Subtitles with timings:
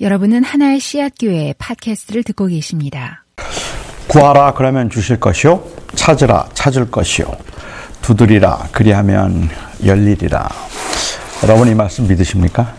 [0.00, 3.24] 여러분은 하나의 씨앗교회 팟캐스트를 듣고 계십니다.
[4.08, 7.26] 구하라 그러면 주실 것이요 찾으라 찾을 것이요
[8.02, 9.48] 두드리라 그리하면
[9.84, 10.48] 열리리라
[11.44, 12.74] 여러분 이 말씀 믿으십니까?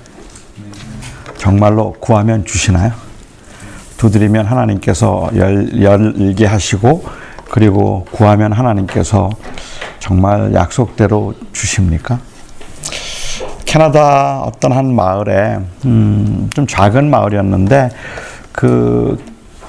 [1.37, 2.91] 정말로 구하면 주시나요?
[3.95, 7.05] 두드리면 하나님께서 열, 열게 하시고
[7.49, 9.29] 그리고 구하면 하나님께서
[9.99, 12.19] 정말 약속대로 주십니까?
[13.75, 17.89] 캐나다 어떤 한 마을에 음, 좀 작은 마을이었는데
[18.53, 19.21] 그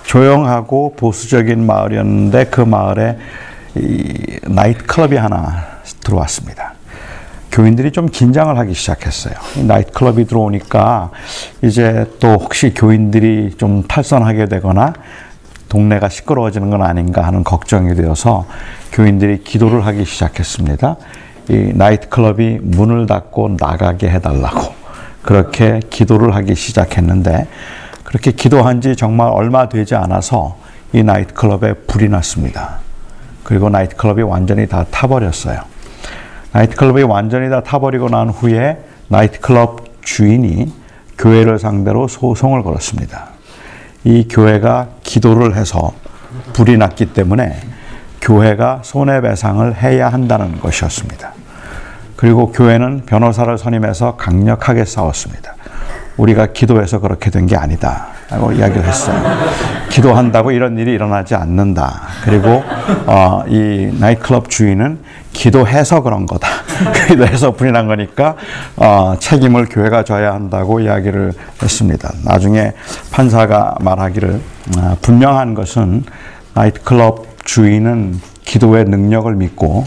[0.04, 3.18] 조용하고 보수적인 마을이었는데 그 마을에
[3.74, 5.64] 이 나이트 클럽이 하나
[6.04, 6.74] 들어왔습니다.
[7.50, 9.34] 교인들이 좀 긴장을 하기 시작했어요.
[9.66, 11.10] 나이트 클럽이 들어오니까
[11.64, 14.92] 이제 또 혹시 교인들이 좀 탈선하게 되거나
[15.68, 18.46] 동네가 시끄러워지는 건 아닌가 하는 걱정이 되어서
[18.92, 20.96] 교인들이 기도를 하기 시작했습니다.
[21.48, 24.74] 이 나이트 클럽이 문을 닫고 나가게 해달라고
[25.22, 27.46] 그렇게 기도를 하기 시작했는데
[28.04, 30.56] 그렇게 기도한 지 정말 얼마 되지 않아서
[30.92, 32.78] 이 나이트 클럽에 불이 났습니다.
[33.44, 35.60] 그리고 나이트 클럽이 완전히 다 타버렸어요.
[36.52, 40.72] 나이트 클럽이 완전히 다 타버리고 난 후에 나이트 클럽 주인이
[41.18, 43.28] 교회를 상대로 소송을 걸었습니다.
[44.04, 45.92] 이 교회가 기도를 해서
[46.54, 47.60] 불이 났기 때문에
[48.20, 51.35] 교회가 손해배상을 해야 한다는 것이었습니다.
[52.16, 55.54] 그리고 교회는 변호사를 선임해서 강력하게 싸웠습니다.
[56.16, 58.06] 우리가 기도해서 그렇게 된 게 아니다.
[58.30, 59.22] 라고 이야기를 했어요.
[59.88, 62.00] 기도한다고 이런 일이 일어나지 않는다.
[62.24, 62.64] 그리고,
[63.06, 64.98] 어, 이 나이클럽 주인은
[65.32, 66.48] 기도해서 그런 거다.
[67.06, 68.34] 기도해서 불이 난 거니까,
[68.76, 72.10] 어, 책임을 교회가 져야 한다고 이야기를 했습니다.
[72.24, 72.72] 나중에
[73.12, 74.40] 판사가 말하기를,
[74.78, 76.02] 어, 분명한 것은
[76.54, 79.84] 나이트클럽 주인은 기도의 능력을 믿고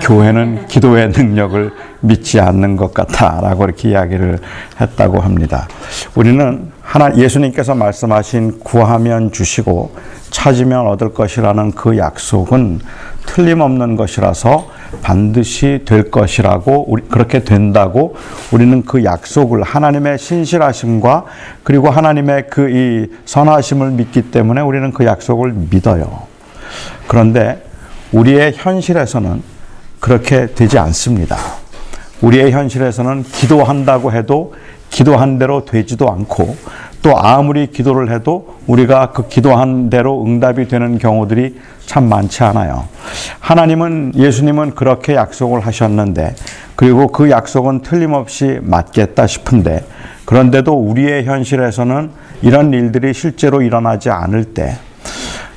[0.00, 4.38] 교회는 기도의 능력을 믿지 않는 것 같다라고 이렇게 이야기를
[4.80, 5.66] 했다고 합니다.
[6.14, 9.96] 우리는 하나 예수님께서 말씀하신 구하면 주시고
[10.30, 12.80] 찾으면 얻을 것이라는 그 약속은
[13.24, 14.68] 틀림없는 것이라서
[15.02, 18.16] 반드시 될 것이라고 우리 그렇게 된다고
[18.52, 21.24] 우리는 그 약속을 하나님의 신실하심과
[21.62, 26.22] 그리고 하나님의 그 이 선하심을 믿기 때문에 우리는 그 약속을 믿어요.
[27.06, 27.63] 그런데
[28.14, 29.42] 우리의 현실에서는
[29.98, 31.36] 그렇게 되지 않습니다.
[32.20, 34.54] 우리의 현실에서는 기도한다고 해도
[34.88, 36.56] 기도한 대로 되지도 않고
[37.02, 42.84] 또 아무리 기도를 해도 우리가 그 기도한 대로 응답이 되는 경우들이 참 많지 않아요.
[43.40, 46.36] 하나님은 예수님은 그렇게 약속을 하셨는데
[46.76, 49.84] 그리고 그 약속은 틀림없이 맞겠다 싶은데
[50.24, 52.10] 그런데도 우리의 현실에서는
[52.42, 54.76] 이런 일들이 실제로 일어나지 않을 때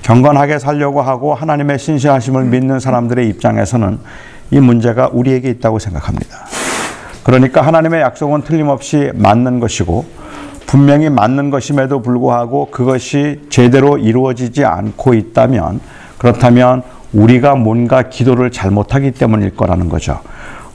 [0.07, 3.99] 경건하게 살려고 하고 하나님의 신실하심을 믿는 사람들의 입장에서는
[4.51, 6.47] 이 문제가 우리에게 있다고 생각합니다.
[7.25, 10.05] 그러니까 하나님의 약속은 틀림없이 맞는 것이고
[10.65, 15.81] 분명히 맞는 것임에도 불구하고 그것이 제대로 이루어지지 않고 있다면
[16.17, 20.21] 그렇다면 우리가 뭔가 기도를 잘못하기 때문일 거라는 거죠.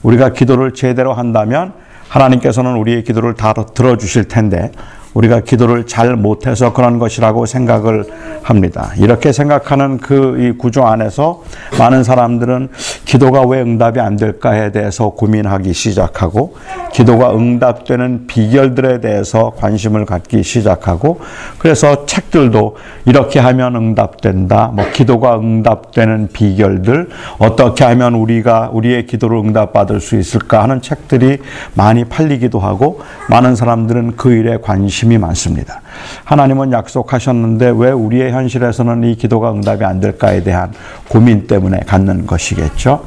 [0.02, 1.72] 우리가 기도를 제대로 한다면
[2.08, 4.72] 하나님께서는 우리의 기도를 다 들어주실 텐데
[5.14, 8.04] 우리가 기도를 잘 못해서 그런 것이라고 생각을
[8.42, 8.90] 합니다.
[8.98, 11.42] 이렇게 생각하는 그 이 구조 안에서
[11.78, 12.68] 많은 사람들은
[13.04, 16.56] 기도가 왜 응답이 안 될까에 대해서 고민하기 시작하고
[16.92, 21.20] 기도가 응답되는 비결들에 대해서 관심을 갖기 시작하고
[21.58, 24.72] 그래서 책들도 이렇게 하면 응답된다.
[24.74, 27.08] 뭐 기도가 응답되는 비결들
[27.38, 31.38] 어떻게 하면 우리가 우리의 기도를 응답받을 수 있을까 하는 책들이
[31.74, 35.80] 많이 팔리기도 하고 많은 사람들은 그 일에 관심 관심이 많습니다.
[36.24, 40.72] 하나님은 약속하셨는데 왜 우리의 현실에서는 이 기도가 응답이 안 될까에 대한
[41.08, 43.04] 고민 때문에 갖는 것이겠죠.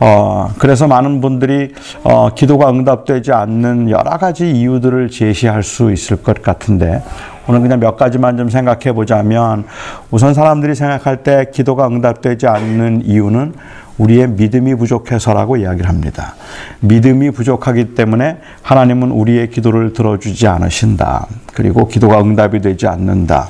[0.00, 6.42] 어, 그래서 많은 분들이 어, 기도가 응답되지 않는 여러 가지 이유들을 제시할 수 있을 것
[6.42, 7.02] 같은데
[7.48, 9.64] 오늘 그냥 몇 가지만 좀 생각해 보자면
[10.10, 13.54] 우선 사람들이 생각할 때 기도가 응답되지 않는 이유는
[13.98, 16.34] 우리의 믿음이 부족해서라고 이야기를 합니다.
[16.80, 21.26] 믿음이 부족하기 때문에 하나님은 우리의 기도를 들어주지 않으신다.
[21.54, 23.48] 그리고 기도가 응답이 되지 않는다.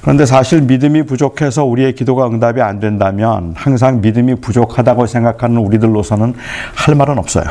[0.00, 6.34] 그런데 사실 믿음이 부족해서 우리의 기도가 응답이 안 된다면 항상 믿음이 부족하다고 생각하는 우리들로서는
[6.74, 7.44] 할 말은 없어요.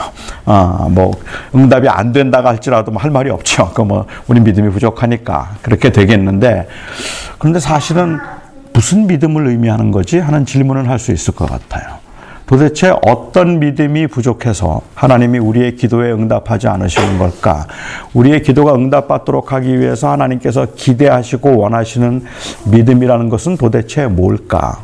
[0.46, 1.12] 아, 뭐
[1.54, 3.72] 응답이 안 된다고 할지라도 뭐 할 말이 없죠.
[3.74, 6.68] 그뭐 우리 믿음이 부족하니까 그렇게 되겠는데
[7.38, 8.18] 그런데 사실은
[8.74, 11.97] 무슨 믿음을 의미하는 거지 하는 질문을 할 수 있을 것 같아요.
[12.48, 17.68] 도대체 어떤 믿음이 부족해서 하나님이 우리의 기도에 응답하지 않으시는 걸까?
[18.14, 22.24] 우리의 기도가 응답받도록 하기 위해서 하나님께서 기대하시고 원하시는
[22.72, 24.80] 믿음이라는 것은 도대체 뭘까?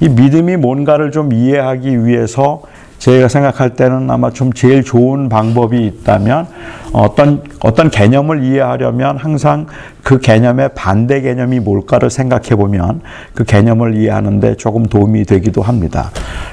[0.00, 2.60] 이 믿음이 뭔가를 좀 이해하기 위해서
[2.98, 6.48] 제가 생각할 때는 아마 좀 제일 좋은 방법이 있다면
[6.92, 9.66] 어떤 어떤 개념을 이해하려면 항상
[10.02, 13.00] 그 개념의 반대 개념이 뭘까를 생각해 보면
[13.34, 16.10] 그 개념을 이해하는데 조금 도움이 되기도 합니다.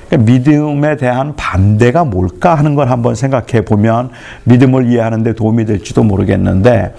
[0.07, 4.09] 그러니까 믿음에 대한 반대가 뭘까 하는 걸 한번 생각해 보면
[4.45, 6.93] 믿음을 이해하는데 도움이 될지도 모르겠는데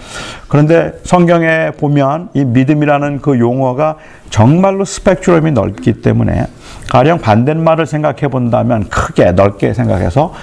[0.47, 3.97] 그런데 성경에 보면 이 믿음이라는 그 용어가
[4.29, 6.45] 정말로 스펙트럼이 넓기 때문에
[6.89, 10.33] 가령 반대말을 생각해 본다면 크게 넓게 생각해서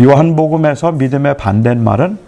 [0.00, 2.18] 요한복음에서 믿음의 반대말은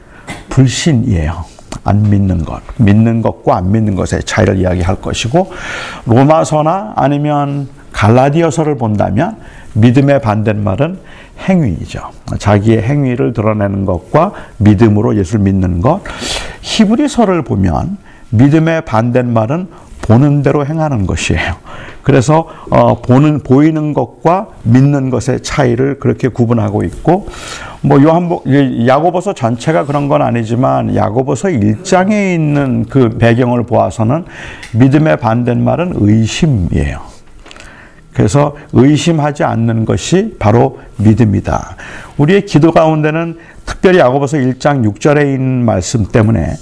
[0.51, 1.52] 불신이에요.
[1.85, 5.53] 안 믿는 것, 믿는 것과 안 믿는 것의 차이를 이야기할 것이고
[6.07, 9.37] 로마서나 아니면 갈라디아서를 본다면
[9.75, 10.99] 믿음의 반대말은
[11.49, 12.11] 행위이죠.
[12.39, 16.03] 자기의 행위를 드러내는 것과 믿음으로 예수를 믿는 것.
[16.61, 17.97] 히브리서를 보면
[18.31, 19.69] 믿음의 반대말은
[20.13, 21.55] 보는 대로 행하는 것이에요.
[22.03, 27.29] 그래서 어, 보는 보이는 것과 믿는 것의 차이를 그렇게 구분하고 있고
[27.81, 28.45] 뭐 요한복
[28.87, 34.25] 야고보서 전체가 그런 건 아니지만 야고보서 1장에 있는 그 배경을 보아서는
[34.75, 37.01] 믿음의 반대말은 의심이에요.
[38.13, 41.77] 그래서 의심하지 않는 것이 바로 믿음이다.
[42.19, 46.53] 우리의 기도 가운데는 특별히 야고보서 1장 6절에 있는 말씀 때문에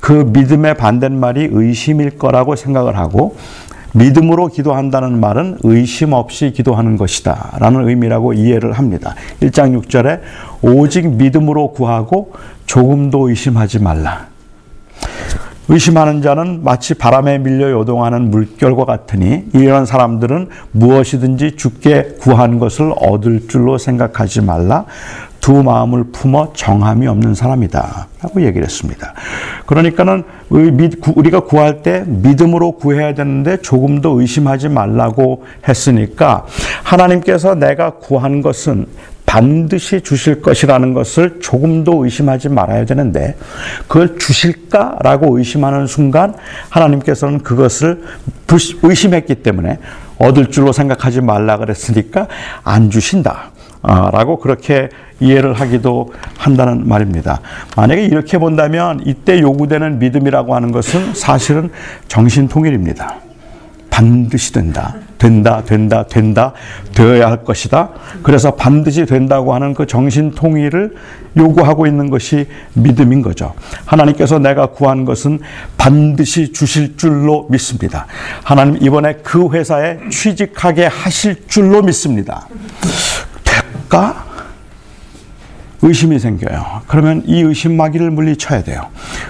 [0.00, 3.36] 그 믿음의 반대말이 의심일 거라고 생각을 하고
[3.92, 7.56] 믿음으로 기도한다는 말은 의심 없이 기도하는 것이다.
[7.58, 9.14] 라는 의미라고 이해를 합니다.
[9.40, 10.20] 1장 6절에
[10.62, 12.32] 오직 믿음으로 구하고
[12.66, 14.29] 조금도 의심하지 말라.
[15.72, 23.46] 의심하는 자는 마치 바람에 밀려 요동하는 물결과 같으니 이런 사람들은 무엇이든지 죽게 구한 것을 얻을
[23.46, 24.84] 줄로 생각하지 말라.
[25.40, 28.08] 두 마음을 품어 정함이 없는 사람이다.
[28.20, 29.14] 라고 얘기를 했습니다.
[29.66, 36.46] 그러니까는 우리가 구할 때 믿음으로 구해야 되는데 조금도 의심하지 말라고 했으니까
[36.82, 38.86] 하나님께서 내가 구한 것은
[39.30, 43.36] 반드시 주실 것이라는 것을 조금도 의심하지 말아야 되는데
[43.86, 46.34] 그걸 주실까라고 의심하는 순간
[46.68, 48.02] 하나님께서는 그것을
[48.82, 49.78] 의심했기 때문에
[50.18, 52.26] 얻을 줄로 생각하지 말라 그랬으니까
[52.64, 53.52] 안 주신다.
[53.82, 54.88] 아, 라고 그렇게
[55.20, 57.40] 이해를 하기도 한다는 말입니다.
[57.76, 61.70] 만약에 이렇게 본다면 이때 요구되는 믿음이라고 하는 것은 사실은
[62.08, 63.14] 정신통일입니다.
[63.90, 64.96] 반드시 된다.
[65.20, 66.54] 된다, 된다, 된다,
[66.94, 67.90] 되어야 할 것이다.
[68.22, 70.94] 그래서 반드시 된다고 하는 그 정신 통일을
[71.36, 73.52] 요구하고 있는 것이 믿음인 거죠.
[73.84, 75.40] 하나님께서 내가 구한 것은
[75.76, 78.06] 반드시 주실 줄로 믿습니다.
[78.42, 82.48] 하나님 이번에 그 회사에 취직하게 하실 줄로 믿습니다.
[83.44, 84.29] 될까?
[85.82, 86.82] 의심이 생겨요.
[86.86, 88.82] 그러면 이 의심마귀를 물리쳐야 돼요.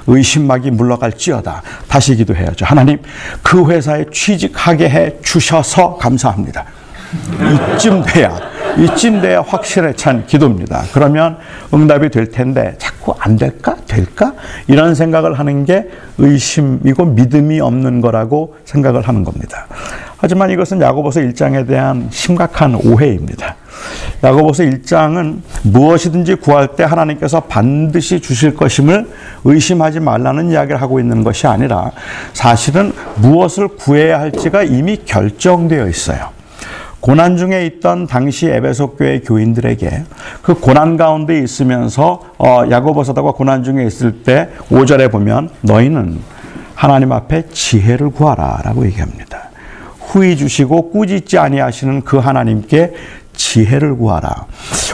[0.07, 1.63] 의심마귀 물러갈지어다.
[1.89, 2.65] 다시 기도해야죠.
[2.65, 2.99] 하나님,
[3.43, 6.65] 그 회사에 취직하게 해 주셔서 감사합니다.
[7.77, 8.39] 이쯤 돼야,
[8.79, 10.85] 이쯤 돼야 확실에 찬 기도입니다.
[10.93, 11.39] 그러면
[11.75, 13.77] 응답이 될 텐데, 자꾸 안 될까?
[13.87, 14.35] 될까?
[14.69, 15.89] 이런 생각을 하는 게
[16.19, 19.67] 의심이고 믿음이 없는 거라고 생각을 하는 겁니다.
[20.19, 23.57] 하지만 이것은 야고보서 1장에 대한 심각한 오해입니다.
[24.23, 29.09] 야고보서 1장은 무엇이든지 구할 때 하나님께서 반드시 주실 것임을
[29.45, 31.91] 의심하지 말라는 이야기를 하고 있는 것이 아니라
[32.35, 36.41] 사실은 무엇을 구해야 할지가 이미 결정되어 있어요.
[37.01, 40.05] 고난 중에 있던 당시 에베소 교회 교인들에게
[40.43, 46.19] 그 고난 가운데 있으면서 어, 야고보서다가 고난 중에 있을 때 5절에 보면 너희는
[46.75, 49.49] 하나님 앞에 지혜를 구하라라고 얘기합니다.
[49.99, 52.93] 후히 주시고 꾸짖지 아니하시는 그 하나님께
[53.41, 54.47] 지혜를 구하라.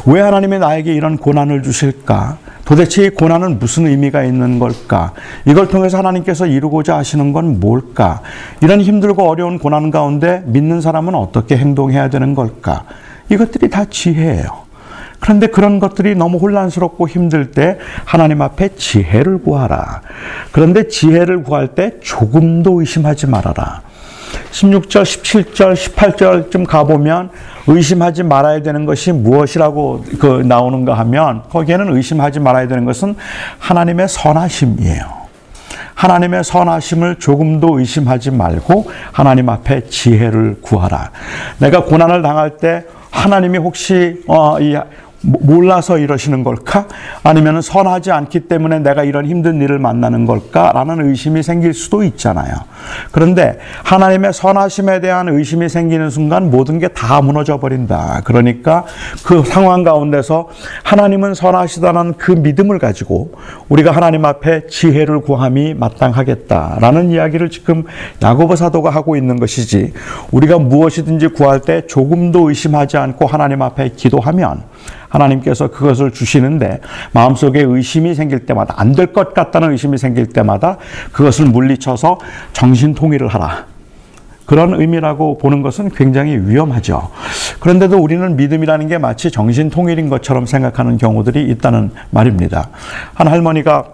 [0.07, 2.39] 왜 하나님이 나에게 이런 고난을 주실까?
[2.65, 5.13] 도대체 이 고난은 무슨 의미가 있는 걸까?
[5.45, 8.23] 이걸 통해서 하나님께서 이루고자 하시는 건 뭘까?
[8.61, 12.85] 이런 힘들고 어려운 고난 가운데 믿는 사람은 어떻게 행동해야 되는 걸까?
[13.31, 14.67] 이것들이 다 지혜예요.
[15.19, 20.03] 그런데 그런 것들이 너무 혼란스럽고 힘들 때 하나님 앞에 지혜를 구하라.
[20.53, 23.83] 그런데 지혜를 구할 때 조금도 의심하지 말아라.
[24.51, 27.31] 16절, 17절, 18절쯤 가보면
[27.67, 33.17] 의심하지 말아야 되는 것이 무엇이라고 그 나오는가 하면 거기에는 의심하지 말아야 되는 것은
[33.59, 35.27] 하나님의 선하심이에요.
[35.95, 41.11] 하나님의 선하심을 조금도 의심하지 말고 하나님 앞에 지혜를 구하라.
[41.59, 44.77] 내가 고난을 당할 때 하나님이 혹시 어, 이
[45.27, 46.87] 몰라서 이러시는 걸까?
[47.23, 50.73] 아니면 선하지 않기 때문에 내가 이런 힘든 일을 만나는 걸까?
[50.73, 52.55] 라는 의심이 생길 수도 있잖아요.
[53.13, 58.23] 그런데 하나님의 선하심에 대한 의심이 생기는 순간 모든 게 다 무너져 버린다.
[58.25, 58.85] 그러니까
[59.25, 60.49] 그 상황 가운데서
[60.83, 63.33] 하나님은 선하시다는 그 믿음을 가지고
[63.69, 67.85] 우리가 하나님 앞에 지혜를 구함이 마땅하겠다라는 이야기를 지금
[68.23, 69.93] 야고보 사도가 하고 있는 것이지
[70.31, 74.63] 우리가 무엇이든지 구할 때 조금도 의심하지 않고 하나님 앞에 기도하면
[75.09, 76.81] 하나님께서 그것을 주시는데
[77.13, 80.79] 마음속에 의심이 생길 때마다 안 될 것 같다는 의심이 생길 때마다
[81.13, 82.19] 그것을 물리쳐서
[82.53, 83.67] 정신 통일을 하라.
[84.47, 87.11] 그런 의미라고 보는 것은 굉장히 위험하죠.
[87.59, 92.69] 그런데도 우리는 믿음이라는 게 마치 정신 통일인 것처럼 생각하는 경우들이 있다는 말입니다.
[93.15, 93.85] 한 할머니가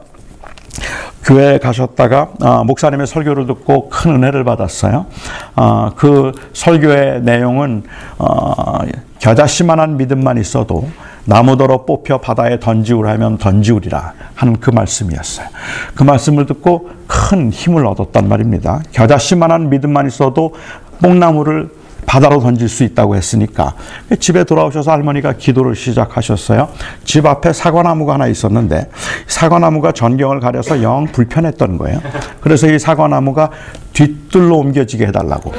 [1.25, 5.06] 교회에 가셨다가 어, 목사님의 설교를 듣고 큰 은혜를 받았어요.
[5.56, 7.84] 어, 그 설교의 내용은
[8.18, 8.78] 어,
[9.23, 10.88] 겨자씨만한 믿음만 있어도
[11.26, 15.47] 나무더러 뽑혀 바다에 던지우라면 던지우리라 하는 그 말씀이었어요.
[15.95, 18.83] 그 말씀을 듣고 큰 힘을 얻었단 말입니다.
[18.91, 20.55] 겨자씨만한 믿음만 있어도
[21.00, 21.71] 뽕나무를
[22.05, 23.75] 바다로 던질 수 있다고 했으니까
[24.19, 26.69] 집에 돌아오셔서 할머니가 기도를 시작하셨어요.
[27.05, 28.91] 집 앞에 사과나무가 하나 있었는데
[29.29, 32.00] 사과나무가 전경을 가려서 영 불편했던 거예요.
[32.42, 33.50] 그래서 이 사과나무가
[33.92, 35.52] 뒤뜰로 옮겨지게 해달라고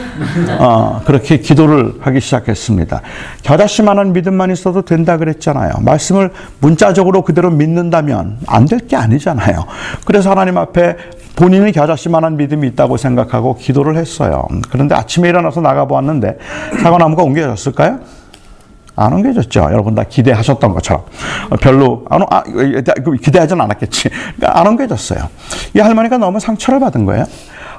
[0.60, 3.02] 어, 그렇게 기도를 하기 시작했습니다.
[3.44, 5.72] 겨자씨만한 믿음만 있어도 된다 그랬잖아요.
[5.82, 9.66] 말씀을 문자적으로 그대로 믿는다면 안 될 게 아니잖아요.
[10.06, 10.98] 그래서 하나님 앞에
[11.36, 14.46] 본인은 겨자씨만한 믿음이 있다고 생각하고 기도를 했어요.
[14.70, 16.38] 그런데 아침에 일어나서 나가보았는데
[16.82, 18.00] 사과나무가 옮겨졌을까요?
[18.96, 19.62] 안 옮겨졌죠.
[19.72, 21.04] 여러분 다 기대하셨던 것처럼.
[21.62, 22.44] 별로, 안, 아,
[23.22, 24.10] 기대하진 않았겠지.
[24.10, 25.30] 그러니까 안 옮겨졌어요.
[25.76, 27.26] 이 할머니가 너무 상처를 받은 거예요.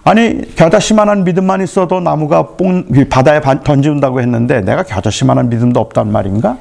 [0.07, 6.59] 아니, 겨자씨만한 믿음만 있어도 나무가 뽕, 바다에 던지운다고 했는데 내가 겨자씨만한 믿음도 없단 말인가?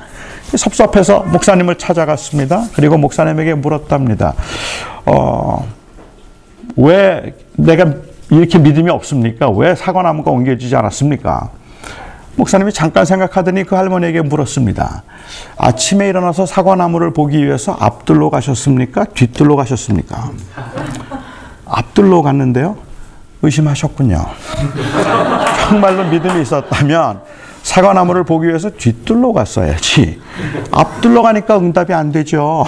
[0.55, 2.67] 섭섭해서 목사님을 찾아갔습니다.
[2.73, 4.33] 그리고 목사님에게 물었답니다.
[5.05, 5.67] 어,
[6.77, 7.93] 왜 내가
[8.29, 9.49] 이렇게 믿음이 없습니까?
[9.49, 11.49] 왜 사과나무가 옮겨지지 않았습니까?
[12.35, 15.03] 목사님이 잠깐 생각하더니 그 할머니에게 물었습니다.
[15.57, 19.05] 아침에 일어나서 사과나무를 보기 위해서 앞들로 가셨습니까?
[19.05, 20.31] 뒤들로 가셨습니까?
[21.65, 22.77] 앞들로 갔는데요.
[23.43, 24.17] 의심하셨군요.
[25.69, 27.21] 정말로 믿음이 있었다면
[27.63, 30.21] 사과나무를 보기 위해서 뒤뜰로 갔어야지.
[30.71, 32.65] 앞뜰로 가니까 응답이 안 되죠.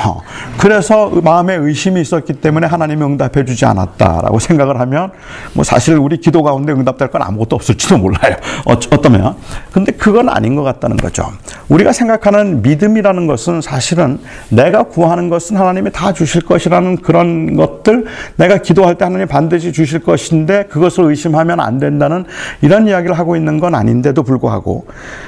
[0.58, 5.12] 그래서 마음에 의심이 있었기 때문에 하나님이 응답해 주지 않았다라고 생각을 하면
[5.54, 8.36] 뭐 사실 우리 기도 가운데 응답될 건 아무것도 없을지도 몰라요.
[8.66, 9.36] 어, 어떠면.
[9.72, 11.30] 근데 그건 아닌 것 같다는 거죠.
[11.68, 18.06] 우리가 생각하는 믿음이라는 것은 사실은 내가 구하는 것은 하나님이 다 주실 것이라는 그런 것들
[18.38, 22.26] 내가 기도할 때 하나님 반드시 주실 것인데 그것을 의심하면 안 된다는
[22.62, 24.85] 이런 이야기를 하고 있는 건 아닌데도 불구하고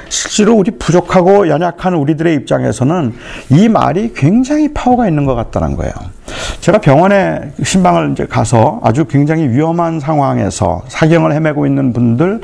[0.09, 3.13] 실제로 우리 부족하고 연약한 우리들의 입장에서는
[3.49, 5.93] 이 말이 굉장히 파워가 있는 것 같다는 거예요.
[6.61, 12.41] 제가 병원에 신방을 이제 가서 아주 굉장히 위험한 상황에서 사경을 헤매고 있는 분들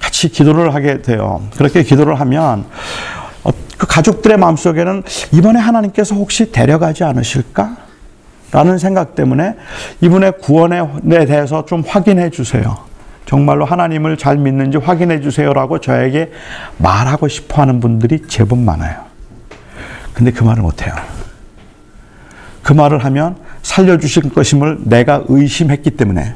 [0.00, 1.42] 같이 기도를 하게 돼요.
[1.56, 2.64] 그렇게 기도를 하면
[3.42, 5.02] 어, 그 가족들의 마음속에는
[5.32, 7.84] 이번에 하나님께서 혹시 데려가지 않으실까?
[8.52, 9.56] 라는 생각 때문에
[10.00, 10.80] 이분의 구원에
[11.26, 12.76] 대해서 좀 확인해 주세요.
[13.26, 16.30] 정말로 하나님을 잘 믿는지 확인해 주세요라고 저에게
[16.78, 19.04] 말하고 싶어 하는 분들이 제법 많아요.
[20.12, 20.94] 근데 그 말을 못 해요.
[22.62, 26.34] 그 말을 하면 살려주실 것임을 내가 의심했기 때문에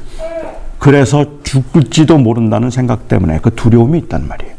[0.77, 4.53] 그래서 죽을지도 모른다는 생각 때문에 그 두려움이 있단 말이에요.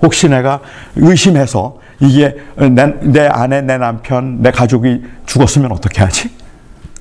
[0.00, 0.60] 혹시 내가
[0.96, 6.30] 의심해서 이게 내, 내 아내, 내 남편, 내 가족이 죽었으면 어떻게 하지?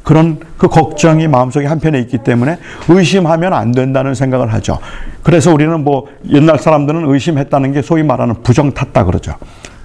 [0.07, 4.79] 그런 그 걱정이 마음속에 한편에 있기 때문에 의심하면 안 된다는 생각을 하죠.
[5.21, 9.35] 그래서 우리는 뭐 옛날 사람들은 의심했다는 게 소위 말하는 부정 탔다 그러죠.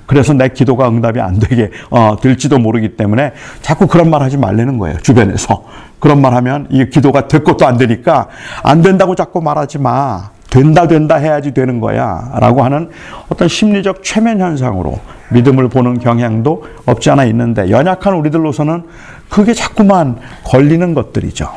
[0.06, 4.78] 그래서 내 기도가 응답이 안 되게 어, 될지도 모르기 때문에 자꾸 그런 말 하지 말라는
[4.78, 4.96] 거예요.
[4.98, 5.64] 주변에서.
[5.98, 8.28] 그런 말 하면 이 기도가 될 것도 안 되니까
[8.62, 10.30] 안 된다고 자꾸 말하지 마.
[10.52, 12.90] 된다 된다 해야지 되는 거야 라고 하는
[13.30, 15.00] 어떤 심리적 최면 현상으로
[15.30, 18.84] 믿음을 보는 경향도 없지 않아 있는데 연약한 우리들로서는
[19.32, 21.48] 그게 자꾸만 걸리는 것들이죠.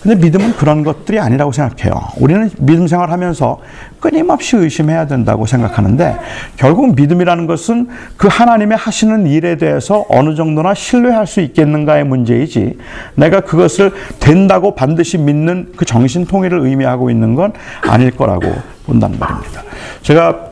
[0.00, 1.92] 근데 믿음은 그런 것들이 아니라고 생각해요.
[2.16, 3.60] 우리는 믿음 생활하면서
[4.00, 6.16] 끊임없이 의심해야 된다고 생각하는데
[6.56, 12.78] 결국 믿음이라는 것은 그 하나님의 하시는 일에 대해서 어느 정도나 신뢰할 수 있겠는가의 문제이지
[13.14, 17.52] 내가 그것을 된다고 반드시 믿는 그 정신 통일을 의미하고 있는 건
[17.82, 18.52] 아닐 거라고
[18.86, 19.62] 본다는 말입니다.
[20.02, 20.46] 제가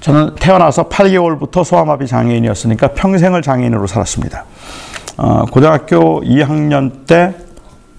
[0.00, 4.44] 저는 태어나서 8개월부터 소아마비 장애인이었으니까 평생을 장애인으로 살았습니다.
[5.16, 7.34] 어, 고등학교 2학년 때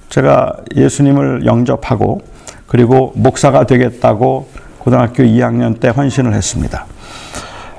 [0.10, 2.22] 제가 예수님을 영접하고
[2.68, 6.86] 그리고 목사가 되겠다고 고등학교 2학년 때 헌신을 했습니다.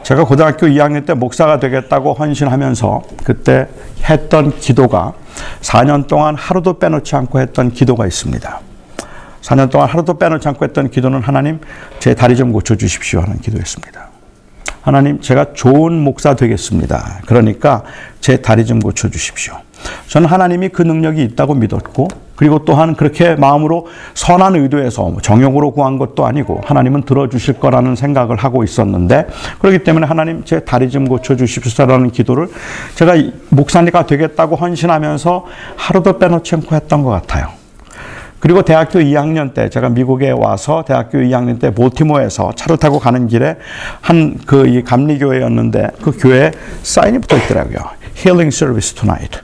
[0.03, 3.67] 제가 고등학교 2학년 때 목사가 되겠다고 헌신하면서 그때
[4.09, 5.13] 했던 기도가
[5.61, 8.61] 4년 동안 하루도 빼놓지 않고 했던 기도가 있습니다.
[9.43, 11.61] 4년 동안 하루도 빼놓지 않고 했던 기도는 하나님
[11.99, 14.06] 제 다리 좀 고쳐주십시오 하는 기도였습니다.
[14.87, 17.23] 하나님 제가 좋은 목사 되겠습니다.
[17.27, 17.83] 그러니까
[18.21, 19.55] 제 다리 좀 고쳐 주십시오.
[20.07, 26.25] 저는 하나님이 그 능력이 있다고 믿었고 그리고 또한 그렇게 마음으로 선한 의도에서 정욕으로 구한 것도
[26.25, 29.27] 아니고 하나님은 들어주실 거라는 생각을 하고 있었는데
[29.59, 32.47] 그렇기 때문에 하나님 제 다리 좀 고쳐주십시오라는 기도를
[32.95, 33.15] 제가
[33.49, 37.66] 목사니까 되겠다고 헌신하면서 하루도 빼놓지 않고 했던 것 같아요.
[38.41, 43.57] 그리고 대학교 2학년 때 제가 미국에 와서 대학교 2학년 때 보티모에서 차를 타고 가는 길에
[44.01, 46.53] 한 그 이 감리교회였는데 그 교회에
[46.83, 47.79] 사인이 붙어 있더라고요.
[48.17, 49.41] Healing Service Tonight.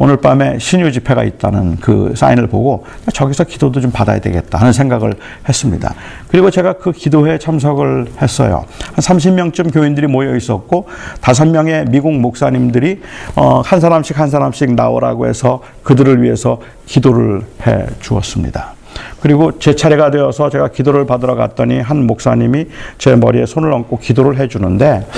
[0.00, 5.14] 오늘 밤에 신유 집회가 있다는 그 사인을 보고 저기서 기도도 좀 받아야 되겠다 하는 생각을
[5.48, 5.92] 했습니다.
[6.28, 8.64] 그리고 제가 그 기도회에 참석을 했어요.
[8.84, 10.86] 한 30명쯤 교인들이 모여 있었고
[11.20, 13.00] 다섯 명의 미국 목사님들이
[13.34, 18.74] 어, 한 사람씩 한 사람씩 나오라고 해서 그들을 위해서 기도를 해 주었습니다.
[19.18, 22.66] 그리고 제 차례가 되어서 제가 기도를 받으러 갔더니 한 목사님이
[22.98, 25.08] 제 머리에 손을 얹고 기도를 해 주는데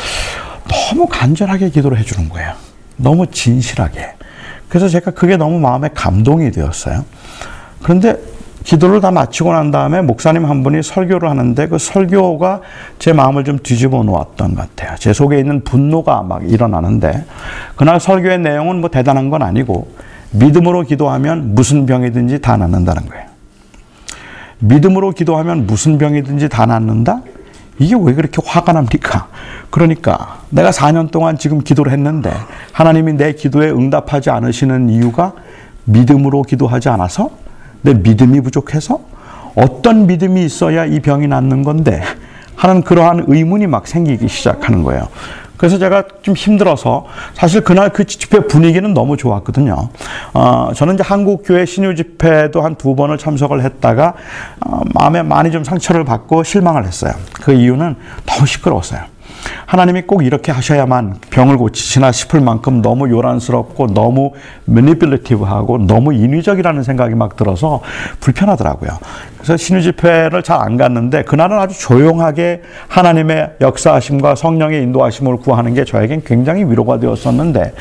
[0.70, 2.54] 너무 간절하게 기도를 해 주는 거예요.
[2.96, 4.14] 너무 진실하게.
[4.70, 7.04] 그래서 제가 그게 너무 마음에 감동이 되었어요.
[7.82, 8.16] 그런데
[8.64, 12.60] 기도를 다 마치고 난 다음에 목사님 한 분이 설교를 하는데 그 설교가
[12.98, 14.96] 제 마음을 좀 뒤집어 놓았던 것 같아요.
[14.98, 17.24] 제 속에 있는 분노가 막 일어나는데
[17.76, 19.88] 그날 설교의 내용은 뭐 대단한 건 아니고
[20.30, 23.24] 믿음으로 기도하면 무슨 병이든지 다 낫는다는 거예요.
[24.60, 27.22] 믿음으로 기도하면 무슨 병이든지 다 낫는다?
[27.80, 29.28] 이게 왜 그렇게 화가 납니까?
[29.70, 32.30] 그러니까 내가 4년 동안 지금 기도를 했는데
[32.72, 35.32] 하나님이 내 기도에 응답하지 않으시는 이유가
[35.86, 37.30] 믿음으로 기도하지 않아서
[37.80, 39.00] 내 믿음이 부족해서
[39.54, 42.02] 어떤 믿음이 있어야 이 병이 낫는 건데
[42.54, 45.08] 하는 그러한 의문이 막 생기기 시작하는 거예요.
[45.60, 49.90] 그래서 제가 좀 힘들어서 사실 그날 그 집회 분위기는 너무 좋았거든요.
[50.32, 54.14] 어, 저는 이제 한국 교회 신유 집회도 한 두 번을 참석을 했다가
[54.64, 57.12] 어, 마음에 많이 좀 상처를 받고 실망을 했어요.
[57.34, 59.02] 그 이유는 너무 시끄러웠어요.
[59.66, 64.32] 하나님이 꼭 이렇게 하셔야만 병을 고치시나 싶을 만큼 너무 요란스럽고 너무
[64.66, 67.80] 매니플레티브하고 너무 인위적이라는 생각이 막 들어서
[68.20, 68.90] 불편하더라고요.
[69.36, 75.84] 그래서 신유 집회를 잘 안 갔는데 그날은 아주 조용하게 하나님의 역사하심과 성령의 인도하심을 구하는 게
[75.84, 77.74] 저에겐 굉장히 위로가 되었었는데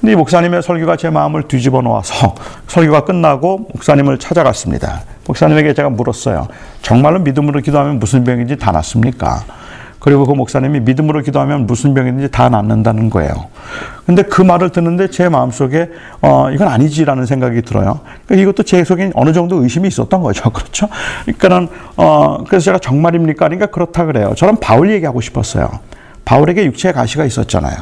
[0.00, 2.34] 근데 이 목사님의 설교가 제 마음을 뒤집어 놓아서
[2.68, 5.02] 설교가 끝나고 목사님을 찾아갔습니다.
[5.26, 6.48] 목사님에게 제가 물었어요.
[6.80, 9.44] 정말로 믿음으로 기도하면 무슨 병인지 다 낫습니까?
[10.02, 13.30] 그리고 그 목사님이 믿음으로 기도하면 무슨 병이든지 다 낫는다는 거예요.
[14.04, 18.00] 근데 그 말을 듣는데 제 마음속에 어 이건 아니지라는 생각이 들어요.
[18.26, 20.50] 그러니까 이것도 제 속에 어느 정도 의심이 있었던 거죠.
[20.50, 20.88] 그렇죠?
[21.24, 23.46] 그러니까는 어 그래서 제가 정말입니까?
[23.46, 24.34] 그러니까 그렇다 그래요.
[24.36, 25.68] 저는 바울 얘기하고 싶었어요.
[26.24, 27.76] 바울에게 육체의 가시가 있었잖아요.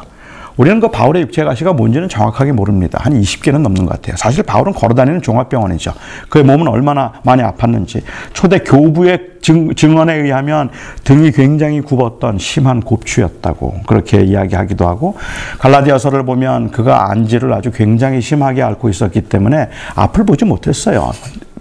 [0.61, 2.99] 우리는 그 바울의 육체 가시가 뭔지는 정확하게 모릅니다.
[3.01, 4.15] 한 20개는 넘는 것 같아요.
[4.15, 5.91] 사실 바울은 걸어다니는 종합병원이죠.
[6.29, 8.03] 그의 몸은 얼마나 많이 아팠는지.
[8.33, 10.69] 초대 교부의 증, 증언에 의하면
[11.03, 15.17] 등이 굉장히 굽었던 심한 곱추였다고 그렇게 이야기하기도 하고
[15.57, 21.11] 갈라디아서를 보면 그가 안지를 아주 굉장히 심하게 앓고 있었기 때문에 앞을 보지 못했어요.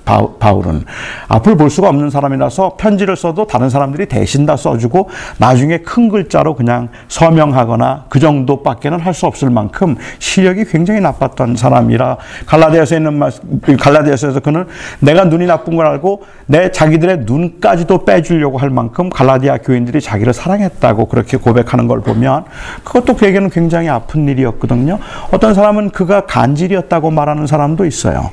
[0.05, 0.85] 바울은
[1.29, 5.09] 앞을 볼 수가 없는 사람이라서 편지를 써도 다른 사람들이 대신 다 써주고
[5.39, 12.17] 나중에 큰 글자로 그냥 서명하거나 그 정도밖에는 할 수 없을 만큼 시력이 굉장히 나빴던 사람이라
[12.47, 13.33] 갈라디아서 있는 말
[13.79, 14.67] 갈라디아서에서 그는
[15.01, 21.07] 내가 눈이 나쁜 걸 알고 내 자기들의 눈까지도 빼주려고 할 만큼 갈라디아 교인들이 자기를 사랑했다고
[21.07, 22.45] 그렇게 고백하는 걸 보면
[22.85, 24.99] 그것도 그에게는 굉장히 아픈 일이었거든요.
[25.33, 28.31] 어떤 사람은 그가 간질이었다고 말하는 사람도 있어요.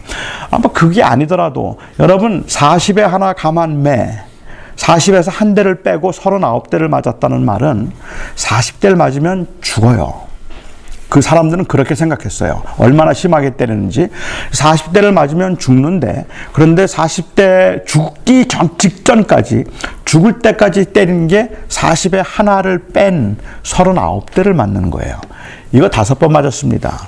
[0.51, 1.56] 아마 그게 아니더라도
[1.99, 4.19] 여러분 40에 하나 가만 매
[4.75, 7.91] 40에서 한 대를 빼고 39대를 맞았다는 말은
[8.35, 10.27] 40대를 맞으면 죽어요.
[11.09, 12.61] 그 사람들은 그렇게 생각했어요.
[12.77, 14.09] 얼마나 심하게 때리는지.
[14.51, 19.63] 40대를 맞으면 죽는데, 그런데 40대 죽기 전, 직전까지,
[20.03, 25.15] 죽을 때까지 때리는 게 40에 하나를 뺀 39대를 맞는 거예요.
[25.71, 27.07] 이거 다섯 번 맞았습니다.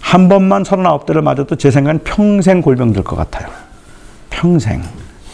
[0.00, 3.48] 한 번만 39대를 맞아도 제 생각엔 평생 골병 들 것 같아요.
[4.46, 4.82] 평생.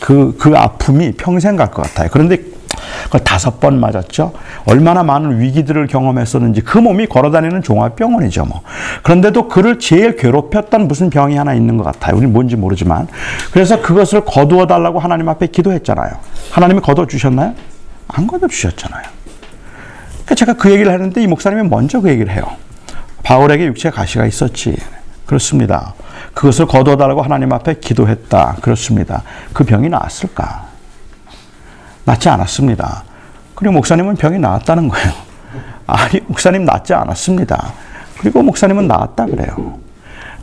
[0.01, 2.09] 그, 그 아픔이 평생 갈 것 같아요.
[2.13, 2.43] 그런데
[3.11, 4.35] 그 다섯 번 맞았죠.
[4.67, 8.45] 얼마나 많은 위기들을 경험했었는지 그 몸이 걸어다니는 종합병원이죠.
[8.45, 8.61] 뭐.
[9.03, 12.17] 그런데도 그를 제일 괴롭혔던 무슨 병이 하나 있는 것 같아요.
[12.17, 13.09] 우리 뭔지 모르지만.
[13.51, 16.11] 그래서 그것을 거두어 달라고 하나님 앞에 기도했잖아요.
[16.51, 17.55] 하나님이 거둬 주셨나요?
[18.09, 19.05] 안 거둬 주셨잖아요.
[20.13, 22.45] 그러니까 제가 그 얘기를 하는데 이 목사님이 먼저 그 얘기를 해요.
[23.23, 24.77] 바울에게 육체 가시가 있었지.
[25.25, 25.95] 그렇습니다.
[26.39, 28.59] 그것을 거둬달라고 하나님 앞에 기도했다.
[28.63, 29.25] 그렇습니다.
[29.53, 30.67] 그 병이 나았을까?
[32.05, 33.03] 낫지 않았습니다.
[33.57, 35.11] 그리고 목사님은 병이 나았다는 거예요.
[35.89, 37.73] 아니, 목사님 낫지 않았습니다.
[38.21, 39.81] 그리고 목사님은 나았다 그래요.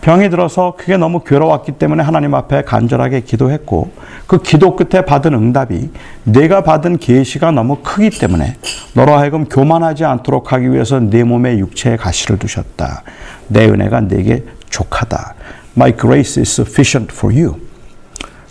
[0.01, 3.93] 병이 들어서 그게 너무 괴로웠기 때문에 하나님 앞에 간절하게 기도했고
[4.27, 5.91] 그 기도 끝에 받은 응답이
[6.25, 8.57] 내가 받은 계시가 너무 크기 때문에
[8.95, 13.03] 너로 하여금 교만하지 않도록 하기 위해서 내 몸에 육체의 가시를 두셨다.
[13.47, 15.35] 내 은혜가 내게 족하다.
[15.77, 17.59] My grace is sufficient for you.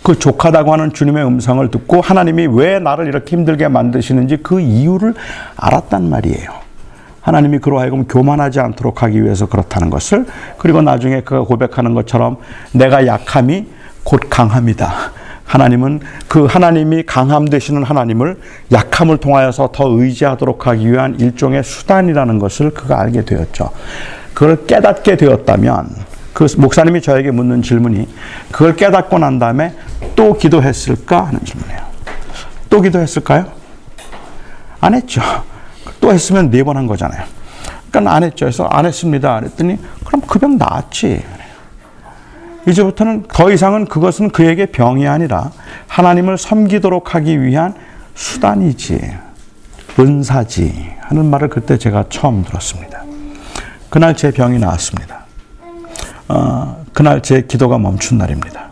[0.03, 5.15] 그 족하다고 하는 주님의 음성을 듣고 하나님이 왜 나를 이렇게 힘들게 만드시는지 그 이유를
[5.55, 6.51] 알았단 말이에요.
[7.21, 10.27] 하나님이 그로 하여금 교만하지 않도록 하기 위해서 그렇다는 것을
[10.59, 12.37] 그리고 나중에 그가 고백하는 것처럼
[12.71, 13.65] 내가 약함이
[14.03, 14.93] 곧 강함이다.
[15.45, 18.39] 하나님은 그 하나님이 강함 되시는 하나님을
[18.71, 23.71] 약함을 통하여서 더 의지하도록 하기 위한 일종의 수단이라는 것을 그가 알게 되었죠.
[24.35, 25.89] 그걸 깨닫게 되었다면
[26.35, 28.09] 그 목사님이 저에게 묻는 질문이
[28.51, 29.73] 그걸 깨닫고 난 다음에
[30.17, 31.79] 또 기도했을까 하는 질문이에요.
[32.69, 33.45] 또 기도했을까요?
[34.81, 35.21] 안 했죠.
[36.01, 37.23] 또 했으면 네 번 한 거잖아요.
[37.89, 38.47] 그러니까 안 했죠.
[38.47, 39.39] 그래서 안 했습니다.
[39.39, 41.23] 그랬더니 그럼 그 병 나았지.
[42.67, 45.51] 이제부터는 더 이상은 그것은 그에게 병이 아니라
[45.87, 47.75] 하나님을 섬기도록 하기 위한
[48.13, 48.99] 수단이지,
[49.97, 53.03] 은사지 하는 말을 그때 제가 처음 들었습니다.
[53.89, 55.24] 그날 제 병이 나았습니다.
[56.27, 58.69] 어, 그날 제 기도가 멈춘 날입니다.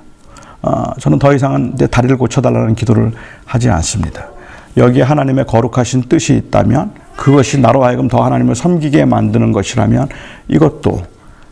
[0.61, 3.11] 어, 저는 더 이상은 내 다리를 고쳐달라는 기도를
[3.45, 4.27] 하지 않습니다.
[4.77, 10.07] 여기에 하나님의 거룩하신 뜻이 있다면 그것이 나로 하여금 더 하나님을 섬기게 만드는 것이라면
[10.47, 11.03] 이것도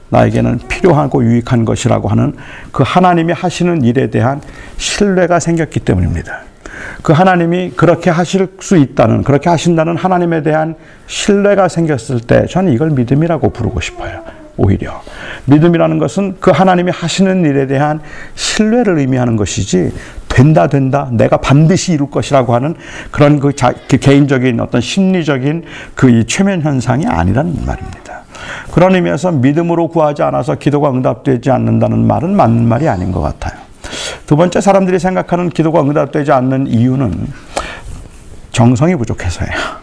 [0.09, 2.35] 나에게는 필요하고 유익한 것이라고 하는
[2.71, 4.41] 그 하나님이 하시는 일에 대한
[4.77, 6.41] 신뢰가 생겼기 때문입니다.
[7.01, 10.75] 그 하나님이 그렇게 하실 수 있다는, 그렇게 하신다는 하나님에 대한
[11.07, 14.40] 신뢰가 생겼을 때 저는 이걸 믿음이라고 부르고 싶어요.
[14.57, 15.01] 오히려.
[15.45, 18.01] 믿음이라는 것은 그 하나님이 하시는 일에 대한
[18.35, 19.91] 신뢰를 의미하는 것이지,
[20.27, 22.75] 된다, 된다, 내가 반드시 이룰 것이라고 하는
[23.11, 25.63] 그런 그, 자, 그 개인적인 어떤 심리적인
[25.95, 28.21] 그 최면 현상이 아니라는 말입니다.
[28.71, 33.59] 그런 의미에서 믿음으로 구하지 않아서 기도가 응답되지 않는다는 말은 맞는 말이 아닌 것 같아요.
[34.25, 37.27] 두 번째 사람들이 생각하는 기도가 응답되지 않는 이유는
[38.51, 39.80] 정성이 부족해서예요.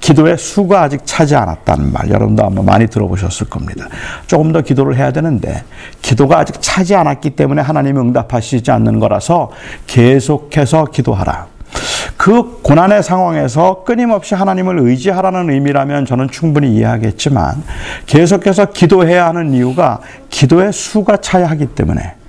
[0.00, 3.86] 기도의 수가 아직 차지 않았다는 말 여러분도 아마 많이 들어보셨을 겁니다.
[4.26, 5.62] 조금 더 기도를 해야 되는데
[6.02, 9.50] 기도가 아직 차지 않았기 때문에 하나님이 응답하시지 않는 거라서
[9.86, 11.46] 계속해서 기도하라.
[12.16, 17.62] 그 고난의 상황에서 끊임없이 하나님을 의지하라는 의미라면 저는 충분히 이해하겠지만
[18.06, 22.19] 계속해서 기도해야 하는 이유가 기도의 수가 차야 하기 때문에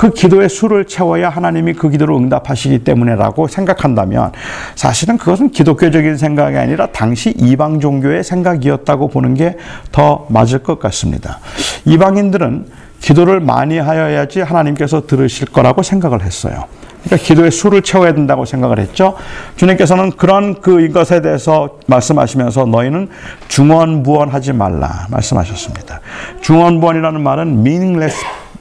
[0.00, 4.32] 그 기도의 수를 채워야 하나님이 그 기도를 응답하시기 때문에라고 생각한다면
[4.74, 9.56] 사실은 그것은 기독교적인 생각이 아니라 당시 이방 종교의 생각이었다고 보는 게
[9.92, 11.38] 더 맞을 것 같습니다.
[11.84, 12.66] 이방인들은
[13.00, 16.64] 기도를 많이 하여야지 하나님께서 들으실 거라고 생각을 했어요.
[17.04, 19.16] 그러니까 기도의 수를 채워야 된다고 생각을 했죠.
[19.56, 23.08] 주님께서는 그런 그 이것에 대해서 말씀하시면서 너희는
[23.48, 26.00] 중언부언하지 말라 말씀하셨습니다.
[26.40, 28.16] 중언부언이라는 말은 meaningless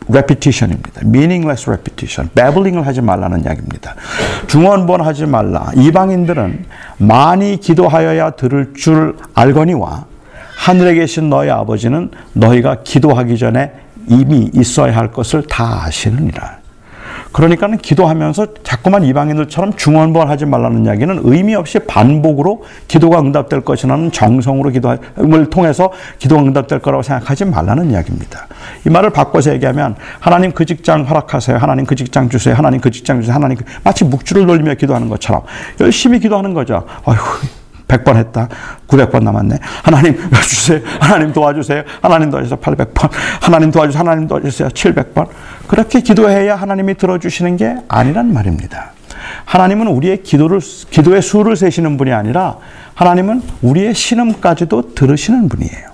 [0.10, 1.02] repetition입니다.
[1.06, 2.30] meaningless repetition.
[2.34, 3.96] babbling 을 하지 말라는 이야기입니다.
[4.48, 5.72] 중언부언하지 말라.
[5.76, 6.66] 이방인들은
[6.98, 10.06] 많이 기도하여야 들을 줄 알거니와
[10.58, 13.72] 하늘에 계신 너희 아버지는 너희가 기도하기 전에
[14.08, 16.59] 이미 있어야 할 것을 다 아시느니라.
[17.32, 25.50] 그러니까는 기도하면서 자꾸만 이방인들처럼 중언부언하지 말라는 이야기는 의미 없이 반복으로 기도가 응답될 것이라는 정성으로 기도를
[25.50, 28.48] 통해서 기도가 응답될 거라고 생각하지 말라는 이야기입니다.
[28.86, 31.58] 이 말을 바꿔서 얘기하면 하나님 그 직장 허락하세요.
[31.58, 32.56] 하나님 그 직장 주세요.
[32.56, 33.36] 하나님 그 직장 주세요.
[33.36, 35.44] 하나님 그 마치 묵주를 돌리며 기도하는 것처럼
[35.80, 36.86] 열심히 기도하는 거죠.
[37.06, 37.18] 아휴
[37.90, 38.48] 100번 했다.
[38.88, 39.58] 900번 남았네.
[39.84, 40.80] 하나님 주세요.
[41.02, 41.84] 하나님 도와주세요.
[42.02, 42.60] 하나님 도와주세요.
[42.60, 43.10] 800번.
[43.42, 44.00] 하나님 도와주세요.
[44.00, 44.70] 하나님 도와주세요.
[44.70, 45.28] 700번.
[45.68, 48.94] 그렇게 기도해야 하나님이 들어주시는 게 아니란 말입니다.
[49.46, 52.58] 하나님은 우리의 기도를, 기도의 수를 세시는 분이 아니라
[52.94, 55.90] 하나님은 우리의 신음까지도 들으시는 분이에요.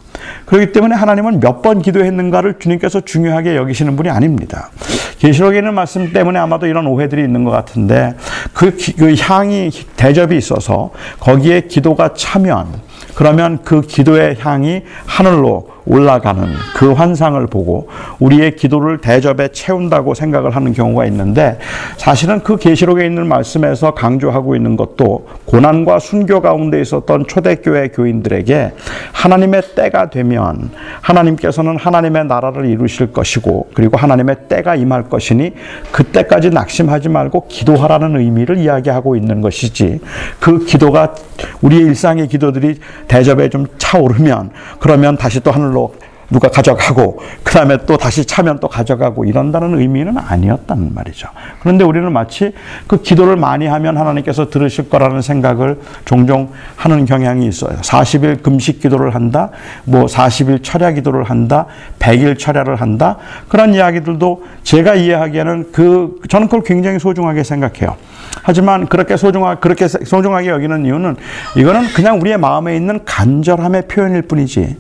[0.46, 4.70] 그렇기 때문에 하나님은 몇 번 기도했는가를 주님께서 중요하게 여기시는 분이 아닙니다.
[5.18, 8.14] 계시록에 있는 말씀 때문에 아마도 이런 오해들이 있는 것 같은데
[8.54, 12.68] 그, 그 향이 대접이 있어서 거기에 기도가 차면
[13.16, 17.88] 그러면 그 기도의 향이 하늘로 올라가는 그 환상을 보고
[18.20, 21.60] 우리의 기도를 대접에 채운다고 생각을 하는 경우가 있는데
[21.98, 28.74] 사실은 그 계시록에 있는 말씀에서 강조하고 있는 것도 고난과 순교 가운데 있었던 초대교회 교인들에게
[29.12, 35.54] 하나님의 때가 되면 하나님께서는 하나님의 나라를 이루실 것이고 그리고 하나님의 때가 임할 것이니
[35.92, 40.00] 그때까지 낙심하지 말고 기도하라는 의미를 이야기하고 있는 것이지
[40.40, 41.14] 그 기도가
[41.62, 45.94] 우리의 일상의 기도들이 대접에 좀 차오르면 그러면 다시 또 하늘로
[46.30, 51.28] 누가 가져가고 그 다음에 또 다시 차면 또 가져가고 이런다는 의미는 아니었단 말이죠.
[51.62, 52.54] 그런데 우리는 마치
[52.88, 57.78] 그 기도를 많이 하면 하나님께서 들으실 거라는 생각을 종종 하는 경향이 있어요.
[57.78, 59.52] 40일 금식 기도를 한다,
[59.84, 61.66] 뭐 40일 철야 기도를 한다,
[62.00, 63.18] 100일 철야를 한다.
[63.48, 67.96] 그런 이야기들도 제가 이해하기에는 그 저는 그걸 굉장히 소중하게 생각해요.
[68.42, 71.16] 하지만 그렇게 소중하 그렇게 소중하게 여기는 이유는
[71.56, 74.78] 이거는 그냥 우리의 마음에 있는 간절함의 표현일 뿐이지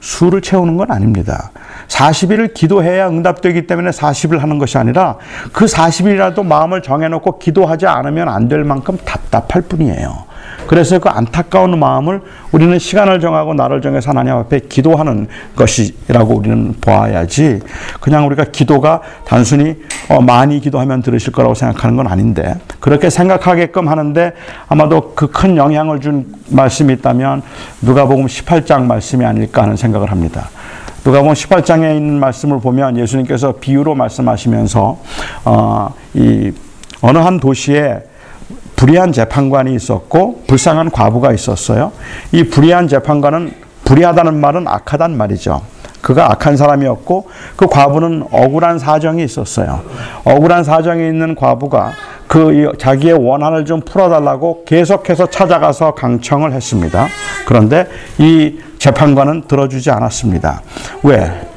[0.00, 1.50] 수를 채우는 건 아닙니다.
[1.88, 5.16] 40일을 기도해야 응답되기 때문에 40일 하는 것이 아니라
[5.52, 10.29] 그 40일이라도 마음을 정해놓고 기도하지 않으면 안 될 만큼 답답할 뿐이에요.
[10.70, 17.58] 그래서 그 안타까운 마음을 우리는 시간을 정하고 나를 정해서 하나님 앞에 기도하는 것이라고 우리는 보아야지
[17.98, 19.74] 그냥 우리가 기도가 단순히
[20.08, 24.32] 어 많이 기도하면 들으실 거라고 생각하는 건 아닌데 그렇게 생각하게끔 하는데
[24.68, 27.42] 아마도 그 큰 영향을 준 말씀이 있다면
[27.80, 30.50] 누가복음 18장 말씀이 아닐까 하는 생각을 합니다.
[31.02, 34.98] 누가복음 18장에 있는 말씀을 보면 예수님께서 비유로 말씀하시면서
[35.46, 36.52] 어, 이
[37.00, 38.09] 어느 한 도시에
[38.80, 41.92] 불의한 재판관이 있었고 불쌍한 과부가 있었어요.
[42.32, 43.52] 이 불의한 재판관은
[43.84, 45.60] 불의하다는 말은 악하단 말이죠.
[46.00, 49.82] 그가 악한 사람이었고 그 과부는 억울한 사정이 있었어요.
[50.24, 51.92] 억울한 사정이 있는 과부가
[52.26, 57.06] 그 자기의 원한을 좀 풀어달라고 계속해서 찾아가서 강청을 했습니다.
[57.44, 60.62] 그런데 이 재판관은 들어주지 않았습니다.
[61.02, 61.48] 왜?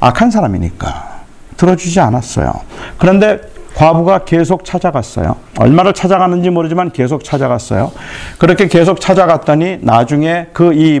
[0.00, 1.22] 악한 사람이니까
[1.56, 2.52] 들어주지 않았어요.
[2.98, 3.40] 그런데
[3.78, 5.36] 과부가 계속 찾아갔어요.
[5.60, 7.92] 얼마를 찾아갔는지 모르지만 계속 찾아갔어요.
[8.38, 11.00] 그렇게 계속 찾아갔더니 나중에 그 이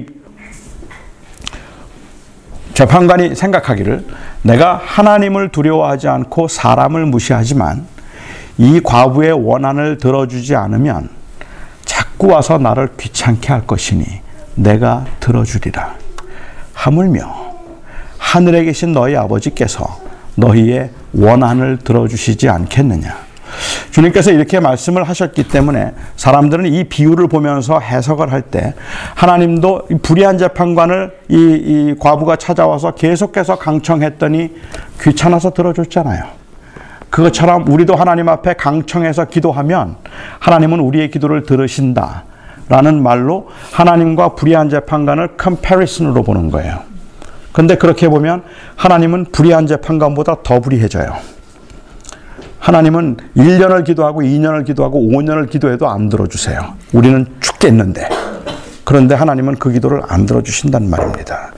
[2.74, 4.06] 재판관이 생각하기를
[4.42, 7.88] 내가 하나님을 두려워하지 않고 사람을 무시하지만
[8.56, 11.08] 이 과부의 원한을 들어주지 않으면
[11.84, 14.04] 자꾸 와서 나를 귀찮게 할 것이니
[14.54, 15.96] 내가 들어주리라.
[16.74, 17.34] 하물며
[18.18, 20.07] 하늘에 계신 너희 아버지께서
[20.38, 23.28] 너희의 원한을 들어주시지 않겠느냐.
[23.90, 28.74] 주님께서 이렇게 말씀을 하셨기 때문에 사람들은 이 비유를 보면서 해석을 할 때
[29.14, 34.54] 하나님도 불의한 재판관을 이, 이 과부가 찾아와서 계속해서 강청했더니
[35.00, 36.24] 귀찮아서 들어줬잖아요.
[37.10, 39.96] 그것처럼 우리도 하나님 앞에 강청해서 기도하면
[40.38, 42.24] 하나님은 우리의 기도를 들으신다.
[42.68, 46.80] 라는 말로 하나님과 불의한 재판관을 컴패리슨으로 보는 거예요.
[47.52, 48.42] 근데 그렇게 보면
[48.76, 51.16] 하나님은 불의한 재판관보다 더 불의해져요.
[52.60, 56.74] 하나님은 1년을 기도하고 2년을 기도하고 5년을 기도해도 안 들어주세요.
[56.92, 58.08] 우리는 죽겠는데.
[58.84, 61.52] 그런데 하나님은 그 기도를 안 들어주신단 말입니다.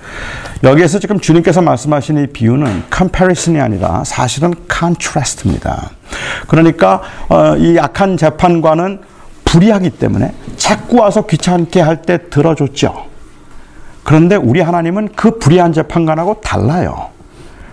[0.63, 5.91] 여기에서 지금 주님께서 말씀하신 이 비유는 컴패리슨이 아니라 사실은 컨트라스트입니다.
[6.49, 9.01] 그러니까 어, 이 악한 재판관은
[9.45, 13.10] 불의하기 때문에 자꾸 와서 귀찮게 할 때 들어줬죠.
[14.05, 17.09] 그런데 우리 하나님은 그 불의한 재판관하고 달라요.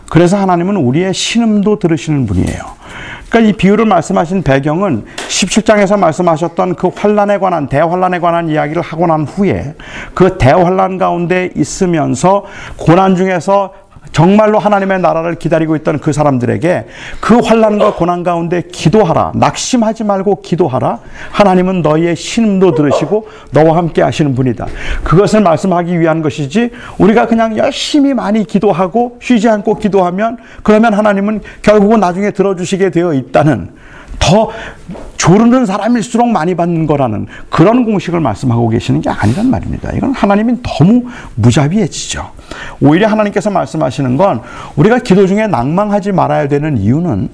[0.09, 2.77] 그래서 하나님은 우리의 신음도 들으시는 분이에요.
[3.29, 9.25] 그러니까 이 비유를 말씀하신 배경은 17장에서 말씀하셨던 그 환란에 관한 대환란에 관한 이야기를 하고 난
[9.25, 9.75] 후에
[10.13, 12.45] 그 대환란 가운데 있으면서
[12.77, 13.73] 고난 중에서
[14.11, 16.85] 정말로 하나님의 나라를 기다리고 있던 그 사람들에게
[17.19, 19.33] 그 환란과 고난 가운데 기도하라.
[19.35, 20.99] 낙심하지 말고 기도하라.
[21.31, 24.67] 하나님은 너희의 신음도 들으시고 너와 함께 하시는 분이다.
[25.03, 31.99] 그것을 말씀하기 위한 것이지 우리가 그냥 열심히 많이 기도하고 쉬지 않고 기도하면 그러면 하나님은 결국은
[31.99, 33.69] 나중에 들어주시게 되어 있다는
[34.19, 34.49] 더
[35.17, 39.91] 조르는 사람일수록 많이 받는 거라는 그런 공식을 말씀하고 계시는 게 아니란 말입니다.
[39.93, 42.31] 이건 하나님이 너무 무자비해지죠.
[42.81, 44.41] 오히려 하나님께서 말씀하시는 건
[44.75, 47.29] 우리가 기도 중에 낭망하지 말아야 되는 이유는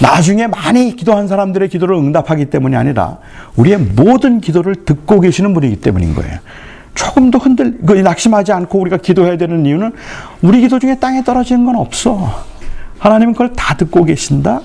[0.00, 3.18] 나중에 많이 기도한 사람들의 기도를 응답하기 때문이 아니라
[3.56, 6.38] 우리의 모든 기도를 듣고 계시는 분이기 때문인 거예요.
[6.94, 9.92] 조금도 흔들, 그 낙심하지 않고 우리가 기도해야 되는 이유는
[10.42, 12.44] 우리 기도 중에 땅에 떨어지는 건 없어.
[12.98, 14.60] 하나님은 그걸 다 듣고 계신다.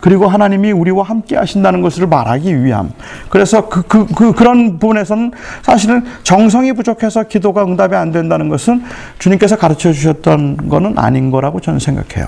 [0.00, 2.90] 그리고 하나님이 우리와 함께 하신다는 것을 말하기 위함.
[3.28, 5.32] 그래서 그, 그, 그, 그런 부분에서는
[5.62, 8.82] 사실은 정성이 부족해서 기도가 응답이 안 된다는 것은
[9.18, 12.26] 주님께서 가르쳐 주셨던 거는 아닌 거라고 저는 생각해요.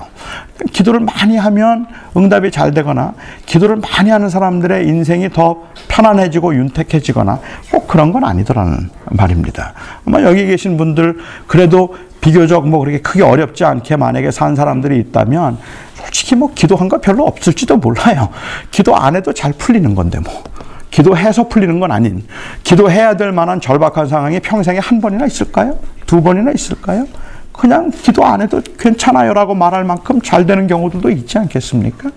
[0.71, 3.13] 기도를 많이 하면 응답이 잘 되거나
[3.45, 7.39] 기도를 많이 하는 사람들의 인생이 더 편안해지고 윤택해지거나
[7.71, 9.73] 꼭 그런 건 아니더라는 말입니다.
[10.05, 15.57] 아마 여기 계신 분들 그래도 비교적 뭐 그렇게 크게 어렵지 않게 만약에 산 사람들이 있다면
[16.03, 18.29] 솔직히 뭐 기도한 거 별로 없을지도 몰라요.
[18.71, 20.43] 기도 안 해도 잘 풀리는 건데 뭐.
[20.91, 22.23] 기도해서 풀리는 건 아닌
[22.63, 25.79] 기도해야 될 만한 절박한 상황이 평생에 한 번이나 있을까요?
[26.05, 27.07] 두 번이나 있을까요?
[27.51, 32.11] 그냥 기도 안 해도 괜찮아요라고 말할 만큼 잘 되는 경우들도 있지 않겠습니까?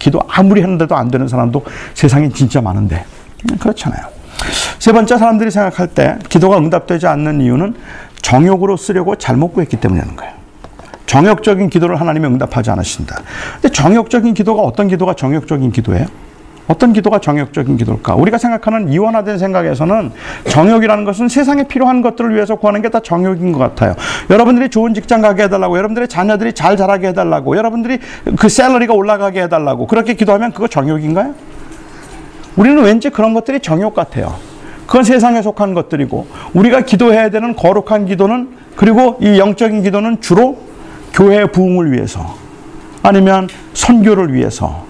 [0.00, 3.04] 기도 아무리 했는데도 안 되는 사람도 세상에 진짜 많은데
[3.60, 4.06] 그렇잖아요.
[4.80, 7.74] 세 번째 사람들이 생각할 때 기도가 응답되지 않는 이유는
[8.22, 10.35] 정욕으로 쓰려고 잘못 구했기 때문이라는 거예요.
[11.06, 13.22] 정욕적인 기도를 하나님이 응답하지 않으신다.
[13.54, 16.06] 근데 정욕적인 기도가 어떤 기도가 정욕적인 기도예요?
[16.68, 18.16] 어떤 기도가 정욕적인 기도일까?
[18.16, 20.10] 우리가 생각하는 이원화된 생각에서는
[20.48, 23.94] 정욕이라는 것은 세상에 필요한 것들을 위해서 구하는 게 다 정욕인 것 같아요.
[24.30, 27.98] 여러분들이 좋은 직장 가게 해달라고, 여러분들의 자녀들이 잘 자라게 해달라고, 여러분들이
[28.36, 31.34] 그 셀러리가 올라가게 해달라고, 그렇게 기도하면 그거 정욕인가요?
[32.56, 34.34] 우리는 왠지 그런 것들이 정욕 같아요.
[34.86, 40.58] 그건 세상에 속한 것들이고, 우리가 기도해야 되는 거룩한 기도는 그리고 이 영적인 기도는 주로
[41.16, 42.36] 교회 부흥을 위해서
[43.02, 44.84] 아니면 선교를 위해서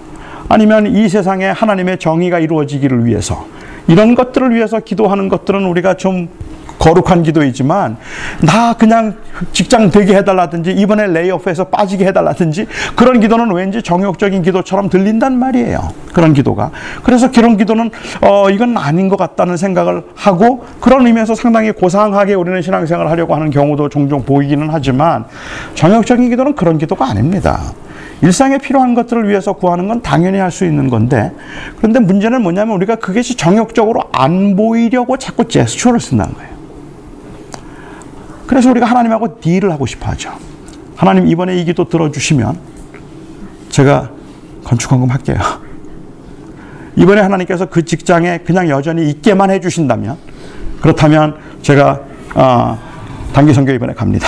[0.48, 3.46] 아니면 이 세상에 하나님의 정의가 이루어지기를 위해서
[3.86, 6.28] 이런 것들을 위해서 기도하는 것들은 우리가 좀
[6.78, 7.96] 거룩한 기도이지만
[8.42, 9.14] 나 그냥
[9.52, 15.90] 직장 되게 해달라든지 이번에 레이오프에서 빠지게 해달라든지 그런 기도는 왠지 정욕적인 기도처럼 들린단 말이에요.
[16.12, 16.70] 그런 기도가.
[17.02, 17.90] 그래서 그런 기도는
[18.22, 23.50] 어 이건 아닌 것 같다는 생각을 하고 그런 의미에서 상당히 고상하게 우리는 신앙생활을 하려고 하는
[23.50, 25.24] 경우도 종종 보이기는 하지만
[25.74, 27.60] 정욕적인 기도는 그런 기도가 아닙니다.
[28.22, 31.32] 일상에 필요한 것들을 위해서 구하는 건 당연히 할 수 있는 건데
[31.76, 36.55] 그런데 문제는 뭐냐면 우리가 그것이 정욕적으로 안 보이려고 자꾸 제스처를 쓴다는 거예요.
[38.46, 40.30] 그래서 우리가 하나님하고 딜을 하고 싶어 하죠.
[40.94, 42.58] 하나님 이번에 이 기도 들어주시면
[43.70, 44.10] 제가
[44.64, 45.36] 건축헌금 할게요.
[46.96, 50.16] 이번에 하나님께서 그 직장에 그냥 여전히 있게만 해주신다면
[50.80, 52.00] 그렇다면 제가
[52.34, 52.78] 어,
[53.32, 54.26] 단기 선교 이번에 갑니다.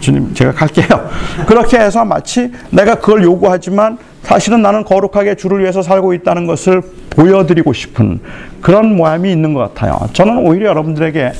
[0.00, 1.08] 주님 제가 갈게요.
[1.46, 7.72] 그렇게 해서 마치 내가 그걸 요구하지만 사실은 나는 거룩하게 주를 위해서 살고 있다는 것을 보여드리고
[7.72, 8.20] 싶은
[8.60, 10.08] 그런 모양이 있는 것 같아요.
[10.12, 11.32] 저는 오히려 여러분들에게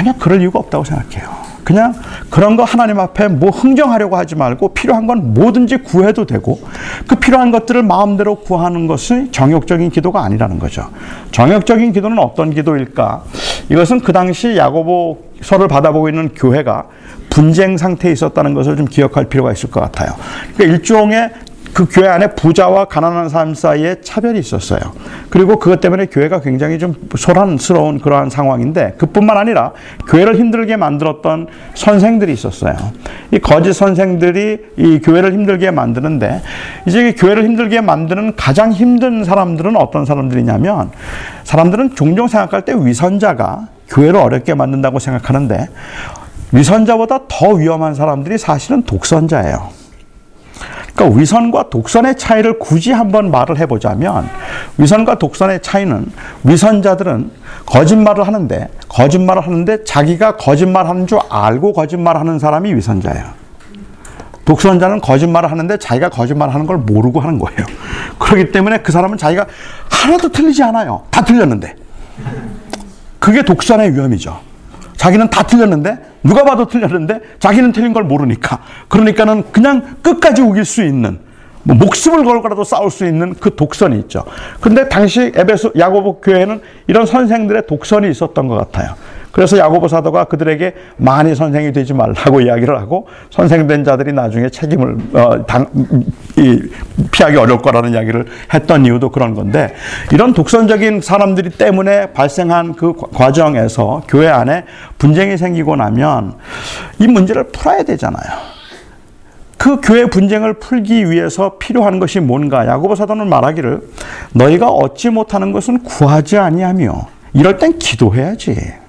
[0.00, 1.28] 전혀 그럴 이유가 없다고 생각해요.
[1.62, 1.94] 그냥
[2.30, 6.58] 그런 거 하나님 앞에 뭐 흥정하려고 하지 말고 필요한 건 뭐든지 구해도 되고
[7.06, 10.88] 그 필요한 것들을 마음대로 구하는 것이 정욕적인 기도가 아니라는 거죠.
[11.32, 13.24] 정욕적인 기도는 어떤 기도일까?
[13.68, 16.86] 이것은 그 당시 야고보서를 받아보고 있는 교회가
[17.28, 20.14] 분쟁 상태에 있었다는 것을 좀 기억할 필요가 있을 것 같아요.
[20.56, 21.30] 그러니까 일종의
[21.72, 24.80] 그 교회 안에 부자와 가난한 사람 사이에 차별이 있었어요.
[25.28, 29.72] 그리고 그것 때문에 교회가 굉장히 좀 소란스러운 그러한 상황인데 그뿐만 아니라
[30.08, 32.74] 교회를 힘들게 만들었던 선생들이 있었어요.
[33.30, 36.42] 이 거짓 선생들이 이 교회를 힘들게 만드는데
[36.86, 40.90] 이제 교회를 힘들게 만드는 가장 힘든 사람들은 어떤 사람들이냐면
[41.44, 45.68] 사람들은 종종 생각할 때 위선자가 교회를 어렵게 만든다고 생각하는데
[46.52, 49.79] 위선자보다 더 위험한 사람들이 사실은 독선자예요.
[50.94, 54.28] 그러니까 위선과 독선의 차이를 굳이 한번 말을 해보자면
[54.78, 56.10] 위선과 독선의 차이는
[56.44, 57.30] 위선자들은
[57.66, 63.40] 거짓말을 하는데 거짓말을 하는데 자기가 거짓말하는 줄 알고 거짓말하는 사람이 위선자예요.
[64.44, 67.58] 독선자는 거짓말을 하는데 자기가 거짓말하는 걸 모르고 하는 거예요.
[68.18, 69.46] 그렇기 때문에 그 사람은 자기가
[69.88, 71.02] 하나도 틀리지 않아요.
[71.10, 71.76] 다 틀렸는데.
[73.20, 74.40] 그게 독선의 위험이죠.
[75.00, 80.84] 자기는 다 틀렸는데 누가 봐도 틀렸는데 자기는 틀린 걸 모르니까 그러니까는 그냥 끝까지 우길 수
[80.84, 81.18] 있는
[81.62, 84.24] 뭐 목숨을 걸고라도 싸울 수 있는 그 독선이 있죠.
[84.60, 88.94] 근데 당시 에베소 야고보 교회는 이런 선생들의 독선이 있었던 것 같아요.
[89.32, 95.46] 그래서 야고보 사도가 그들에게 많이 선생이 되지 말라고 이야기를 하고 선생된 자들이 나중에 책임을 어,
[95.46, 95.66] 당,
[96.36, 96.60] 이,
[97.12, 99.74] 피하기 어려울 거라는 이야기를 했던 이유도 그런 건데
[100.12, 104.64] 이런 독선적인 사람들이 때문에 발생한 그 과정에서 교회 안에
[104.98, 106.34] 분쟁이 생기고 나면
[106.98, 108.60] 이 문제를 풀어야 되잖아요.
[109.56, 112.66] 그 교회 분쟁을 풀기 위해서 필요한 것이 뭔가?
[112.66, 113.82] 야고보 사도는 말하기를
[114.32, 118.79] 너희가 얻지 못하는 것은 구하지 아니하며 이럴 땐 기도해야지.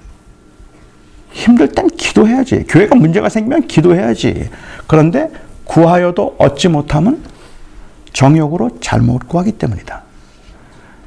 [1.32, 2.64] 힘들 땐 기도해야지.
[2.68, 4.50] 교회가 문제가 생기면 기도해야지.
[4.86, 5.30] 그런데
[5.64, 7.22] 구하여도 얻지 못하면
[8.12, 10.02] 정욕으로 잘못 구하기 때문이다.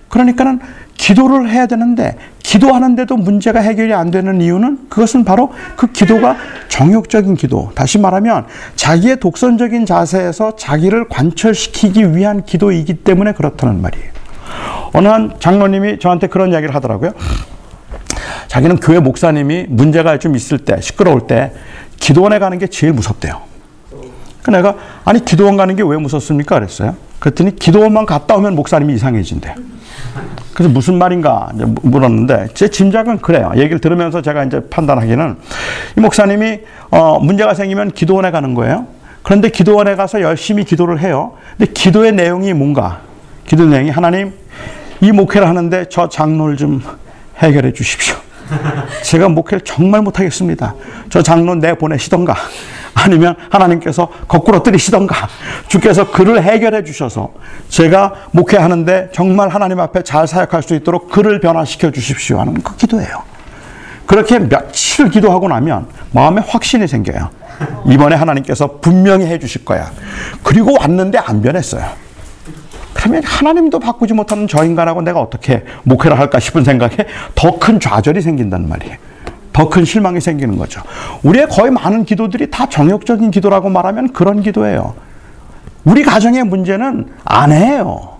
[0.09, 0.59] 그러니까는
[0.95, 6.37] 기도를 해야 되는데 기도하는데도 문제가 해결이 안 되는 이유는 그것은 바로 그 기도가
[6.69, 7.71] 정욕적인 기도.
[7.75, 14.15] 다시 말하면 자기의 독선적인 자세에서 자기를 관철시키기 위한 기도이기 때문에 그렇다는 말이에요.
[14.93, 17.11] 어느 한 장로님이 저한테 그런 이야기를 하더라고요.
[18.47, 21.51] 자기는 교회 목사님이 문제가 좀 있을 때, 시끄러울 때,
[21.99, 23.41] 기도원에 가는 게 제일 무섭대요.
[24.43, 26.55] 그 내가, 아니, 기도원 가는 게 왜 무섭습니까?
[26.55, 26.95] 그랬어요.
[27.19, 29.55] 그랬더니 기도원만 갔다 오면 목사님이 이상해진대.
[30.53, 31.49] 그래서 무슨 말인가
[31.81, 33.51] 물었는데 제 짐작은 그래요.
[33.57, 35.35] 얘기를 들으면서 제가 이제 판단하기는
[35.97, 36.59] 이 목사님이
[36.91, 38.87] 어 문제가 생기면 기도원에 가는 거예요.
[39.23, 41.33] 그런데 기도원에 가서 열심히 기도를 해요.
[41.57, 43.01] 근데 기도의 내용이 뭔가?
[43.45, 44.31] 기도 내용이 하나님
[45.01, 46.81] 이 목회를 하는데 저 장로를 좀
[47.39, 48.15] 해결해 주십시오.
[49.03, 50.75] 제가 목회를 정말 못하겠습니다.
[51.09, 52.35] 저 장로 내보내시던가
[52.93, 55.27] 아니면 하나님께서 거꾸로 때리시던가
[55.67, 57.33] 주께서 그를 해결해 주셔서
[57.69, 63.23] 제가 목회하는데 정말 하나님 앞에 잘 사역할 수 있도록 그를 변화시켜 주십시오 하는 그 기도예요.
[64.05, 67.29] 그렇게 며칠 기도하고 나면 마음에 확신이 생겨요.
[67.87, 69.91] 이번에 하나님께서 분명히 해 주실 거야.
[70.43, 72.04] 그리고 왔는데 안 변했어요.
[72.95, 76.95] 그러면 하나님도 바꾸지 못하는 저 인간하고 내가 어떻게 목회를 할까 싶은 생각에
[77.35, 78.95] 더 큰 좌절이 생긴단 말이에요.
[79.53, 80.81] 더 큰 실망이 생기는 거죠.
[81.23, 84.95] 우리의 거의 많은 기도들이 다 정욕적인 기도라고 말하면 그런 기도예요.
[85.83, 88.15] 우리 가정의 문제는 아내예요.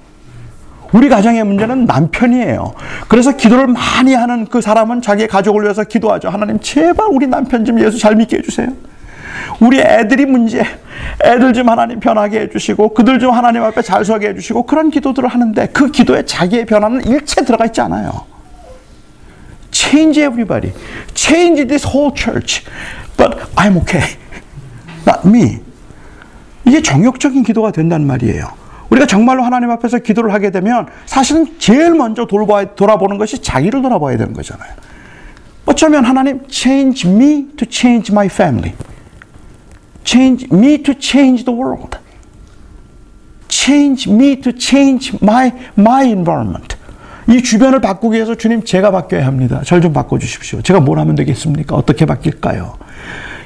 [0.91, 2.73] 우리 가정의 문제는 남편이에요.
[3.07, 6.29] 그래서 기도를 많이 하는 그 사람은 자기 가족을 위해서 기도하죠.
[6.29, 8.67] 하나님, 제발 우리 남편 좀 예수 잘 믿게 해주세요.
[9.59, 10.63] 우리 애들이 문제,
[11.23, 15.67] 애들 좀 하나님 변하게 해주시고, 그들 좀 하나님 앞에 잘 서게 해주시고, 그런 기도들을 하는데,
[15.67, 18.25] 그 기도에 자기의 변화는 일체 들어가 있지 않아요.
[19.71, 20.73] Change everybody.
[21.13, 22.63] Change this whole church.
[23.17, 24.17] But I'm okay.
[25.05, 25.59] Not me.
[26.65, 28.65] 이게 정욕적인 기도가 된단 말이에요.
[28.89, 34.17] 우리가 정말로 하나님 앞에서 기도를 하게 되면 사실은 제일 먼저 돌봐, 돌아보는 것이 자기를 돌아봐야
[34.17, 34.71] 되는 거잖아요.
[35.65, 38.73] 어쩌면 하나님 change me to change my family.
[40.05, 41.97] Change me to change the world.
[43.47, 46.75] change me to change my my environment.
[47.27, 49.61] 이 주변을 바꾸기 위해서 주님 제가 바뀌어야 합니다.
[49.65, 50.61] 절 좀 바꿔 주십시오.
[50.61, 51.75] 제가 뭘 하면 되겠습니까?
[51.75, 52.77] 어떻게 바뀔까요?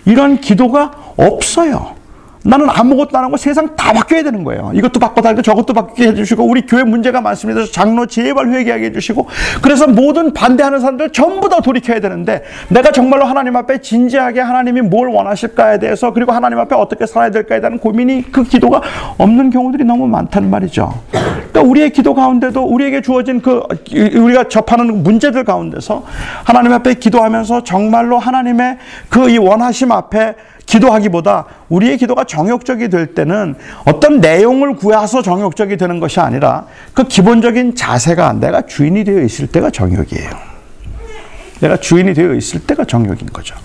[0.05, 1.95] 이런 기도가 없어요.
[2.43, 4.71] 나는 아무것도 안 하고 세상 다 바뀌어야 되는 거예요.
[4.73, 7.61] 이것도 바꿔달고 저것도 바뀌게 해주시고 우리 교회 문제가 많습니다.
[7.71, 9.27] 장로 제발 회개하게 해주시고
[9.61, 15.09] 그래서 모든 반대하는 사람들 전부 다 돌이켜야 되는데 내가 정말로 하나님 앞에 진지하게 하나님이 뭘
[15.09, 18.81] 원하실까에 대해서 그리고 하나님 앞에 어떻게 살아야 될까에 대한 고민이 그 기도가
[19.17, 20.93] 없는 경우들이 너무 많다는 말이죠.
[21.11, 26.03] 그러니까 우리의 기도 가운데도 우리에게 주어진 그 우리가 접하는 문제들 가운데서
[26.43, 28.77] 하나님 앞에 기도하면서 정말로 하나님의
[29.09, 30.33] 그 이 원하심 앞에
[30.70, 33.55] 기도하기보다 우리의 기도가 정욕적이 될 때는
[33.86, 39.72] 어떤 내용을 구해서 정욕적이 되는 것이 아니라 그 기본적인 자세가 내가 주인이 되어 있을 때가
[39.72, 40.30] 정욕이에요.
[41.61, 43.55] 내가 주인이 되어 있을 때가 정욕인 거죠.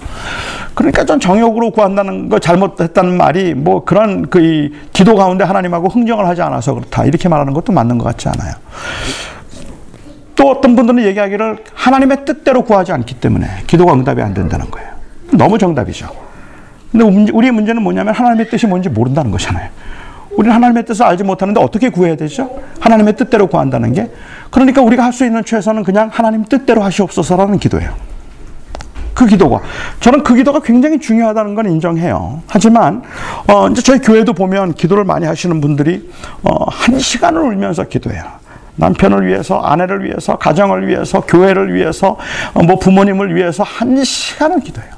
[0.75, 6.41] 그러니까 전 정욕으로 구한다는 거 잘못했다는 말이 뭐 그런 그 기도 가운데 하나님하고 흥정을 하지
[6.41, 7.05] 않아서 그렇다.
[7.05, 8.55] 이렇게 말하는 것도 맞는 것 같지 않아요.
[10.35, 14.89] 또 어떤 분들은 얘기하기를 하나님의 뜻대로 구하지 않기 때문에 기도가 응답이 안 된다는 거예요.
[15.33, 16.34] 너무 정답이죠.
[16.95, 19.69] 근데 우리의 문제는 뭐냐면 하나님의 뜻이 뭔지 모른다는 것이잖아요.
[20.37, 22.57] 우리는 하나님의 뜻을 알지 못하는데 어떻게 구해야 되죠?
[22.79, 24.13] 하나님의 뜻대로 구한다는 게.
[24.51, 27.95] 그러니까 우리가 할 수 있는 최선은 그냥 하나님 뜻대로 하시옵소서라는 기도예요.
[29.13, 29.61] 그 기도가
[30.01, 32.43] 저는 그 기도가 굉장히 중요하다는 건 인정해요.
[32.47, 33.03] 하지만
[33.49, 36.09] 어 이제 저희 교회도 보면 기도를 많이 하시는 분들이
[36.45, 38.23] 어한 시간을 울면서 기도해요.
[38.77, 42.17] 남편을 위해서, 아내를 위해서, 가정을 위해서, 교회를 위해서,
[42.55, 44.91] 어 뭐 부모님을 위해서 한 시간을 기도해요.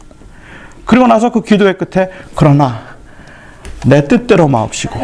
[0.86, 2.96] 그리고 나서 그 기도의 끝에 그러나
[3.84, 4.98] 내 뜻대로 마옵시고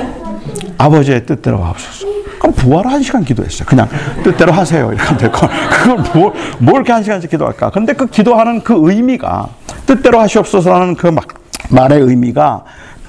[0.79, 2.07] 아버지의 뜻대로 마옵소서.
[2.39, 3.67] 그럼 부활 한 시간 기도했어요.
[3.67, 3.89] 그냥
[4.25, 4.93] 뜻대로 하세요.
[4.93, 7.71] 이렇게 될거 그걸 뭘, 뭘 이렇게 한 시간씩 기도할까?
[7.71, 9.49] 근데 그 기도하는 그 의미가
[9.87, 11.15] 뜻대로 하시옵소서라는 그
[11.71, 12.65] 말의 의미가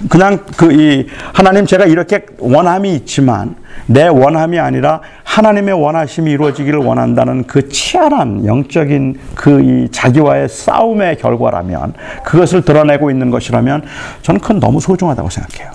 [0.09, 7.45] 그냥 그 이 하나님 제가 이렇게 원함이 있지만 내 원함이 아니라 하나님의 원하심이 이루어지기를 원한다는
[7.45, 11.93] 그 치열한 영적인 그 이 자기와의 싸움의 결과라면
[12.23, 13.83] 그것을 드러내고 있는 것이라면
[14.21, 15.71] 저는 그건 너무 소중하다고 생각해요.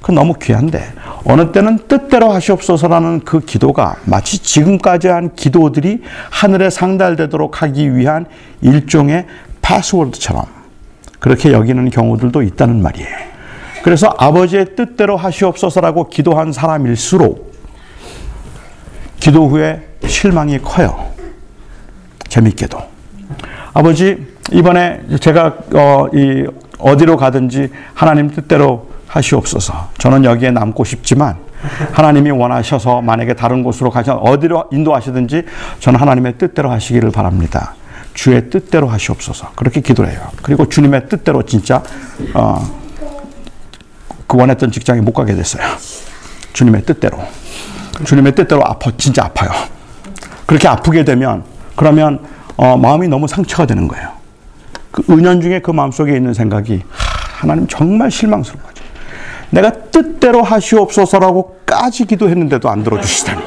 [0.00, 0.82] 그건 너무 귀한데
[1.24, 8.26] 어느 때는 뜻대로 하시옵소서라는 그 기도가 마치 지금까지 한 기도들이 하늘에 상달되도록 하기 위한
[8.60, 9.26] 일종의
[9.60, 10.44] 패스워드처럼
[11.18, 13.37] 그렇게 여기는 경우들도 있다는 말이에요.
[13.82, 17.52] 그래서 아버지의 뜻대로 하시옵소서라고 기도한 사람일수록
[19.20, 21.12] 기도 후에 실망이 커요.
[22.28, 22.78] 재밌게도.
[23.74, 26.46] 아버지, 이번에 제가 어, 이
[26.78, 29.90] 어디로 가든지 하나님 뜻대로 하시옵소서.
[29.98, 31.36] 저는 여기에 남고 싶지만
[31.92, 35.44] 하나님이 원하셔서 만약에 다른 곳으로 가셔 어디로 인도하시든지
[35.80, 37.74] 저는 하나님의 뜻대로 하시기를 바랍니다.
[38.14, 39.52] 주의 뜻대로 하시옵소서.
[39.54, 40.20] 그렇게 기도해요.
[40.42, 41.82] 그리고 주님의 뜻대로 진짜
[42.34, 42.60] 어,
[44.28, 45.64] 그 원했던 직장에 못 가게 됐어요.
[46.52, 47.18] 주님의 뜻대로.
[48.04, 49.50] 주님의 뜻대로 아파, 진짜 아파요.
[50.46, 51.42] 그렇게 아프게 되면,
[51.74, 52.20] 그러면,
[52.56, 54.10] 어, 마음이 너무 상처가 되는 거예요.
[54.90, 56.82] 그 은연 중에 그 마음속에 있는 생각이,
[57.40, 58.84] 하나님 정말 실망스러운 거죠.
[59.50, 63.42] 내가 뜻대로 하시옵소서라고까지 기도했는데도 안 들어주시다니.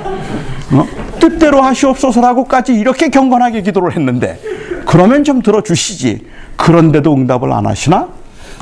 [0.72, 0.88] 어?
[1.20, 4.40] 뜻대로 하시옵소서라고까지 이렇게 경건하게 기도를 했는데,
[4.88, 6.26] 그러면 좀 들어주시지.
[6.58, 8.21] 그런데도 응답을 안 하시나?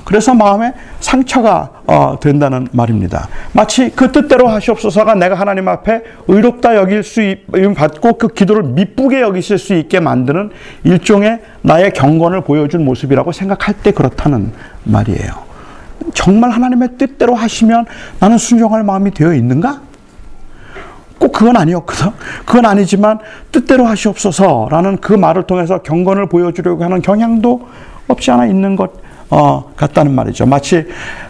[0.09, 3.27] 그래서 마음에 상처가 어, 된다는 말입니다.
[3.53, 7.21] 마치 그 뜻대로 하시옵소서가 내가 하나님 앞에 의롭다 여길 수
[7.75, 10.49] 받고 그 기도를 미쁘게 여기실 수 있게 만드는
[10.83, 14.51] 일종의 나의 경건을 보여준 모습이라고 생각할 때 그렇다는
[14.83, 15.31] 말이에요.
[16.15, 17.85] 정말 하나님의 뜻대로 하시면
[18.19, 19.81] 나는 순종할 마음이 되어 있는가?
[21.19, 22.13] 꼭 그건 아니었거든.
[22.45, 23.19] 그건 아니지만
[23.51, 27.67] 뜻대로 하시옵소서라는 그 말을 통해서 경건을 보여주려고 하는 경향도
[28.07, 30.45] 없지 않아 있는 것 어, 같다는 말이죠.
[30.45, 30.85] 마치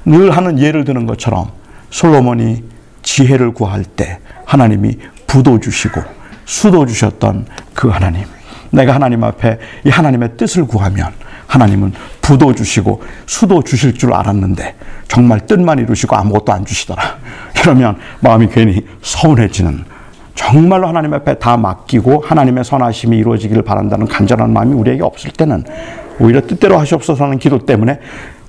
[0.05, 1.49] 늘 하는 예를 드는 것처럼
[1.89, 2.63] 솔로몬이
[3.01, 4.97] 지혜를 구할 때 하나님이
[5.27, 6.01] 부도 주시고
[6.45, 8.25] 수도 주셨던 그 하나님.
[8.71, 11.11] 내가 하나님 앞에 이 하나님의 뜻을 구하면
[11.47, 14.75] 하나님은 부도 주시고 수도 주실 줄 알았는데
[15.07, 17.01] 정말 뜻만 이루시고 아무것도 안 주시더라.
[17.61, 19.83] 이러면 마음이 괜히 서운해지는
[20.35, 25.63] 정말로 하나님 앞에 다 맡기고 하나님의 선하심이 이루어지기를 바란다는 간절한 마음이 우리에게 없을 때는
[26.19, 27.99] 오히려 뜻대로 하시옵소서 하는 기도 때문에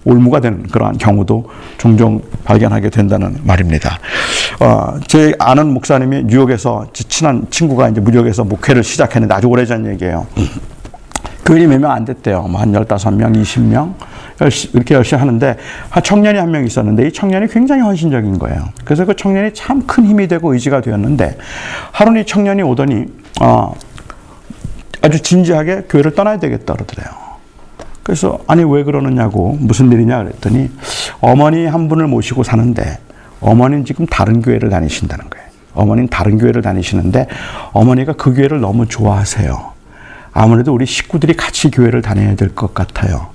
[0.04, 3.98] 올무가 되는 그러한 경우도 종종 발견하게 된다는 말입니다.
[4.60, 10.26] 어, 제 아는 목사님이 뉴욕에서 친한 친구가 이제 무역에서 목회를 시작했는데 아주 오래전 얘기예요.
[11.44, 12.42] 교인이 몇 명 안 됐대요.
[12.42, 13.94] 뭐 한 15명, 20명.
[14.72, 15.56] 이렇게 열심히 하는데
[15.90, 18.64] 한 청년이 한 명 있었는데 이 청년이 굉장히 헌신적인 거예요.
[18.84, 21.36] 그래서 그 청년이 참 큰 힘이 되고 의지가 되었는데
[21.92, 23.04] 하루는 이 청년이 오더니
[23.42, 23.74] 어,
[25.02, 27.08] 아주 진지하게 교회를 떠나야 되겠다 그러더래요.
[28.02, 30.70] 그래서 아니 왜 그러느냐고 무슨 일이냐 그랬더니
[31.20, 32.98] 어머니 한 분을 모시고 사는데
[33.40, 35.46] 어머니는 지금 다른 교회를 다니신다는 거예요.
[35.74, 37.26] 어머니는 다른 교회를 다니시는데
[37.72, 39.72] 어머니가 그 교회를 너무 좋아하세요.
[40.32, 43.28] 아무래도 우리 식구들이 같이 교회를 다녀야 될 것 같아요.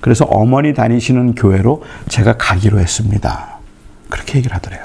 [0.00, 3.58] 그래서 어머니 다니시는 교회로 제가 가기로 했습니다.
[4.08, 4.82] 그렇게 얘기를 하더래요.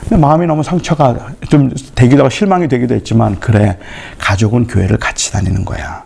[0.00, 1.16] 근데 마음이 너무 상처가
[1.48, 3.78] 좀 되기도 하고 실망이 되기도 했지만 그래
[4.18, 6.03] 가족은 교회를 같이 다니는 거야.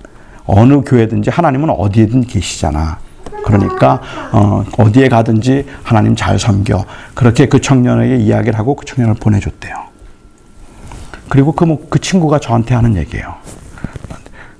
[0.48, 2.98] 어느 교회든지 하나님은 어디에든 계시잖아.
[3.44, 4.00] 그러니까
[4.32, 6.84] 어, 어디에 가든지 하나님 잘 섬겨.
[7.14, 9.74] 그렇게 그 청년에게 이야기를 하고 그 청년을 보내줬대요.
[11.28, 13.34] 그리고 그, 뭐, 그 친구가 저한테 하는 얘기예요.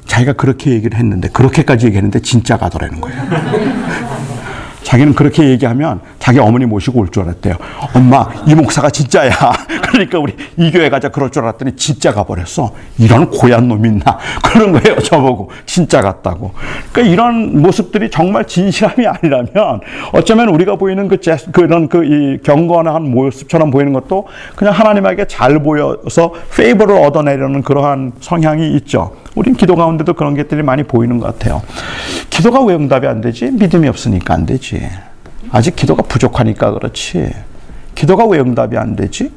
[0.07, 3.23] 자기가 그렇게 얘기를 했는데 그렇게까지 얘기했는데 진짜 가더라는 거예요.
[4.89, 7.57] 자기는 그렇게 얘기하면 자기 어머니 모시고 올 줄 알았대요.
[7.95, 9.31] 엄마, 이 목사가 진짜야.
[9.91, 12.73] 그러니까 우리 이 교회 가자 그럴 줄 알았더니 진짜 가버렸어.
[12.99, 14.19] 이런 고얀 놈이 있나.
[14.43, 14.99] 그런 거예요.
[15.01, 15.51] 저보고.
[15.67, 16.53] 진짜 같다고.
[16.93, 19.81] 그러니까 이런 모습들이 정말 진실함이 아니라면
[20.13, 24.27] 어쩌면 우리가 보이는 그 제, 그런 그 이 경건한 모습처럼 보이는 것도
[24.57, 29.13] 그냥 하나님에게 잘 보여서 페이버를 얻어내려는 그러한 성향이 있죠.
[29.35, 31.63] 우린 기도 가운데도 그런 것들이 많이 보이는 것 같아요.
[32.31, 33.51] 기도가 왜 응답이 안 되지?
[33.51, 34.89] 믿음이 없으니까 안 되지.
[35.51, 37.33] 아직 기도가 부족하니까 그렇지.
[37.95, 39.33] 기도가 왜 응답이 안 되지?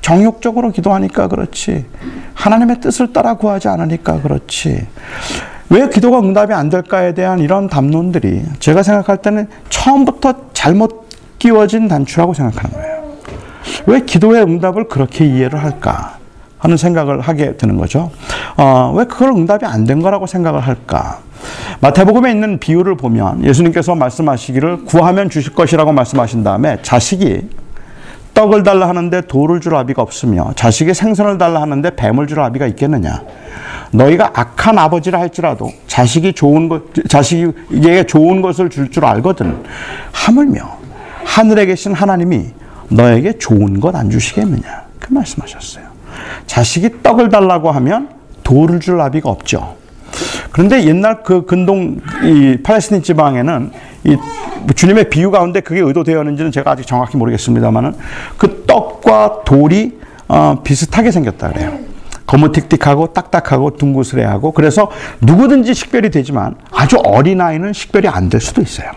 [0.00, 1.84] 정욕적으로 기도하니까 그렇지.
[2.34, 4.86] 하나님의 뜻을 따라 구하지 않으니까 그렇지.
[5.68, 12.34] 왜 기도가 응답이 안 될까에 대한 이런 담론들이 제가 생각할 때는 처음부터 잘못 끼워진 단추라고
[12.34, 12.96] 생각하는 거예요.
[13.86, 16.18] 왜 기도의 응답을 그렇게 이해를 할까?
[16.58, 18.10] 하는 생각을 하게 되는 거죠.
[18.56, 21.18] 어, 왜 그걸 응답이 안 된 거라고 생각을 할까?
[21.80, 27.48] 마태복음에 있는 비유를 보면 예수님께서 말씀하시기를 구하면 주실 것이라고 말씀하신 다음에 자식이
[28.34, 33.22] 떡을 달라 하는데 돌을 줄 아비가 없으며 자식이 생선을 달라 하는데 뱀을 줄 아비가 있겠느냐?
[33.92, 39.62] 너희가 악한 아버지라 할지라도 자식이 좋은 것, 자식에게 좋은 것을 줄줄 줄 알거든.
[40.12, 40.60] 하물며
[41.24, 42.46] 하늘에 계신 하나님이
[42.88, 44.84] 너에게 좋은 것 안 주시겠느냐?
[44.98, 45.95] 그 말씀하셨어요.
[46.46, 48.08] 자식이 떡을 달라고 하면
[48.42, 49.76] 돌을 줄 나비가 없죠.
[50.52, 53.70] 그런데 옛날 그 근동 이 팔레스틴 지방에는
[54.04, 54.16] 이
[54.74, 57.94] 주님의 비유 가운데 그게 의도되었는지는 제가 아직 정확히 모르겠습니다만은
[58.38, 59.98] 그 떡과 돌이
[60.28, 61.78] 어, 비슷하게 생겼다 그래요.
[62.26, 64.90] 거무틱틱하고 딱딱하고 둥그스레하고 그래서
[65.20, 68.90] 누구든지 식별이 되지만 아주 어린아이는 식별이 안 될 수도 있어요.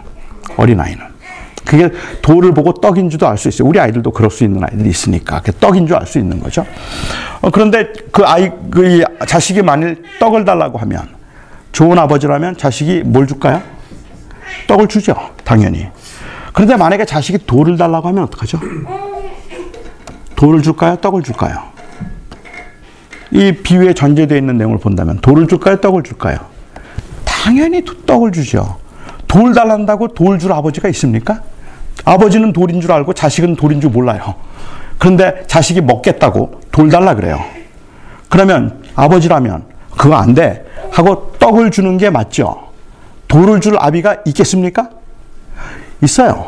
[0.57, 1.08] 어린아이는.
[1.69, 1.91] 그게
[2.23, 3.67] 돌을 보고 떡인 줄도 알 수 있어요.
[3.67, 5.39] 우리 아이들도 그럴 수 있는 아이들이 있으니까.
[5.59, 6.65] 떡인 줄 알 수 있는 거죠.
[7.41, 11.07] 어, 그런데 그 아이, 그 자식이 만일 떡을 달라고 하면
[11.71, 13.61] 좋은 아버지라면 자식이 뭘 줄까요?
[14.67, 15.15] 떡을 주죠.
[15.43, 15.87] 당연히.
[16.53, 18.59] 그런데 만약에 자식이 돌을 달라고 하면 어떡하죠?
[20.35, 20.95] 돌을 줄까요?
[20.95, 21.61] 떡을 줄까요?
[23.31, 25.79] 이 비유에 전제되어 있는 내용을 본다면 돌을 줄까요?
[25.81, 26.39] 떡을 줄까요?
[27.25, 28.77] 당연히 떡을 주죠.
[29.27, 31.41] 돌 달란다고 돌 줄 아버지가 있습니까?
[32.05, 34.35] 아버지는 돌인 줄 알고 자식은 돌인 줄 몰라요.
[34.97, 37.39] 그런데 자식이 먹겠다고 돌 달라 그래요.
[38.29, 39.63] 그러면 아버지라면
[39.97, 40.65] 그거 안 돼.
[40.91, 42.69] 하고 떡을 주는 게 맞죠.
[43.27, 44.89] 돌을 줄 아비가 있겠습니까?
[46.01, 46.47] 있어요.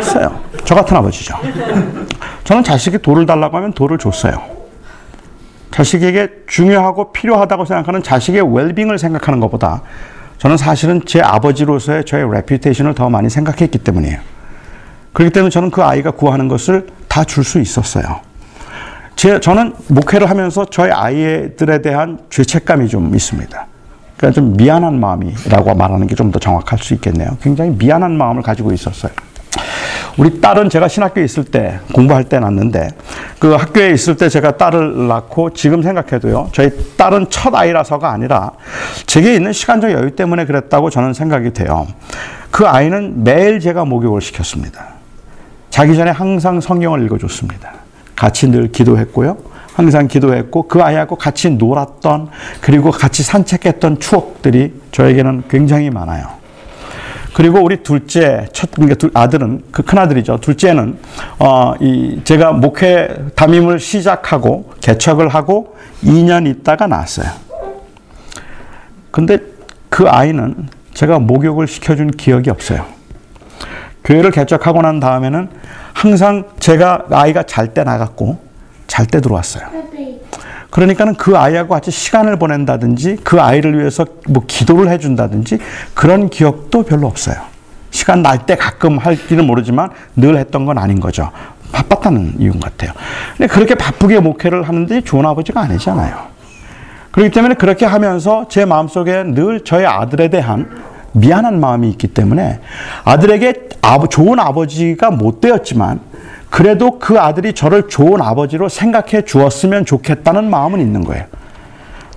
[0.00, 0.40] 있어요.
[0.64, 1.36] 저 같은 아버지죠.
[2.44, 4.40] 저는 자식이 돌을 달라고 하면 돌을 줬어요.
[5.70, 9.82] 자식에게 중요하고 필요하다고 생각하는 자식의 웰빙을 생각하는 것보다
[10.42, 14.18] 저는 사실은 제 아버지로서의 저의 reputation을 더 많이 생각했기 때문이에요.
[15.12, 18.18] 그렇기 때문에 저는 그 아이가 구하는 것을 다 줄 수 있었어요.
[19.14, 23.66] 제, 저는 목회를 하면서 저희 아이들에 대한 죄책감이 좀 있습니다.
[24.16, 27.36] 그러니까 좀 미안한 마음이라고 말하는 게 좀 더 정확할 수 있겠네요.
[27.40, 29.12] 굉장히 미안한 마음을 가지고 있었어요.
[30.18, 32.88] 우리 딸은 제가 신학교에 있을 때 공부할 때 낳는데
[33.38, 36.50] 그 학교에 있을 때 제가 딸을 낳고 지금 생각해도요.
[36.52, 38.52] 저희 딸은 첫 아이라서가 아니라
[39.06, 41.86] 제게 있는 시간적 여유 때문에 그랬다고 저는 생각이 돼요.
[42.50, 44.86] 그 아이는 매일 제가 목욕을 시켰습니다.
[45.70, 47.72] 자기 전에 항상 성경을 읽어줬습니다.
[48.14, 49.38] 같이 늘 기도했고요.
[49.74, 52.28] 항상 기도했고 그 아이하고 같이 놀았던
[52.60, 56.41] 그리고 같이 산책했던 추억들이 저에게는 굉장히 많아요.
[57.32, 60.38] 그리고 우리 둘째, 첫, 그러니까 아들은, 그 큰아들이죠.
[60.38, 60.98] 둘째는,
[61.38, 67.30] 어, 이, 제가 목회 담임을 시작하고, 개척을 하고, 2년 있다가 낳았어요.
[69.10, 69.38] 근데
[69.88, 72.84] 그 아이는 제가 목욕을 시켜준 기억이 없어요.
[74.04, 75.48] 교회를 개척하고 난 다음에는
[75.94, 78.38] 항상 제가 아이가 잘 때 나갔고,
[78.86, 79.68] 잘 때 들어왔어요.
[80.72, 85.58] 그러니까는 그 아이하고 같이 시간을 보낸다든지 그 아이를 위해서 뭐 기도를 해준다든지
[85.92, 87.36] 그런 기억도 별로 없어요.
[87.90, 91.30] 시간 날 때 가끔 할지는 모르지만 늘 했던 건 아닌 거죠.
[91.72, 92.92] 바빴다는 이유 같아요.
[93.36, 96.16] 근데 그렇게 바쁘게 목회를 하는데 좋은 아버지가 아니잖아요.
[97.10, 100.70] 그렇기 때문에 그렇게 하면서 제 마음속에 늘 저의 아들에 대한
[101.12, 102.60] 미안한 마음이 있기 때문에
[103.04, 103.68] 아들에게
[104.08, 106.00] 좋은 아버지가 못 되었지만
[106.52, 111.24] 그래도 그 아들이 저를 좋은 아버지로 생각해 주었으면 좋겠다는 마음은 있는 거예요.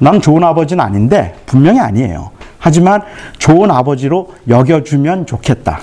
[0.01, 2.31] 난 좋은 아버지는 아닌데 분명히 아니에요.
[2.59, 3.01] 하지만
[3.37, 5.79] 좋은 아버지로 여겨주면 좋겠다.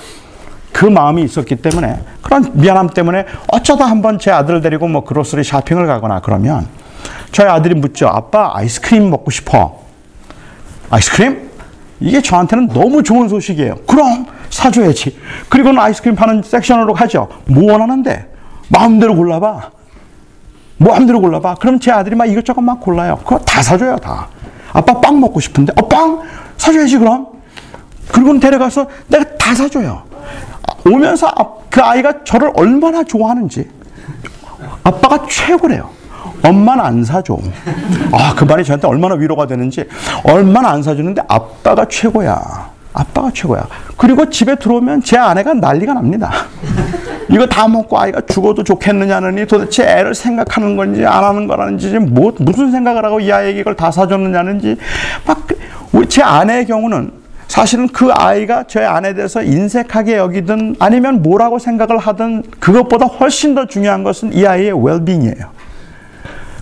[0.70, 5.86] 그 마음이 있었기 때문에 그런 미안함 때문에 어쩌다 한번 제 아들을 데리고 뭐 그로스리 쇼핑을
[5.86, 6.66] 가거나 그러면
[7.30, 8.07] 저희 아들이 묻죠.
[8.09, 9.80] 아빠 아이스크림 먹고 싶어.
[10.90, 11.48] 아이스크림?
[12.00, 13.76] 이게 저한테는 너무 좋은 소식이에요.
[13.86, 15.18] 그럼 사줘야지.
[15.48, 17.28] 그리고는 아이스크림 파는 섹션으로 가죠.
[17.46, 18.32] 뭐 원하는데?
[18.73, 19.70] 마음대로 골라봐.
[20.79, 21.57] 마음대로 골라봐.
[21.57, 23.18] 그럼 제 아들이 막 이것저것 막 골라요.
[23.18, 24.29] 그거 다 사줘요, 다.
[24.73, 26.20] 아빠 빵 먹고 싶은데, 어, 빵?
[26.57, 27.27] 사줘야지, 그럼.
[28.11, 30.03] 그리고는 데려가서 내가 다 사줘요.
[30.87, 31.31] 오면서
[31.70, 33.68] 그 아이가 저를 얼마나 좋아하는지.
[34.83, 35.89] 아빠가 최고래요.
[36.45, 37.39] 엄마는 안 사줘.
[38.12, 39.85] 아, 그 말이 저한테 얼마나 위로가 되는지.
[40.25, 42.70] 얼마나 안 사주는데 아빠가 최고야.
[42.93, 43.66] 아빠가 최고야.
[43.97, 46.30] 그리고 집에 들어오면 제 아내가 난리가 납니다.
[47.30, 52.70] 이거 다 먹고 아이가 죽어도 좋겠느냐느니 도대체 애를 생각하는 건지 안 하는 거라는지 뭐, 무슨
[52.70, 54.76] 생각을 하고 이 아이에게 이걸 다 사줬느냐는지
[55.26, 55.43] 막
[56.12, 57.11] 제 아내의 경우는
[57.49, 63.64] 사실은 그 아이가 저의 아내에 대해서 인색하게 여기든 아니면 뭐라고 생각을 하든 그것보다 훨씬 더
[63.64, 65.51] 중요한 것은 이 아이의 웰빙이에요.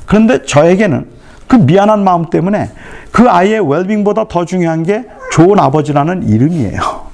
[0.06, 1.04] 그런데 저에게는
[1.48, 2.70] 그 미안한 마음 때문에
[3.10, 7.06] 그 아이의 웰빙보다 더 중요한 게 좋은 아버지라는 이름이에요.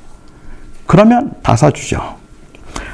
[0.87, 2.17] 그러면 다 사주죠.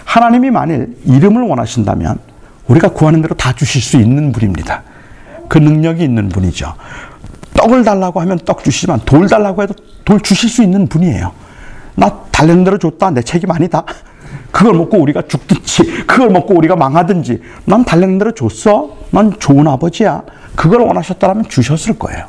[0.04, 2.18] 하나님이 만일 이름을 원하신다면
[2.66, 4.82] 우리가 구하는 대로 다 주실 수 있는 분입니다.
[5.48, 6.74] 그 능력이 있는 분이죠.
[7.54, 11.32] 떡을 달라고 하면 떡 주시지만 돌 달라고 해도 돌 주실 수 있는 분이에요.
[11.94, 13.10] 나 달라는 대로 줬다.
[13.10, 13.84] 내 책임 아니다.
[14.50, 18.96] 그걸 먹고 우리가 죽든지, 그걸 먹고 우리가 망하든지, 난 달라는 대로 줬어.
[19.10, 20.22] 난 좋은 아버지야.
[20.54, 22.26] 그걸 원하셨다면 주셨을 거예요.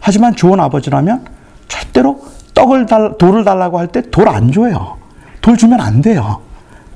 [0.00, 1.24] 하지만 좋은 아버지라면
[1.70, 2.20] 절대로
[2.54, 4.98] 떡을 달, 돌을 달라고 할 때 돌 안 줘요.
[5.40, 6.42] 돌 주면 안 돼요.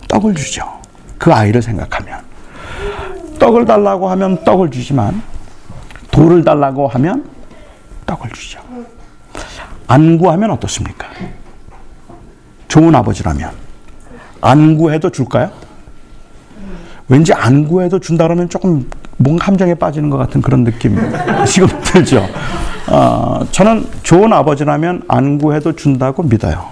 [0.09, 0.64] 떡을 주죠.
[1.18, 2.20] 그 아이를 생각하면.
[3.39, 5.22] 떡을 달라고 하면 떡을 주지만
[6.11, 7.25] 돌을 달라고 하면
[8.07, 8.61] 떡을 주죠.
[9.87, 11.07] 안 구하면 어떻습니까?
[12.68, 13.51] 좋은 아버지라면
[14.41, 15.51] 안 구해도 줄까요?
[17.09, 20.97] 왠지 안 구해도 준다 그러면 조금 뭔가 함정에 빠지는 것 같은 그런 느낌
[21.47, 22.27] 지금 들죠.
[22.89, 26.67] 어, 저는 좋은 아버지라면 안 구해도 준다고 믿어요.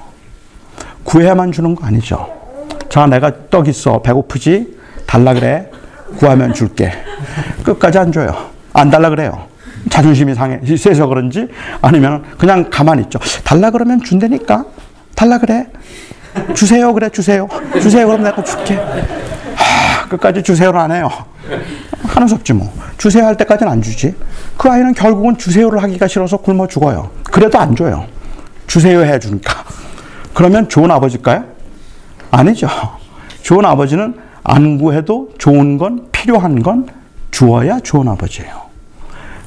[1.05, 2.29] 구해야만 주는 거 아니죠.
[2.89, 4.03] 자, 내가 떡 있어.
[4.03, 4.79] 배고프지?
[5.07, 5.71] 달라 그래.
[6.19, 6.93] 구하면 줄게.
[7.65, 8.35] 끝까지 안 줘요.
[8.73, 9.47] 안 달라 그래요.
[9.91, 11.49] 자존심이 상해, 세서 그런지
[11.81, 13.19] 아니면 그냥 가만히 있죠.
[13.45, 14.65] 달라 그러면 준다니까.
[15.15, 15.67] 달라 그래.
[16.55, 16.93] 주세요.
[16.93, 17.09] 그래.
[17.09, 17.49] 주세요.
[17.81, 18.07] 주세요.
[18.07, 18.75] 그럼 내가 줄게.
[18.77, 21.09] 하, 끝까지 주세요를 안 해요.
[22.29, 22.73] 수 없지 뭐.
[22.99, 24.15] 주세요 할 때까지는 안 주지.
[24.57, 27.11] 그 아이는 결국은 주세요를 하기가 싫어서 굶어 죽어요.
[27.25, 28.07] 그래도 안 줘요.
[28.67, 29.65] 주세요 해 주니까.
[30.35, 31.45] 그러면 좋은 아버지일까요?
[32.31, 32.69] 아니죠.
[33.43, 36.87] 좋은 아버지는 안 구해도 좋은 건 필요한 건
[37.31, 38.63] 주어야 좋은 아버지예요.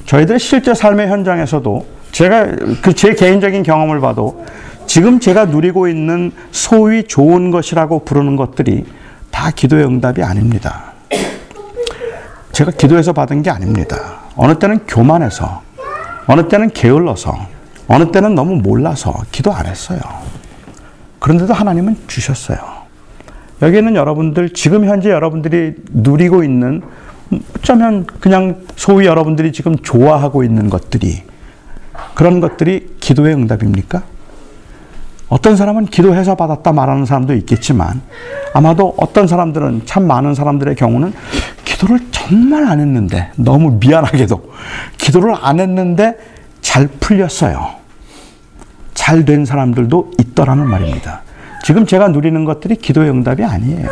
[0.06, 2.46] 저희들 실제 삶의 현장에서도 제가
[2.82, 4.44] 그 제 개인적인 경험을 봐도
[4.86, 8.84] 지금 제가 누리고 있는 소위 좋은 것이라고 부르는 것들이
[9.30, 10.92] 다 기도의 응답이 아닙니다.
[12.56, 14.20] 제가 기도해서 받은 게 아닙니다.
[14.34, 15.60] 어느 때는 교만해서,
[16.26, 17.36] 어느 때는 게을러서,
[17.86, 20.00] 어느 때는 너무 몰라서 기도 안 했어요.
[21.18, 22.56] 그런데도 하나님은 주셨어요.
[23.60, 26.80] 여기는 여러분들, 지금 현재 여러분들이 누리고 있는,
[27.58, 31.24] 어쩌면 그냥 소위 여러분들이 지금 좋아하고 있는 것들이,
[32.14, 34.02] 그런 것들이 기도의 응답입니까?
[35.28, 38.00] 어떤 사람은 기도해서 받았다 말하는 사람도 있겠지만,
[38.54, 41.12] 아마도 어떤 사람들은, 참 많은 사람들의 경우는
[41.76, 44.52] 기도를 정말 안 했는데 너무 미안하게도
[44.96, 46.16] 기도를 안 했는데
[46.62, 47.76] 잘 풀렸어요.
[48.94, 51.22] 잘 된 사람들도 있더라는 말입니다.
[51.64, 53.88] 지금 제가 누리는 것들이 기도의 응답이 아니에요.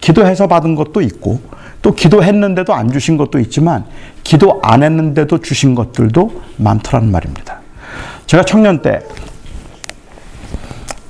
[0.00, 1.40] 기도해서 받은 것도 있고
[1.82, 3.84] 또 기도했는데도 안 주신 것도 있지만
[4.22, 7.60] 기도 안 했는데도 주신 것들도 많더라는 말입니다.
[8.26, 9.00] 제가 청년 때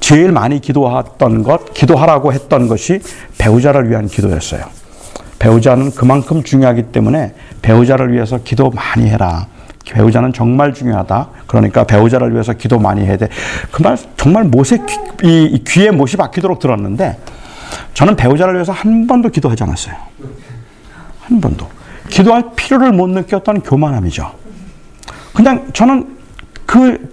[0.00, 3.00] 제일 많이 기도했던 것, 기도하라고 했던 것이
[3.38, 4.85] 배우자를 위한 기도였어요.
[5.38, 9.46] 배우자는 그만큼 중요하기 때문에 배우자를 위해서 기도 많이 해라.
[9.84, 11.28] 배우자는 정말 중요하다.
[11.46, 13.28] 그러니까 배우자를 위해서 기도 많이 해야 돼.
[13.70, 14.78] 그 말 정말 못에
[15.20, 17.18] 귀, 귀에 못이 박히도록 들었는데
[17.94, 19.94] 저는 배우자를 위해서 한 번도 기도하지 않았어요.
[21.20, 21.68] 한 번도.
[22.08, 24.32] 기도할 필요를 못 느꼈던 교만함이죠.
[25.34, 26.16] 그냥 저는
[26.64, 27.08] 그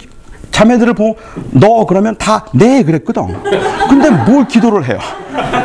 [0.53, 1.17] 자매들을 보고
[1.51, 3.23] 너 그러면 다 네 그랬거든.
[3.89, 4.99] 근데 뭘 기도를 해요?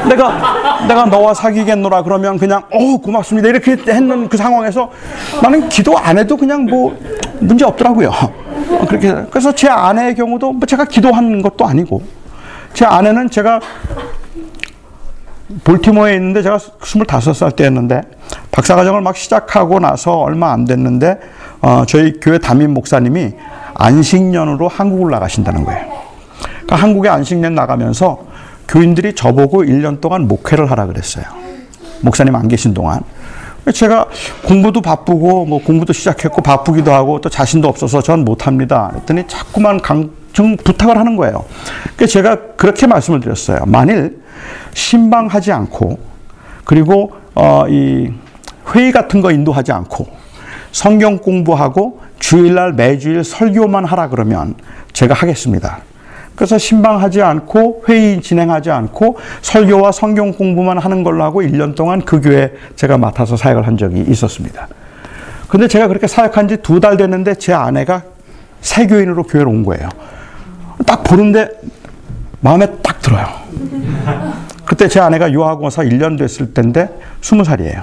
[0.09, 4.91] 내가 내가 너와 사귀겠노라 그러면 그냥 어 고맙습니다 이렇게 했는 그 상황에서
[5.43, 6.99] 나는 기도 안 해도 그냥 뭐
[7.41, 8.11] 문제 없더라고요.
[8.89, 12.03] 그렇게 그래서 제 아내의 경우도 뭐 제가 기도한 것도 아니고
[12.73, 13.61] 제 아내는 제가
[15.65, 18.03] 볼티모어에 있는데 제가 25살 때였는데
[18.51, 21.19] 박사과정을 막 시작하고 나서 얼마 안 됐는데
[21.61, 23.33] 어, 저희 교회 담임 목사님이
[23.79, 25.87] 안식년으로 한국을 나가신다는 거예요.
[26.41, 28.19] 그러니까 한국에 안식년 나가면서
[28.69, 31.25] 교인들이 저보고 1년 동안 목회를 하라 그랬어요.
[32.03, 33.01] 목사님 안 계신 동안.
[33.73, 34.07] 제가
[34.47, 38.89] 공부도 바쁘고 뭐 공부도 시작했고 바쁘기도 하고 또 자신도 없어서 전 못합니다.
[38.93, 41.45] 그랬더니 자꾸만 강청 부탁을 하는 거예요.
[41.97, 43.61] 그래서 제가 그렇게 말씀을 드렸어요.
[43.67, 44.21] 만일
[44.75, 45.99] 신방하지 않고
[46.65, 48.11] 그리고 어, 이
[48.75, 50.18] 회의 같은 거 인도하지 않고
[50.73, 54.55] 성경 공부하고 주일날 매주일 설교만 하라 그러면
[54.93, 55.79] 제가 하겠습니다.
[56.35, 62.21] 그래서 신방하지 않고 회의 진행하지 않고 설교와 성경 공부만 하는 걸로 하고 1년 동안 그
[62.21, 64.69] 교회 제가 맡아서 사역을 한 적이 있었습니다.
[65.49, 68.03] 근데 제가 그렇게 사역한 지 두 달 됐는데 제 아내가
[68.61, 69.89] 새 교인으로 교회로 온 거예요.
[70.87, 71.49] 딱 보는데
[72.41, 73.27] 마음에 딱 들어요.
[74.65, 76.89] 그때 제 아내가 유학 와서 1년 됐을 때인데
[77.21, 77.83] 20살이에요.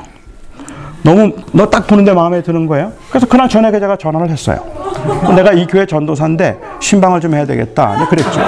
[1.06, 2.92] 너무 너 딱 보는데 마음에 드는 거예요.
[3.10, 4.58] 그래서 그날 저녁에 제가 전화를 했어요.
[5.36, 8.08] 내가 이 교회 전도사인데 신방을 좀 해야 되겠다.
[8.10, 8.40] 그랬죠.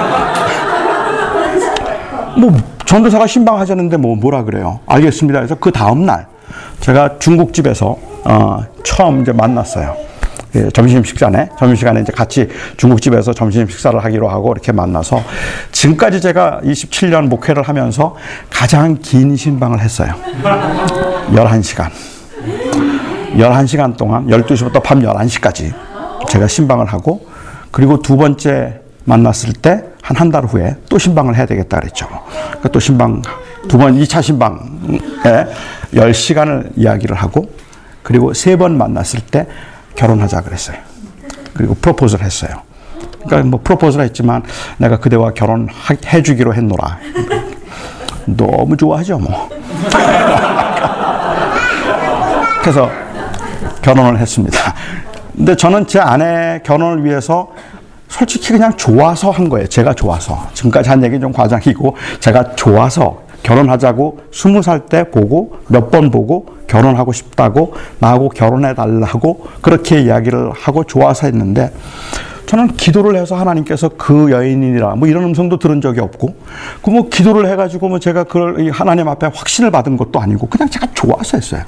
[2.36, 2.52] 뭐
[2.84, 4.80] 전도사가 신방하자는데 뭐 뭐라 그래요.
[4.86, 5.38] 알겠습니다.
[5.38, 6.26] 그래서 그 다음 날
[6.80, 9.96] 제가 중국집에서 어, 처음 이제 만났어요.
[10.56, 11.50] 예, 점심 식사네.
[11.58, 15.22] 점심 시간에 이제 같이 중국집에서 점심 식사를 하기로 하고 이렇게 만나서
[15.70, 18.16] 지금까지 제가 27년 목회를 하면서
[18.50, 20.14] 가장 긴 신방을 했어요.
[21.32, 21.90] 11시간.
[23.36, 25.72] 11시간 동안 12시부터 밤 11시까지
[26.28, 27.26] 제가 신방을 하고
[27.70, 32.06] 그리고 두 번째 만났을 때 한 한 달 후에 또 신방을 해야 되겠다 그랬죠.
[32.48, 33.20] 그러니까 또 신방
[33.68, 34.58] 두 번 2차 신방에
[35.92, 37.50] 10시간을 이야기를 하고
[38.02, 39.46] 그리고 세 번 만났을 때
[39.96, 40.78] 결혼하자 그랬어요.
[41.52, 42.62] 그리고 프로포즈를 했어요.
[43.26, 44.42] 그러니까 뭐 프로포즈를 했지만
[44.78, 46.98] 내가 그대와 결혼해 주기로 했노라.
[48.26, 49.48] 너무 좋아하죠, 뭐.
[52.68, 52.90] 그래서
[53.80, 54.58] 결혼을 했습니다.
[55.34, 57.48] 근데 저는 제 아내 결혼을 위해서
[58.08, 59.66] 솔직히 그냥 좋아서 한 거예요.
[59.68, 60.46] 제가 좋아서.
[60.52, 66.44] 지금까지 한 얘기 좀 과장이고, 제가 좋아서 결혼하자고 스무 살 때 보고, 몇 번 보고,
[66.66, 71.72] 결혼하고 싶다고, 나하고 결혼해 달라고, 그렇게 이야기를 하고 좋아서 했는데,
[72.44, 76.34] 저는 기도를 해서 하나님께서 그 여인이라 뭐 이런 음성도 들은 적이 없고,
[76.82, 80.88] 그 뭐 기도를 해가지고 뭐 제가 그걸 하나님 앞에 확신을 받은 것도 아니고, 그냥 제가
[80.92, 81.62] 좋아서 했어요.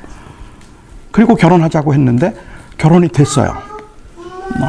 [1.10, 2.34] 그리고 결혼하자고 했는데
[2.78, 3.54] 결혼이 됐어요.
[4.58, 4.68] 뭐,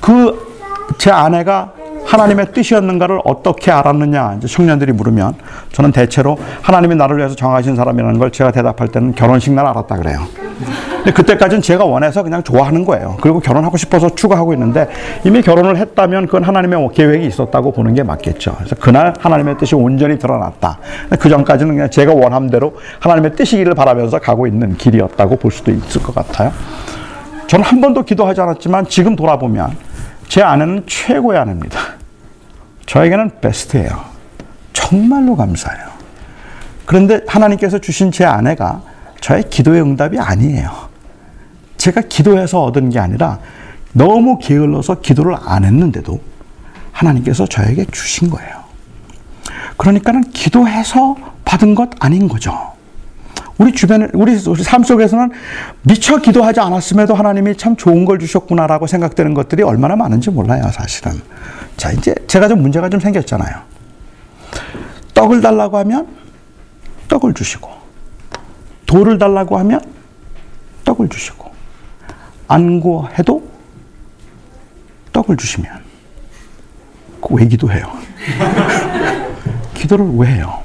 [0.00, 1.72] 그제 아내가
[2.06, 5.34] 하나님의 뜻이었는가를 어떻게 알았느냐 이제 청년들이 물으면
[5.72, 10.20] 저는 대체로 하나님이 나를 위해서 정하신 사람이라는 걸 제가 대답할 때는 결혼식 날 알았다 그래요.
[10.96, 13.16] 근데 그때까지는 제가 원해서 그냥 좋아하는 거예요.
[13.20, 14.88] 그리고 결혼하고 싶어서 추구하고 있는데
[15.24, 18.54] 이미 결혼을 했다면 그건 하나님의 계획이 있었다고 보는 게 맞겠죠.
[18.56, 20.78] 그래서 그날 하나님의 뜻이 온전히 드러났다.
[21.20, 26.14] 그 전까지는 그냥 제가 원함대로 하나님의 뜻이기를 바라면서 가고 있는 길이었다고 볼 수도 있을 것
[26.14, 26.52] 같아요.
[27.46, 29.70] 저는 한 번도 기도하지 않았지만 지금 돌아보면
[30.28, 31.78] 제 아내는 최고의 아내입니다.
[32.86, 34.04] 저에게는 베스트예요.
[34.72, 35.86] 정말로 감사해요.
[36.84, 38.82] 그런데 하나님께서 주신 제 아내가
[39.20, 40.88] 저의 기도의 응답이 아니에요.
[41.76, 43.38] 제가 기도해서 얻은 게 아니라
[43.92, 46.20] 너무 게을러서 기도를 안 했는데도
[46.92, 48.64] 하나님께서 저에게 주신 거예요.
[49.76, 52.75] 그러니까는 기도해서 받은 것 아닌 거죠.
[53.58, 55.30] 우리 주변에, 우리 삶 속에서는
[55.82, 61.20] 미처 기도하지 않았음에도 하나님이 참 좋은 걸 주셨구나라고 생각되는 것들이 얼마나 많은지 몰라요, 사실은.
[61.76, 63.62] 자, 이제 제가 좀 문제가 좀 생겼잖아요.
[65.14, 66.06] 떡을 달라고 하면
[67.08, 67.70] 떡을 주시고,
[68.84, 69.80] 돌을 달라고 하면
[70.84, 71.50] 떡을 주시고,
[72.48, 73.42] 안 구해도
[75.12, 75.70] 떡을 주시면,
[77.30, 77.90] 왜 기도해요?
[79.74, 80.62] 기도를 왜 해요?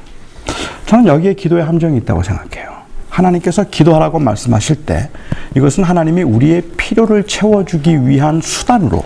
[0.88, 2.71] 저는 여기에 기도의 함정이 있다고 생각해요.
[3.12, 5.10] 하나님께서 기도하라고 말씀하실 때
[5.56, 9.04] 이것은 하나님이 우리의 필요를 채워주기 위한 수단으로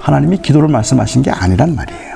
[0.00, 2.12] 하나님이 기도를 말씀하신 게 아니란 말이에요.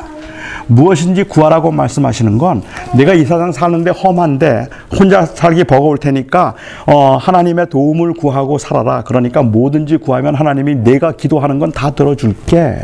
[0.68, 2.62] 무엇인지 구하라고 말씀하시는 건
[2.96, 4.66] 내가 이 세상 사는데 험한데
[4.98, 6.54] 혼자 살기 버거울 테니까
[6.86, 9.02] 어, 하나님의 도움을 구하고 살아라.
[9.02, 12.78] 그러니까 뭐든지 구하면 하나님이 내가 기도하는 건 다 들어줄게.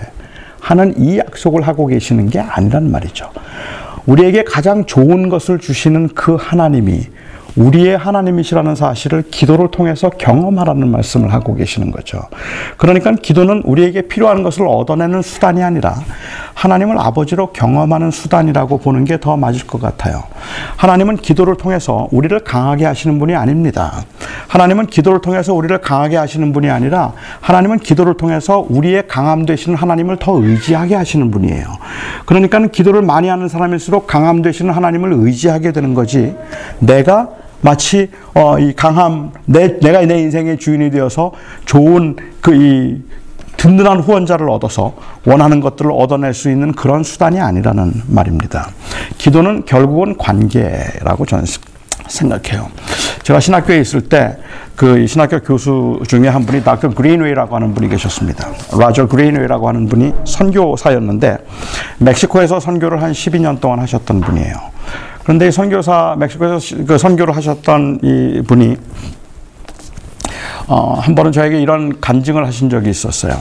[0.60, 3.28] 하는 이 약속을 하고 계시는 게 아니란 말이죠.
[4.06, 7.08] 우리에게 가장 좋은 것을 주시는 그 하나님이
[7.56, 12.20] 우리의 하나님이시라는 사실을 기도를 통해서 경험하라는 말씀을 하고 계시는 거죠.
[12.76, 15.94] 그러니까 기도는 우리에게 필요한 것을 얻어내는 수단이 아니라
[16.54, 20.24] 하나님을 아버지로 경험하는 수단이라고 보는 게 더 맞을 것 같아요.
[20.76, 24.02] 하나님은 기도를 통해서 우리를 강하게 하시는 분이 아닙니다.
[24.48, 30.16] 하나님은 기도를 통해서 우리를 강하게 하시는 분이 아니라 하나님은 기도를 통해서 우리의 강함 되시는 하나님을
[30.18, 31.64] 더 의지하게 하시는 분이에요.
[32.26, 36.34] 그러니까 기도를 많이 하는 사람일수록 강함 되시는 하나님을 의지하게 되는 거지.
[36.80, 37.28] 내가
[37.62, 41.32] 마치 어, 이 강함 내, 내가 내 인생의 주인이 되어서
[41.64, 43.00] 좋은 그 이
[43.56, 44.94] 든든한 후원자를 얻어서
[45.24, 48.70] 원하는 것들을 얻어낼 수 있는 그런 수단이 아니라는 말입니다.
[49.18, 51.44] 기도는 결국은 관계라고 저는
[52.08, 52.68] 생각해요.
[53.22, 54.36] 제가 신학교에 있을 때
[54.76, 58.48] 그 신학교 교수 중에 한 분이 닥터 그린웨이라고 하는 분이 계셨습니다.
[58.78, 61.38] 라저 그린웨이라고 하는 분이 선교사였는데
[61.98, 64.54] 멕시코에서 선교를 한 12년 동안 하셨던 분이에요.
[65.22, 68.76] 그런데 이 선교사 멕시코에서 그 선교를 하셨던 이 분이
[70.68, 73.34] 어, 한 번은 저에게 이런 간증을 하신 적이 있었어요.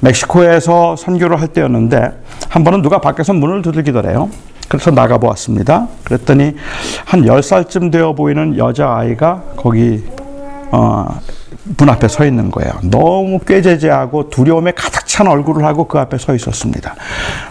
[0.00, 2.10] 멕시코에서 선교를 할 때였는데
[2.48, 4.30] 한 번은 누가 밖에서 문을 두들기더래요.
[4.68, 5.88] 그래서 나가 보았습니다.
[6.04, 6.54] 그랬더니
[7.04, 10.04] 한 10살쯤 되어 보이는 여자아이가 거기
[10.70, 11.06] 어,
[11.76, 12.72] 문 앞에 서 있는 거예요.
[12.84, 16.94] 너무 꾀재재하고 두려움에 가득 찬 얼굴을 하고 그 앞에 서 있었습니다.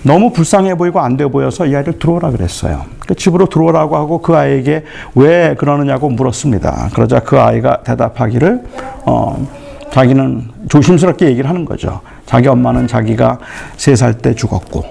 [0.01, 2.85] 너무 불쌍해 보이고 안 돼 보여서 이 아이를 들어오라 그랬어요.
[3.05, 6.89] 그 집으로 들어오라고 하고 그 아이에게 왜 그러느냐고 물었습니다.
[6.95, 8.63] 그러자 그 아이가 대답하기를
[9.05, 9.47] 어,
[9.91, 12.01] 자기는 조심스럽게 얘기를 하는 거죠.
[12.25, 13.37] 자기 엄마는 자기가
[13.77, 14.85] 세 살 때 죽었고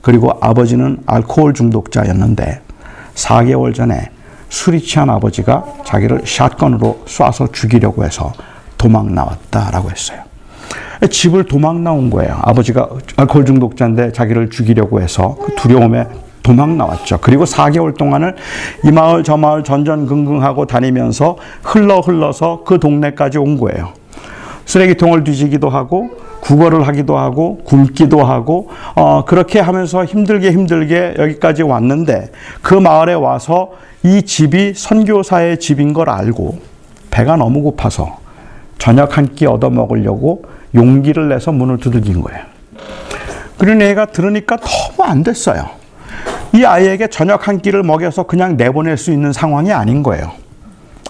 [0.00, 2.60] 그리고 아버지는 알코올 중독자였는데
[3.16, 4.10] 4개월 전에
[4.50, 8.32] 술이 취한 아버지가 자기를 샷건으로 쏴서 죽이려고 해서
[8.76, 10.27] 도망 나왔다라고 했어요.
[11.06, 12.38] 집을 도망 나온 거예요.
[12.42, 16.06] 아버지가 알코올 중독자인데 자기를 죽이려고 해서 그 두려움에
[16.42, 17.18] 도망 나왔죠.
[17.20, 18.34] 그리고 4개월 동안을
[18.84, 23.92] 이 마을 저 마을 전전긍긍하고 다니면서 흘러 흘러서 그 동네까지 온 거예요.
[24.64, 32.30] 쓰레기통을 뒤지기도 하고 구걸을 하기도 하고 굶기도 하고 어, 그렇게 하면서 힘들게 힘들게 여기까지 왔는데
[32.62, 33.70] 그 마을에 와서
[34.02, 36.58] 이 집이 선교사의 집인 걸 알고
[37.10, 38.18] 배가 너무 고파서
[38.78, 40.44] 저녁 한 끼 얻어 먹으려고
[40.74, 42.40] 용기를 내서 문을 두들긴 거예요.
[43.58, 45.68] 그런 애가 들으니까 너무 안 됐어요.
[46.54, 50.30] 이 아이에게 저녁 한 끼를 먹여서 그냥 내보낼 수 있는 상황이 아닌 거예요.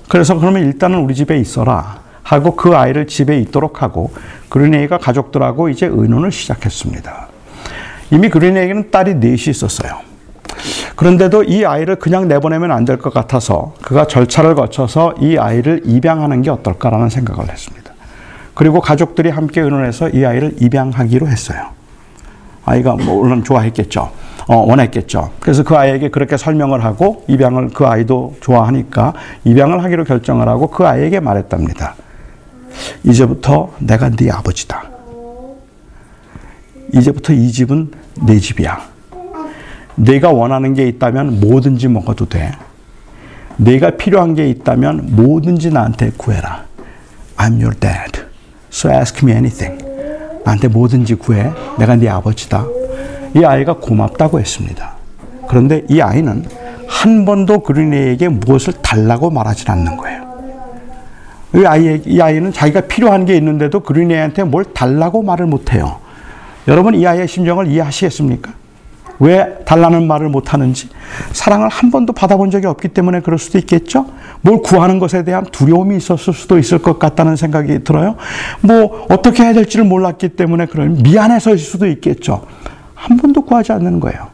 [0.09, 4.11] 그래서 그러면 일단은 우리 집에 있어라 하고 그 아이를 집에 있도록 하고
[4.49, 7.29] 그린에이가 가족들하고 이제 의논을 시작했습니다.
[8.11, 9.99] 이미 그린에이는 딸이 넷이 있었어요.
[10.97, 16.43] 그런데도 이 아이를 그냥 내보내면 안 될 것 같아서 그가 절차를 거쳐서 이 아이를 입양하는
[16.43, 17.88] 게 어떨까라는 생각을 했습니다.
[18.59, 21.69] 그리고 가족들이 함께 의논해서 이 아이를 입양하기로 했어요.
[22.65, 24.11] 아이가 뭐 물론 좋아했겠죠.
[24.49, 25.31] 어, 원했겠죠.
[25.39, 29.13] 그래서 그 아이에게 그렇게 설명을 하고 입양을 그 아이도 좋아하니까
[29.45, 31.95] 입양을 하기로 결정을 하고 그 아이에게 말했답니다.
[33.05, 34.91] 이제부터 내가 네 아버지다.
[36.93, 37.93] 이제부터 이 집은
[38.23, 38.81] 내 집이야.
[39.95, 42.51] 내가 원하는 게 있다면 뭐든지 먹어도 돼.
[43.57, 46.65] 내가 필요한 게 있다면 뭐든지 나한테 구해라.
[47.37, 48.28] I'm your dad.
[48.71, 49.85] So ask me anything.
[50.45, 51.51] 나한테 뭐든지 구해.
[51.79, 52.66] 내가 네 아버지다.
[53.37, 54.93] 이 아이가 고맙다고 했습니다.
[55.49, 56.45] 그런데 이 아이는
[56.87, 60.29] 한 번도 그린에게 무엇을 달라고 말하지 않는 거예요.
[61.55, 65.99] 이, 아이, 이 아이는 자기가 필요한 게 있는데도 그린에한테 뭘 달라고 말을 못해요.
[66.66, 68.53] 여러분 이 아이의 심정을 이해하시겠습니까?
[69.21, 70.89] 왜 달라는 말을 못하는지
[71.33, 74.07] 사랑을 한 번도 받아본 적이 없기 때문에 그럴 수도 있겠죠.
[74.43, 78.16] 뭘 구하는 것에 대한 두려움이 있었을 수도 있을 것 같다는 생각이 들어요.
[78.61, 82.47] 뭐 어떻게 해야 될지를 몰랐기 때문에 그런 미안해서일 수도 있겠죠.
[82.95, 84.29] 한 번도 구하지 않는 거예요.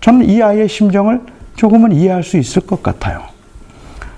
[0.00, 1.20] 저는 이 아이의 심정을
[1.56, 3.22] 조금은 이해할 수 있을 것 같아요.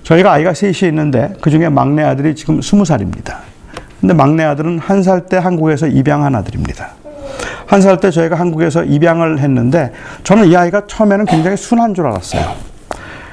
[0.03, 3.39] 저희가 아이가 셋이 있는데 그 중에 막내 아들이 지금 스무 살입니다.
[3.99, 6.89] 근데 막내 아들은 한 살 때 한국에서 입양한 아들입니다.
[7.65, 9.91] 한 살 때 저희가 한국에서 입양을 했는데
[10.23, 12.73] 저는 이 아이가 처음에는 굉장히 순한 줄 알았어요.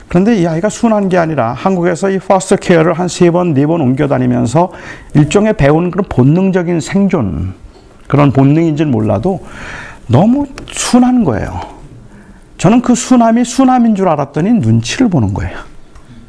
[0.09, 3.81] 그런데 이 아이가 순한 게 아니라 한국에서 이 foster care를 한 세 번, 네 번
[3.81, 4.73] 옮겨 다니면서
[5.15, 7.55] 일종의 배우는 그런 본능적인 생존,
[8.09, 9.45] 그런 본능인지는 몰라도
[10.09, 11.61] 너무 순한 거예요.
[12.59, 15.57] 저는 그 순함이 순함인 줄 알았더니 눈치를 보는 거예요.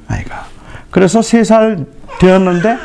[0.08, 0.46] 아이가.
[0.92, 1.86] 그래서 세 살
[2.20, 2.78] 되었는데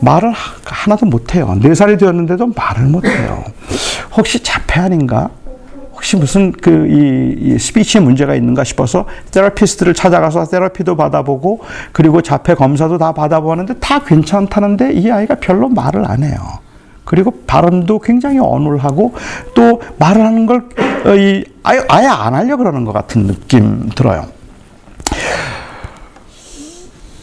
[0.00, 0.32] 말을
[0.64, 1.56] 하나도 못해요.
[1.60, 3.44] 네 살이 되었는데도 말을 못해요.
[4.16, 5.30] 혹시 자폐 아닌가?
[5.92, 11.60] 혹시 무슨 그 이 스피치에 문제가 있는가 싶어서 테라피스트를 찾아가서 테라피도 받아보고
[11.92, 16.38] 그리고 자폐 검사도 다 받아보는데 다 괜찮다는데 이 아이가 별로 말을 안 해요.
[17.04, 19.14] 그리고 발음도 굉장히 어눌하고
[19.54, 21.10] 또 말을 하는 걸 어,
[21.64, 24.26] 아예, 아예 안 하려고 그러는 것 같은 느낌 들어요.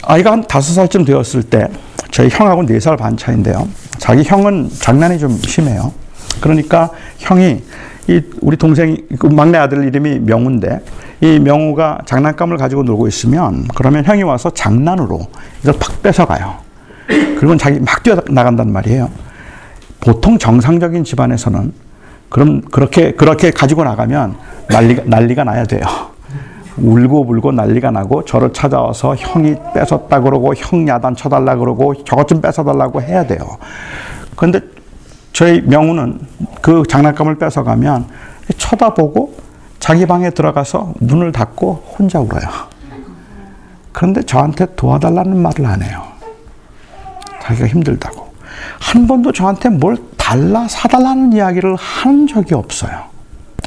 [0.04, 1.68] 아이가 한 다섯 살쯤 되었을 때
[2.12, 3.68] 저희 형하고 네살반 차인데요.
[3.97, 5.91] 자기 형은 장난이 좀 심해요.
[6.41, 7.64] 그러니까 형이
[8.08, 10.80] 이 우리 동생 그 막내 아들 이름이 명우인데
[11.22, 15.28] 이 명우가 장난감을 가지고 놀고 있으면 그러면 형이 와서 장난으로
[15.62, 16.55] 이걸 팍 뺏어가요.
[17.08, 19.10] 그리고 자기 막 뛰어 나간단 말이에요.
[19.99, 21.74] 보통 정상적인 집안에서는
[22.30, 24.36] 그럼 그렇게 그렇게 가지고 나가면
[24.70, 25.82] 난리가 난리가 나야 돼요.
[26.78, 32.42] 울고 불고 난리가 나고 저를 찾아와서 형이 뺏었다 그러고 형 야단 쳐달라 그러고 저것 좀
[32.42, 33.40] 뺏어달라고 해야 돼요.
[34.36, 34.62] 그런데
[35.34, 36.20] 저희 명우는
[36.62, 38.08] 그 장난감을 뺏어가면
[38.58, 39.36] 쳐다보고
[39.80, 42.48] 자기 방에 들어가서 문을 닫고 혼자 울어요.
[43.92, 46.04] 그런데 저한테 도와달라는 말을 안 해요.
[47.42, 48.28] 자기가 힘들다고.
[48.80, 53.04] 한 번도 저한테 뭘 달라, 사달라는 이야기를 한 적이 없어요.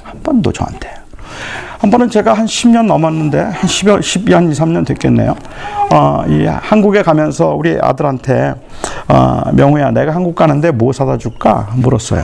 [0.03, 0.91] 한 번도 저한테.
[1.81, 5.35] 한 번은 제가 한 10년 넘었는데, 한 10여, 10, 한 2, 3년 됐겠네요.
[5.91, 8.55] 어, 이 한국에 가면서 우리 아들한테,
[9.09, 11.71] 어, 명우야, 내가 한국 가는데 뭐 사다 줄까?
[11.77, 12.23] 물었어요.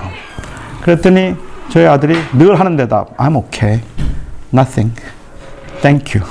[0.82, 1.36] 그랬더니
[1.70, 3.80] 저희 아들이 늘 하는 대답, I'm okay.
[4.52, 4.94] Nothing.
[5.80, 6.30] Thank you.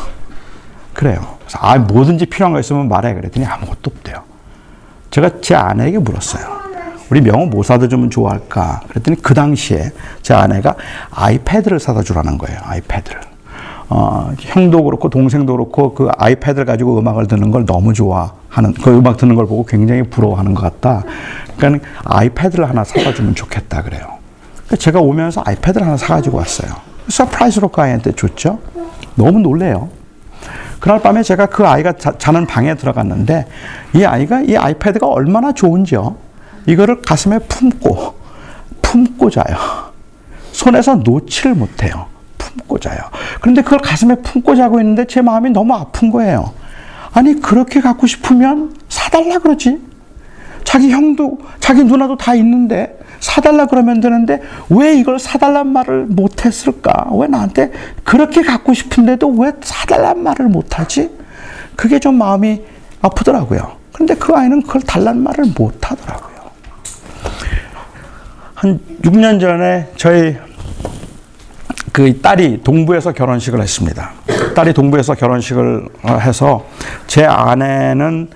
[0.93, 1.37] 그래요.
[1.39, 3.15] 그래서 아, 뭐든지 필요한 거 있으면 말해.
[3.15, 4.21] 그랬더니 아무것도 없대요.
[5.09, 6.64] 제가 제 아내에게 물었어요.
[7.11, 8.81] 우리 명호 뭐 사다 주면 좋아할까?
[8.87, 9.91] 그랬더니 그 당시에
[10.21, 10.75] 제 아내가
[11.11, 12.59] 아이패드를 사다 주라는 거예요.
[12.63, 13.21] 아이패드를.
[13.87, 19.17] 어, 형도 그렇고 동생도 그렇고 그 아이패드를 가지고 음악을 듣는 걸 너무 좋아하는 그 음악
[19.17, 21.03] 듣는 걸 보고 굉장히 부러워하는 것 같다.
[21.57, 24.01] 그러니까 아이패드를 하나 사다 주면 좋겠다 그래요.
[24.65, 26.71] 그러니까 제가 오면서 아이패드를 하나 사가지고 왔어요.
[27.07, 28.59] surprise로 그 아이한테 줬죠.
[29.13, 29.89] 너무 놀래요.
[30.79, 33.45] 그날 밤에 제가 그 아이가 자, 는 방에 들어갔는데
[33.93, 36.15] 이 아이가 이 아이패드가 얼마나 좋은지요.
[36.65, 38.15] 이거를 가슴에 품고
[38.81, 39.57] 품고 자요.
[40.51, 42.07] 손에서 놓지를 못해요.
[42.37, 42.99] 품고 자요.
[43.41, 46.53] 그런데 그걸 가슴에 품고 자고 있는데 제 마음이 너무 아픈 거예요.
[47.13, 49.81] 아니 그렇게 갖고 싶으면 사달라 그러지.
[50.63, 57.07] 자기 형도 자기 누나도 다 있는데 사달라 그러면 되는데 왜 이걸 사달란 말을 못했을까?
[57.13, 57.71] 왜 나한테
[58.03, 61.11] 그렇게 갖고 싶은데도 왜 사달란 말을 못하지?
[61.75, 62.61] 그게 좀 마음이
[63.01, 63.77] 아프더라고요.
[63.93, 66.34] 그런데 그 아이는 그걸 달란 말을 못하더라고요.
[68.55, 70.37] 한 6년 전에 저희
[71.91, 74.11] 그 딸이 동부에서 결혼식을 했습니다.
[74.55, 75.87] 딸이 동부에서 결혼식을
[76.21, 76.65] 해서
[77.05, 78.29] 제 아내는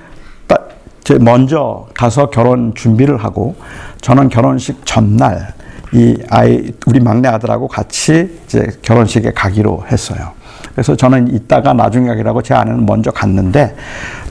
[1.22, 3.56] 먼저 가서 결혼 준비를 하고
[4.02, 5.54] 저는 결혼식 전날
[5.94, 10.34] 이 아이 우리 막내 아들하고 같이 이제 결혼식에 가기로 했어요.
[10.74, 13.76] 그래서 저는 이따가 나중에 가기라고 제 아내는 먼저 갔는데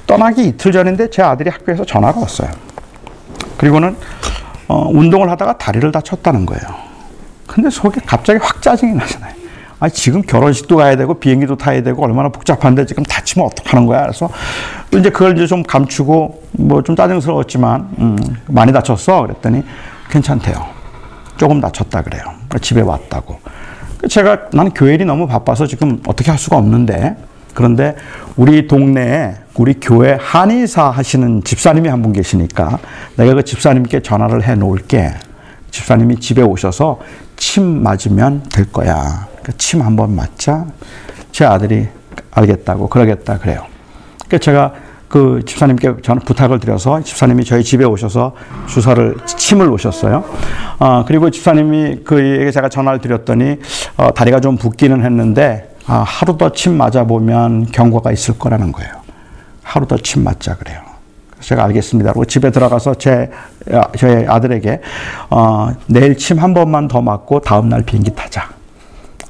[0.07, 2.51] 떠나기 이틀 전인데 제 아들이 학교에서 전화가 왔어요.
[3.57, 3.97] 그리고는
[4.69, 6.63] 어, 운동을 하다가 다리를 다쳤다는 거예요.
[7.47, 9.33] 근데 속에 갑자기 확 짜증이 나잖아요.
[9.81, 14.03] 아 지금 결혼식도 가야 되고 비행기도 타야 되고 얼마나 복잡한데 지금 다치면 어떡하는 거야.
[14.03, 14.29] 그래서
[14.93, 18.17] 이제 그걸 이제 좀 감추고 뭐 좀 짜증스러웠지만 음,
[18.49, 19.23] 많이 다쳤어.
[19.23, 19.63] 그랬더니
[20.11, 20.67] 괜찮대요.
[21.37, 22.23] 조금 다쳤다 그래요.
[22.61, 23.39] 집에 왔다고.
[24.09, 27.17] 제가 나는 교회일이 너무 바빠서 지금 어떻게 할 수가 없는데
[27.55, 27.95] 그런데
[28.37, 32.79] 우리 동네에 우리 교회 한의사 하시는 집사님이 한 분 계시니까
[33.17, 35.11] 내가 그 집사님께 전화를 해 놓을게.
[35.73, 37.01] 집사님이 집에 오셔서
[37.37, 39.27] 침 맞으면 될 거야.
[39.27, 40.65] 그러니까 침 한 번 맞자.
[41.33, 41.89] 제 아들이
[42.31, 43.65] 알겠다고 그러겠다 그래요.
[44.27, 44.73] 그러니까 제가
[45.09, 48.35] 그 집사님께 저는 부탁을 드려서 집사님이 저희 집에 오셔서
[48.69, 50.25] 주사를 침을 놓으셨어요.
[50.79, 53.57] 어, 그리고 집사님이 그에게 제가 전화를 드렸더니
[53.97, 58.98] 어, 다리가 좀 붓기는 했는데 아, 하루 더 침 맞아 보면 경과가 있을 거라는 거예요.
[59.69, 60.81] 하루 더 침 맞자 그래요.
[61.41, 62.13] 제가 알겠습니다.
[62.13, 63.31] 그리고 집에 들어가서 제
[63.97, 64.81] 저희 아들에게
[65.31, 68.49] 어, 내일 침 한 번만 더 맞고 다음 날 비행기 타자.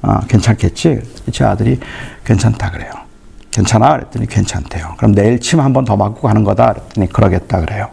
[0.02, 1.00] 어, 괜찮겠지?
[1.32, 1.78] 제 아들이
[2.24, 2.90] 괜찮다 그래요.
[3.50, 3.92] 괜찮아?
[3.96, 4.94] 그랬더니 괜찮대요.
[4.96, 6.72] 그럼 내일 침 한 번 더 맞고 가는 거다.
[6.74, 7.88] 그랬더니 그러겠다 그래요.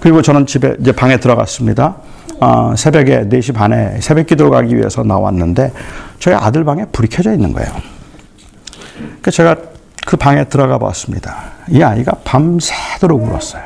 [0.00, 1.96] 그리고 저는 집에 이제 방에 들어갔습니다.
[2.38, 5.72] 어, 새벽에 4시 반에 새벽 기도 가기 위해서 나왔는데
[6.18, 7.70] 저희 아들 방에 불이 켜져 있는 거예요.
[9.22, 9.56] 그 제가
[10.06, 11.36] 그 방에 들어가 봤습니다.
[11.68, 13.64] 이 아이가 밤새도록 울었어요.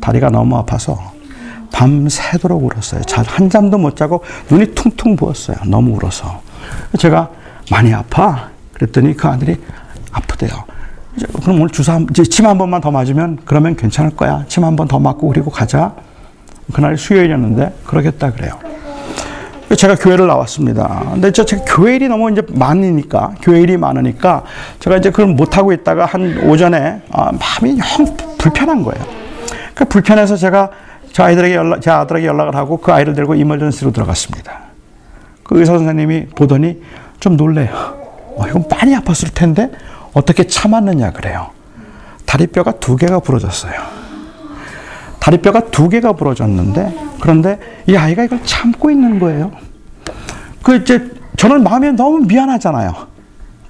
[0.00, 1.12] 다리가 너무 아파서
[1.72, 3.02] 밤새도록 울었어요.
[3.02, 5.56] 잘 한 잠도 못 자고 눈이 퉁퉁 부었어요.
[5.66, 6.40] 너무 울어서.
[6.98, 7.30] 제가
[7.72, 8.50] 많이 아파?
[8.74, 9.60] 그랬더니 그 아들이
[10.12, 10.50] 아프대요.
[11.42, 11.98] 그럼 오늘 주사
[12.30, 14.44] 침한 번만 더 맞으면 그러면 괜찮을 거야.
[14.46, 15.94] 침 한 번 더 맞고 그리고 가자.
[16.72, 18.56] 그날 수요일이었는데 그러겠다 그래요.
[19.76, 21.02] 제가 교회를 나왔습니다.
[21.12, 24.44] 근데 제가 교회 일이 너무 이제 많으니까, 교회 일이 많으니까,
[24.80, 29.04] 제가 이제 그걸 못하고 있다가 한 오전에, 아, 마음이 영 불편한 거예요.
[29.74, 30.70] 그 불편해서 제가
[31.12, 34.60] 저 아이들에게 연락, 제 아들에게 연락을 하고 그 아이를 데리고 이멀전시로 들어갔습니다.
[35.42, 36.82] 그 의사 선생님이 보더니
[37.20, 37.70] 좀 놀래요.
[38.36, 39.70] 어, 이건 많이 아팠을 텐데
[40.12, 41.50] 어떻게 참았느냐 그래요.
[42.26, 44.03] 다리뼈가 두 개가 부러졌어요.
[45.24, 49.52] 다리뼈가 두 개가 부러졌는데 그런데 이 아이가 이걸 참고 있는 거예요.
[50.62, 52.92] 그 이제 저는 마음이 너무 미안하잖아요.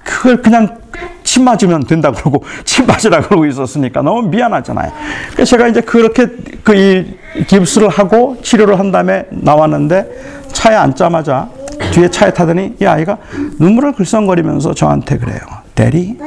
[0.03, 0.79] 그걸 그냥
[1.23, 4.91] 침 맞으면 된다 그러고 침 맞으라 그러고 있었으니까 너무 미안하잖아요.
[5.31, 6.27] 그래서 제가 이제 그렇게
[6.61, 11.49] 그 이 깁스를 하고 치료를 한 다음에 나왔는데 차에 앉자마자
[11.93, 13.17] 뒤에 차에 타더니 이 아이가
[13.59, 15.39] 눈물을 글썽거리면서 저한테 그래요.
[15.75, 16.17] Daddy,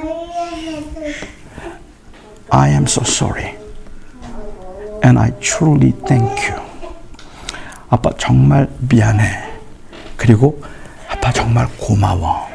[2.49, 3.58] I am so sorry.
[5.05, 6.61] And I truly thank you.
[7.89, 9.25] 아빠 정말 미안해.
[10.17, 10.63] 그리고
[11.11, 12.47] 아빠 정말 고마워.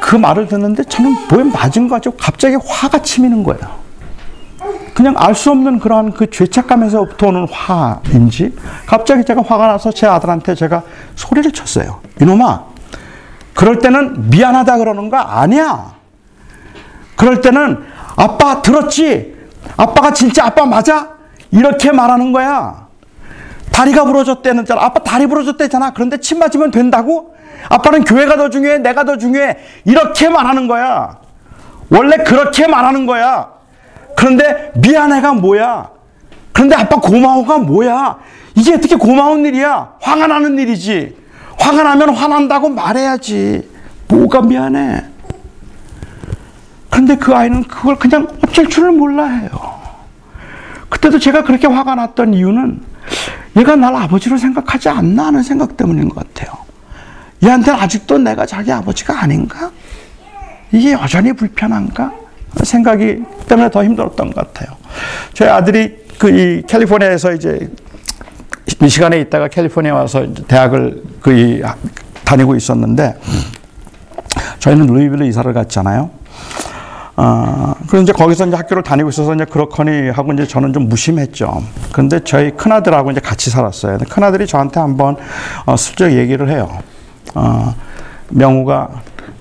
[0.00, 3.86] 그 말을 듣는데 저는 뭐에 맞은 거 가지고 갑자기 화가 치미는 거예요.
[4.94, 10.54] 그냥 알 수 없는 그러한 그 죄책감에서부터 오는 화인지 갑자기 제가 화가 나서 제 아들한테
[10.54, 10.82] 제가
[11.16, 12.00] 소리를 쳤어요.
[12.20, 12.64] 이놈아,
[13.52, 15.94] 그럴 때는 미안하다 그러는 거 아니야.
[17.14, 17.84] 그럴 때는
[18.16, 19.35] 아빠 들었지?
[19.76, 21.16] 아빠가 진짜 아빠 맞아?
[21.50, 22.86] 이렇게 말하는 거야.
[23.72, 24.82] 다리가 부러졌대는 잖아.
[24.84, 25.92] 아빠 다리 부러졌대잖아.
[25.92, 27.34] 그런데 침 맞으면 된다고?
[27.68, 28.78] 아빠는 교회가 더 중요해.
[28.78, 29.56] 내가 더 중요해.
[29.84, 31.18] 이렇게 말하는 거야.
[31.90, 33.48] 원래 그렇게 말하는 거야.
[34.16, 35.90] 그런데 미안해가 뭐야?
[36.52, 38.18] 그런데 아빠 고마워가 뭐야?
[38.54, 39.94] 이게 어떻게 고마운 일이야?
[40.00, 41.14] 화가 나는 일이지.
[41.60, 43.68] 화가 나면 화난다고 말해야지.
[44.08, 45.04] 뭐가 미안해?
[46.90, 49.50] 그런데 그 아이는 그걸 그냥 어쩔 줄을 몰라 해요.
[50.88, 52.80] 그때도 제가 그렇게 화가 났던 이유는
[53.56, 56.56] 얘가 날 아버지로 생각하지 않나 하는 생각 때문인 것 같아요.
[57.42, 59.70] 얘한테는 아직도 내가 자기 아버지가 아닌가?
[60.72, 62.12] 이게 여전히 불편한가?
[62.62, 64.76] 생각이 때문에 더 힘들었던 것 같아요.
[65.34, 67.70] 저희 아들이 그 이 캘리포니아에서 이제
[68.80, 71.62] 미시간에 있다가 캘리포니아 와서 대학을 그
[72.24, 73.16] 다니고 있었는데
[74.58, 76.10] 저희는 루이빌로 이사를 갔잖아요.
[77.16, 81.62] 어, 그래서 이제 거기서 이제 학교를 다니고 있어서 이제 그렇거니 하고 이제 저는 좀 무심했죠.
[81.92, 83.98] 근데 저희 큰아들하고 이제 같이 살았어요.
[84.10, 85.16] 큰아들이 저한테 한번
[85.64, 86.68] 어, 슬쩍 얘기를 해요.
[87.34, 87.74] 어,
[88.28, 88.90] 명우가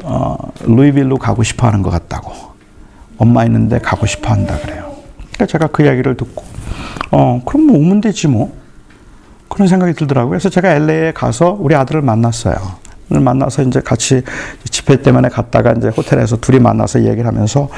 [0.03, 2.31] 어, 루이빌로 가고 싶어 하는 것 같다고.
[3.17, 4.93] 엄마 있는데 가고 싶어 한다 그래요.
[5.33, 6.43] 그러니까 제가 그 이야기를 듣고,
[7.11, 8.55] 어, 그럼 뭐 오면 되지 뭐.
[9.49, 10.31] 그런 생각이 들더라고요.
[10.31, 12.55] 그래서 제가 LA에 가서 우리 아들을 만났어요.
[13.07, 14.23] 만나서 이제 같이
[14.69, 17.69] 집회 때문에 갔다가 이제 호텔에서 둘이 만나서 얘기를 하면서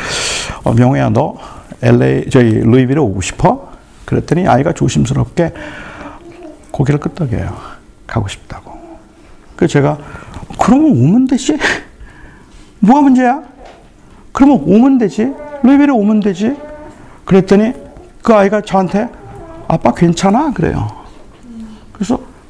[0.63, 1.38] 어, 명우야 너
[1.82, 3.71] LA 저희 루이빌에 오고 싶어?
[4.05, 5.53] 그랬더니 아이가 조심스럽게
[6.71, 7.55] 고개를 끄덕여요.
[8.05, 8.78] 가고 싶다고.
[9.55, 9.97] 그래서 제가
[10.59, 11.57] 그러면 오면 되지.
[12.80, 13.41] 뭐가 문제야?
[14.32, 15.34] 그러면 오면 되지.
[15.63, 16.55] 루이빌에 오면 되지.
[17.25, 17.73] 그랬더니
[18.21, 19.09] 그 아이가 저한테
[19.67, 20.53] 아빠 괜찮아?
[20.53, 20.97] 그래요.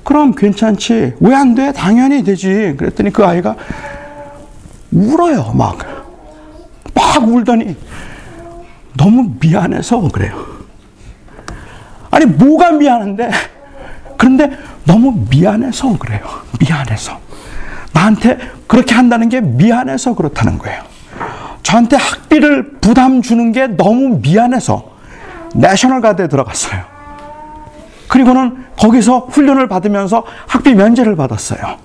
[0.08, 1.16] 그럼 괜찮지.
[1.20, 1.74] 왜 안 돼?
[1.74, 2.76] 당연히 되지.
[2.78, 3.58] 그랬더니 그 아이가
[4.90, 5.52] 울어요.
[5.54, 5.78] 막.
[6.94, 7.76] 막 울더니
[8.96, 10.34] 너무 미안해서 그래요.
[12.10, 13.30] 아니, 뭐가 미안한데?
[14.18, 16.22] 그런데 너무 미안해서 그래요.
[16.62, 17.20] 미안해서.
[17.92, 20.84] 나한테 그렇게 한다는 게 미안해서 그렇다는 거예요.
[21.64, 24.90] 저한테 학비를 부담 주는 게 너무 미안해서
[25.54, 26.97] 내셔널 가드에 들어갔어요.
[28.08, 31.78] 그리고는 거기서 훈련을 받으면서 학비 면제를 받았어요.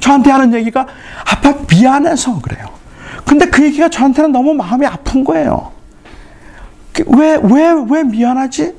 [0.00, 0.86] 저한테 하는 얘기가
[1.30, 2.66] 아빠 미안해서 그래요.
[3.24, 5.72] 근데 그 얘기가 저한테는 너무 마음이 아픈 거예요.
[7.06, 8.74] 왜, 왜, 왜 미안하지?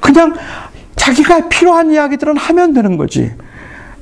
[0.00, 0.34] 그냥
[0.96, 3.32] 자기가 필요한 이야기들은 하면 되는 거지.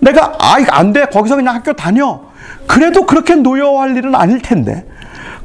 [0.00, 1.06] 내가, 아, 안 돼.
[1.06, 2.20] 거기서 그냥 학교 다녀.
[2.66, 4.86] 그래도 그렇게 노여워할 일은 아닐 텐데.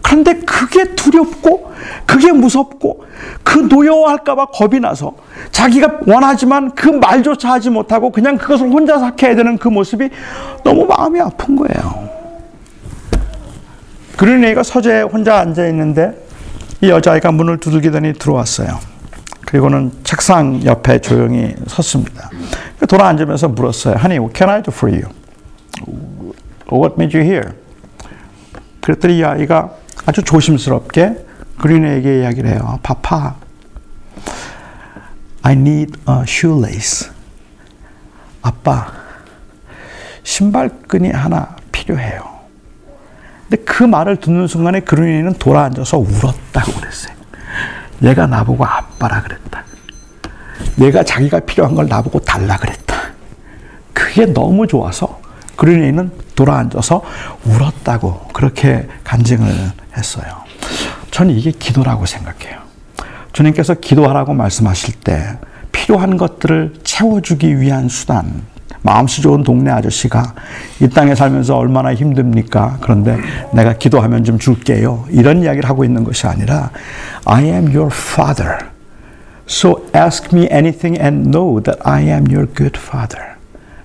[0.01, 1.71] 그런데 그게 두렵고,
[2.05, 3.05] 그게 무섭고,
[3.43, 5.13] 그 노여워할까봐 겁이 나서
[5.51, 10.09] 자기가 원하지만 그 말조차 하지 못하고 그냥 그것을 혼자 삭해야 되는 그 모습이
[10.63, 12.09] 너무 마음이 아픈 거예요.
[14.17, 16.26] 그런 애가 서재에 혼자 앉아 있는데
[16.81, 18.80] 이 여자아이가 문을 두들기더니 들어왔어요.
[19.45, 22.30] 그리고는 책상 옆에 조용히 섰습니다.
[22.88, 23.95] 돌아 앉으면서 물었어요.
[23.95, 25.09] Honey, what can I do for you?
[26.71, 27.51] What made you here?
[28.81, 29.71] 그랬더니 이 아이가
[30.05, 31.26] 아주 조심스럽게
[31.59, 32.80] 그린에게 이야기를 해요.
[32.84, 33.35] 파파,
[35.41, 37.09] I need a shoelace.
[38.41, 38.91] 아빠,
[40.23, 42.39] 신발끈이 하나 필요해요.
[43.49, 47.15] 근데 그 말을 듣는 순간에 그린이는 돌아 앉아서 울었다고 그랬어요.
[48.03, 49.63] 얘가 나보고 아빠라 그랬다.
[50.80, 52.95] 얘가 자기가 필요한 걸 나보고 달라 그랬다.
[53.91, 55.19] 그게 너무 좋아서
[55.60, 57.02] 그린이는 돌아앉아서
[57.44, 59.48] 울었다고 그렇게 간증을
[59.98, 60.26] 했어요.
[61.11, 62.60] 저는 이게 기도라고 생각해요.
[63.34, 65.38] 주님께서 기도하라고 말씀하실 때
[65.73, 68.44] 필요한 것들을 채워주기 위한 수단,
[68.84, 70.34] 마음씨 좋은 동네 아저씨가
[70.80, 72.77] 이 땅에 살면서 얼마나 힘듭니까?
[72.80, 73.18] 그런데
[73.53, 75.07] 내가 기도하면 좀 줄게요.
[75.10, 76.72] 이런 이야기를 하고 있는 것이 아니라
[77.26, 78.60] I am your father.
[79.45, 83.36] So ask me anything and know that I am your good father.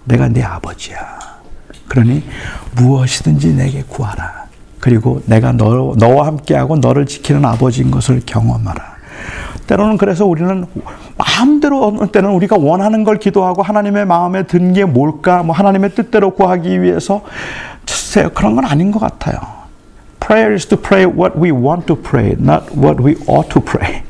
[0.04, 1.23] 내가 네 아버지야.
[1.94, 2.24] 그러니
[2.76, 4.46] 무엇이든지 내게 구하라.
[4.80, 8.94] 그리고 내가 너, 너와 함께하고 너를 지키는 아버지인 것을 경험하라.
[9.68, 10.66] 때로는 그래서 우리는
[11.16, 15.44] 마음대로 어느 때는 우리가 원하는 걸 기도하고 하나님의 마음에 든 게 뭘까?
[15.44, 17.22] 뭐 하나님의 뜻대로 구하기 위해서
[17.86, 19.38] 글쎄요 그런 건 아닌 것 같아요.
[20.18, 24.02] Prayer is to pray what we want to pray, not what we ought to pray.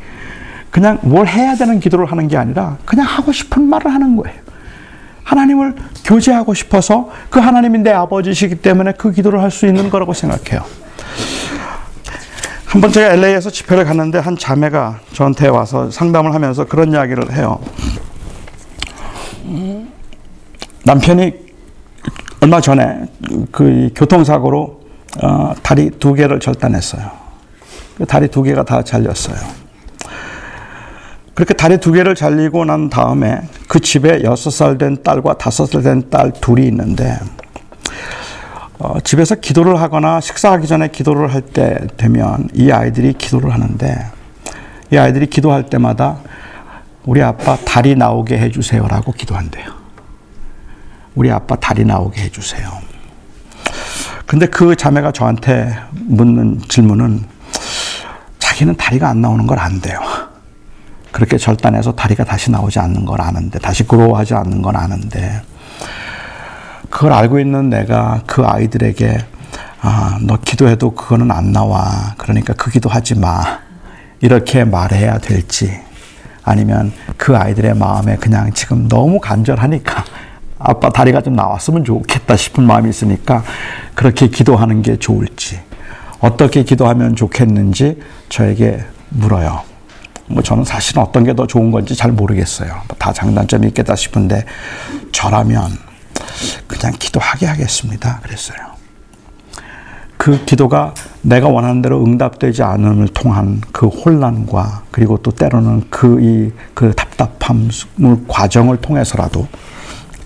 [0.70, 4.43] 그냥 뭘 해야 되는 기도를 하는 게 아니라 그냥 하고 싶은 말을 하는 거예요.
[5.24, 5.74] 하나님을
[6.04, 10.64] 교제하고 싶어서 그 하나님이 내 아버지시기 때문에 그 기도를 할 수 있는 거라고 생각해요.
[12.66, 17.60] 한 번 제가 LA에서 집회를 갔는데 한 자매가 저한테 와서 상담을 하면서 그런 이야기를 해요.
[20.84, 21.32] 남편이
[22.42, 23.06] 얼마 전에
[23.52, 24.80] 그 교통사고로
[25.22, 27.10] 어, 다리 두 개를 절단했어요.
[27.96, 29.36] 그 다리 두 개가 다 잘렸어요.
[31.34, 35.82] 그렇게 다리 두 개를 잘리고 난 다음에 그 집에 여섯 살 된 딸과 다섯 살
[35.82, 37.18] 된 딸 둘이 있는데
[38.78, 44.06] 어, 집에서 기도를 하거나 식사하기 전에 기도를 할 때 되면 이 아이들이 기도를 하는데
[44.92, 46.18] 이 아이들이 기도할 때마다
[47.04, 49.66] 우리 아빠 다리 나오게 해주세요라고 기도한대요.
[51.14, 52.68] 우리 아빠 다리 나오게 해주세요.
[54.26, 57.24] 근데 그 자매가 저한테 묻는 질문은
[58.38, 60.00] 자기는 다리가 안 나오는 걸안 돼요.
[61.14, 65.42] 그렇게 절단해서 다리가 다시 나오지 않는 걸 아는데, 다시 그로워하지 않는 걸 아는데,
[66.90, 69.18] 그걸 알고 있는 내가 그 아이들에게,
[69.80, 72.14] 아, 너 기도해도 그거는 안 나와.
[72.18, 73.60] 그러니까 그 기도하지 마.
[74.20, 75.78] 이렇게 말해야 될지,
[76.42, 80.04] 아니면 그 아이들의 마음에 그냥 지금 너무 간절하니까,
[80.58, 83.44] 아빠 다리가 좀 나왔으면 좋겠다 싶은 마음이 있으니까,
[83.94, 85.60] 그렇게 기도하는 게 좋을지,
[86.18, 89.73] 어떻게 기도하면 좋겠는지 저에게 물어요.
[90.26, 92.82] 뭐 저는 사실은 어떤 게 더 좋은 건지 잘 모르겠어요.
[92.88, 94.44] 뭐다 장단점이 있겠다 싶은데
[95.12, 95.70] 저라면
[96.66, 98.20] 그냥 기도하게 하겠습니다.
[98.22, 98.74] 그랬어요.
[100.16, 106.94] 그 기도가 내가 원하는 대로 응답되지 않음을 통한 그 혼란과 그리고 또 때로는 그 이그
[106.94, 107.68] 답답함
[108.28, 109.46] 과정을 통해서라도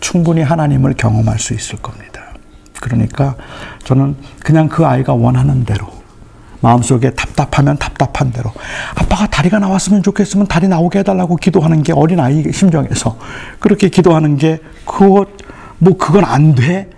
[0.01, 2.23] 충분히 하나님을 경험할 수 있을 겁니다.
[2.81, 3.35] 그러니까
[3.85, 4.15] 저는
[4.45, 5.98] 그냥 그 아이가 원하는 대로
[6.61, 8.53] 마음속에 답답하면 답답한 대로
[8.95, 13.19] 아빠가 다리가 나왔으면 좋겠으면 다리 나오게 해달라고 기도하는 게 어린 아이 심정에서
[13.61, 15.27] 그렇게 기도하는 게 그거
[15.79, 16.91] 뭐 그건 안 돼?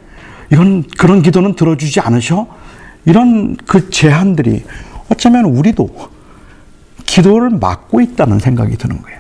[0.51, 2.47] 이런 그런 기도는 들어주지 않으셔?
[3.05, 4.65] 이런 그 제한들이
[5.11, 5.89] 어쩌면 우리도
[7.05, 9.19] 기도를 막고 있다는 생각이 드는 거예요.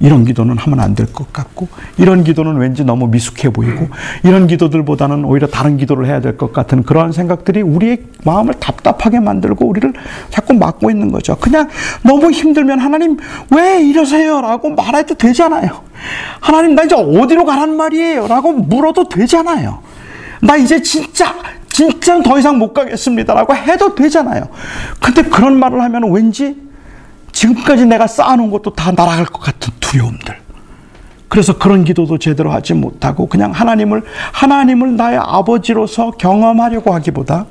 [0.00, 3.88] 이런 기도는 하면 안 될 것 같고, 이런 기도는 왠지 너무 미숙해 보이고,
[4.22, 9.66] 이런 기도들보다는 오히려 다른 기도를 해야 될 것 같은 그런 생각들이 우리의 마음을 답답하게 만들고
[9.66, 9.92] 우리를
[10.30, 11.36] 자꾸 막고 있는 거죠.
[11.36, 11.68] 그냥
[12.02, 13.16] 너무 힘들면 하나님
[13.50, 14.40] 왜 이러세요?
[14.40, 15.68] 라고 말해도 되잖아요.
[16.40, 18.28] 하나님 나 이제 어디로 가란 말이에요?
[18.28, 19.80] 라고 물어도 되잖아요.
[20.40, 21.34] 나 이제 진짜
[21.68, 24.48] 진짜 더 이상 못 가겠습니다라고 해도 되잖아요.
[25.00, 26.56] 근데 그런 말을 하면 왠지
[27.38, 30.36] 지금까지 내가 쌓아놓은 것도 다 날아갈 것 같은 두려움들.
[31.28, 34.02] 그래서 그런 기도도 제대로 하지 못하고 그냥 하나님을
[34.32, 37.46] 하나님을 나의 아버지로서 경험하려고 하기보다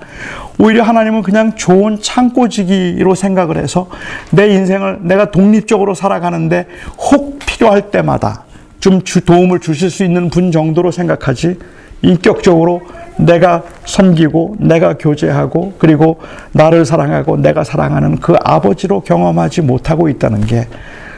[0.59, 3.87] 오히려 하나님은 그냥 좋은 창고지기로 생각을 해서
[4.31, 8.43] 내 인생을 내가 독립적으로 살아가는데 혹 필요할 때마다
[8.81, 11.59] 좀 도움을 주실 수 있는 분 정도로 생각하지
[12.01, 12.81] 인격적으로
[13.17, 16.19] 내가 섬기고 내가 교제하고 그리고
[16.51, 20.67] 나를 사랑하고 내가 사랑하는 그 아버지로 경험하지 못하고 있다는 게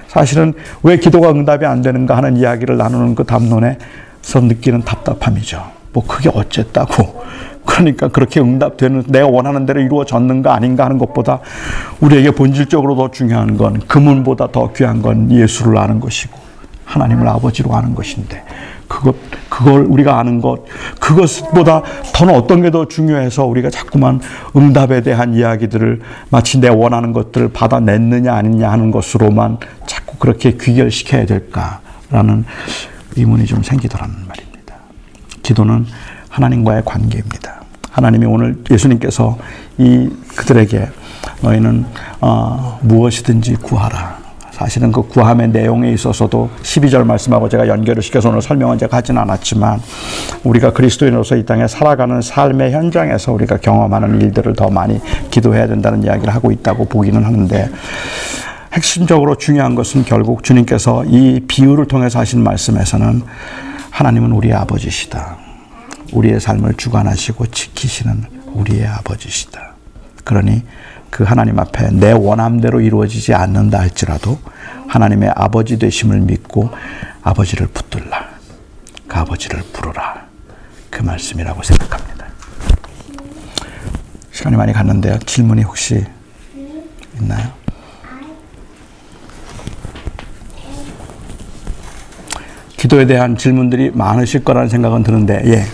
[0.08, 5.64] 사실은 왜 기도가 응답이 안 되는가 하는 이야기를 나누는 그 담론에서 느끼는 답답함이죠.
[5.94, 7.24] 뭐 그게 어쨌다고.
[7.66, 11.40] 그러니까 그렇게 응답되는 내가 원하는 대로 이루어졌는가 아닌가 하는 것보다
[12.00, 16.36] 우리에게 본질적으로 더 중요한 건 금은보다 더 귀한 건 예수를 아는 것이고
[16.86, 18.44] 하나님을 아버지로 아는 것인데
[18.90, 19.16] 그것,
[19.50, 20.66] 그걸 우리가 아는 것,
[21.00, 21.84] 그것보다
[22.14, 24.20] 더는 어떤 게 더 중요해서 우리가 자꾸만
[24.56, 29.58] 응답에 대한 이야기들을 마치 내 원하는 것들을 받아냈느냐 아니냐 하는 것으로만
[29.88, 32.46] 자꾸 그렇게 귀결시켜야 될까라는
[33.16, 34.76] 의문이 좀 생기더라는 말입니다.
[35.42, 35.86] 기도는
[36.30, 37.62] 하나님과의 관계입니다.
[37.90, 39.38] 하나님이 오늘 예수님께서
[39.80, 40.88] 이 그들에게
[41.42, 41.86] 너희는
[42.22, 44.19] 어, 무엇이든지 구하라.
[44.60, 49.80] 사실은 그 구함의 내용에 있어서도 12절 말씀하고 제가 연결을 시켜서 오늘 설명은 제가 하지는 않았지만
[50.44, 55.00] 우리가 그리스도인으로서 이 땅에 살아가는 삶의 현장에서 우리가 경험하는 일들을 더 많이
[55.32, 57.70] 기도해야 된다는 이야기를 하고 있다고 보기는 하는데
[58.74, 63.24] 핵심적으로 중요한 것은 결국 주님께서 이 비유를 통해서 하신 말씀에서는
[63.92, 65.38] 하나님은 우리의 아버지시다.
[66.12, 69.76] 우리의 삶을 주관하시고 지키시는 우리의 아버지시다.
[70.26, 70.64] 그러니
[71.10, 74.40] 그 하나님 앞에 내 원함대로 이루어지지 않는다 할지라도
[74.88, 76.70] 하나님의 아버지 되심을 믿고
[77.22, 78.30] 아버지를 붙들라.
[79.08, 80.28] 그 아버지를 부르라.
[80.90, 82.26] 그 말씀이라고 생각합니다.
[84.32, 85.20] 시간이 많이 갔는데요.
[85.20, 86.06] 질문이 혹시
[87.20, 87.60] 있나요?
[92.78, 95.66] 기도에 대한 질문들이 많으실 거라는 생각은 드는데, 예.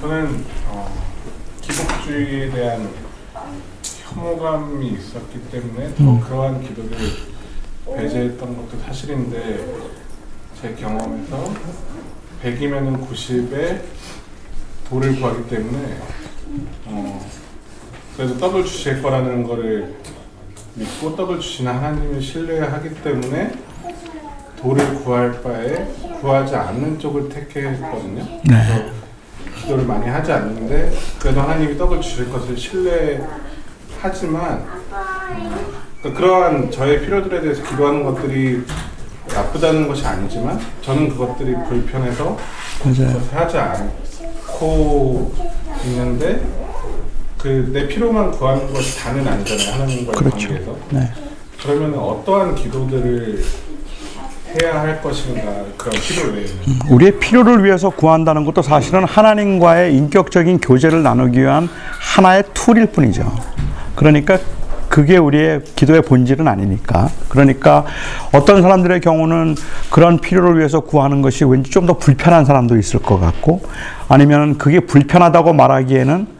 [0.00, 0.92] 저는 어,
[1.60, 2.88] 기독주의에 대한
[4.38, 6.20] 혐오감이 있었기 때문에 더 음.
[6.20, 6.90] 그러한 기도를
[7.96, 9.66] 배제했던 것도 사실인데
[10.60, 11.52] 제 경험에서
[12.42, 13.80] 100이면은 90에
[14.88, 15.98] 돌을 구하기 때문에
[16.86, 17.26] 어,
[18.16, 19.96] 그래도 떡을 주실 거라는 거를
[20.74, 23.52] 믿고 떡을 주시는 하나님을 신뢰하기 때문에
[24.60, 25.86] 돌을 구할 바에
[26.20, 28.24] 구하지 않는 쪽을 택했거든요.
[28.44, 28.98] 그래서
[29.60, 33.20] 기도를 많이 하지 않는데 그래도 하나님이 떡을 주실 것을 신뢰
[34.00, 34.64] 하지만
[36.00, 38.64] 그러니까 그러한 저의 필요들에 대해서 기도하는 것들이
[39.28, 42.36] 나쁘다는 것이 아니지만 저는 그것들이 불편해서.
[42.82, 45.34] 그것을 하지 않고
[45.84, 46.40] 있는데
[47.38, 50.48] 그 내 필요만 구하는 것이 다는 아니잖아요 하나님과의 그렇죠.
[50.48, 51.10] 관계에서 네.
[51.62, 53.44] 그러면 어떠한 기도들을
[54.60, 55.42] 해야 할 것인가
[55.76, 56.52] 그런 필요 외에는
[56.90, 61.68] 우리의 필요를 위해서 구한다는 것도 사실은 하나님과의 인격적인 교제를 나누기 위한
[62.00, 63.30] 하나의 툴일 뿐이죠.
[63.98, 64.38] 그러니까
[64.88, 67.10] 그게 우리의 기도의 본질은 아니니까.
[67.28, 67.84] 그러니까
[68.32, 69.56] 어떤 사람들의 경우는
[69.90, 73.60] 그런 필요를 위해서 구하는 것이 왠지 좀 더 불편한 사람도 있을 것 같고
[74.08, 76.37] 아니면 그게 불편하다고 말하기에는 사-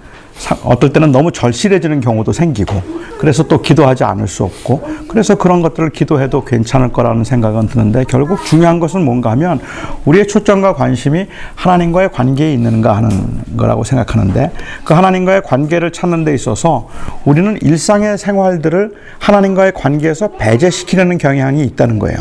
[0.64, 2.82] 어떨 때는 너무 절실해지는 경우도 생기고
[3.18, 8.44] 그래서 또 기도하지 않을 수 없고 그래서 그런 것들을 기도해도 괜찮을 거라는 생각은 드는데 결국
[8.44, 9.60] 중요한 것은 뭔가 하면
[10.04, 13.10] 우리의 초점과 관심이 하나님과의 관계에 있는가 하는
[13.56, 14.52] 거라고 생각하는데
[14.84, 16.88] 그 하나님과의 관계를 찾는 데 있어서
[17.24, 22.18] 우리는 일상의 생활들을 하나님과의 관계에서 배제시키려는 경향이 있다는 거예요.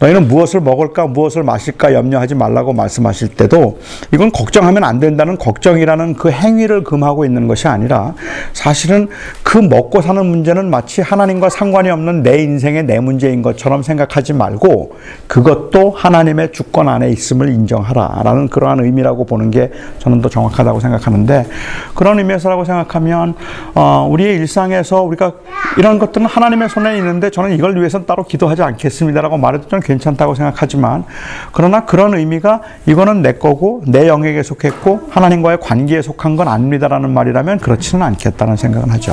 [0.00, 3.80] 너희는 무엇을 먹을까, 무엇을 마실까 염려하지 말라고 말씀하실 때도
[4.12, 8.14] 이건 걱정하면 안 된다는 걱정이라는 그 행위를 금하고 있는 것이 아니라
[8.52, 9.08] 사실은
[9.42, 14.96] 그 먹고 사는 문제는 마치 하나님과 상관이 없는 내 인생의 내 문제인 것처럼 생각하지 말고
[15.26, 21.46] 그것도 하나님의 주권 안에 있음을 인정하라라는 그러한 의미라고 보는 게 저는 더 정확하다고 생각하는데
[21.94, 23.34] 그런 의미에서라고 생각하면
[23.74, 25.32] 어, 우리의 일상에서 우리가
[25.78, 31.04] 이런 것들은 하나님의 손에 있는데 저는 이걸 위해서는 따로 기도하지 않겠습니다라고 말해도 좀 괜찮다고 생각하지만
[31.52, 37.37] 그러나 그런 의미가 이거는 내 거고 내 영역에 속했고 하나님과의 관계에 속한 건 아닙니다라는 말이라
[37.42, 39.12] 면 그렇지는 않겠다는 생각은 하죠.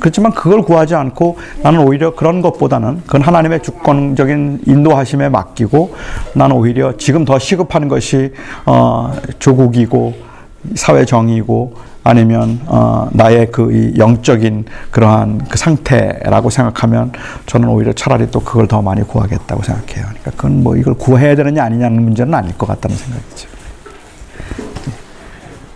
[0.00, 5.94] 그렇지만 그걸 구하지 않고 나는 오히려 그런 것보다는 그건 하나님의 주권적인 인도하심에 맡기고
[6.34, 8.32] 나는 오히려 지금 더 시급한 것이
[8.66, 10.14] 어, 조국이고
[10.74, 17.12] 사회 정의고 아니면 어, 나의 그이 영적인 그러한 그 상태라고 생각하면
[17.46, 20.06] 저는 오히려 차라리 또 그걸 더 많이 구하겠다고 생각해요.
[20.06, 23.48] 그러니까 그건 뭐 이걸 구해야 되느냐 아니냐는 문제는 아닐 것 같다는 생각이죠.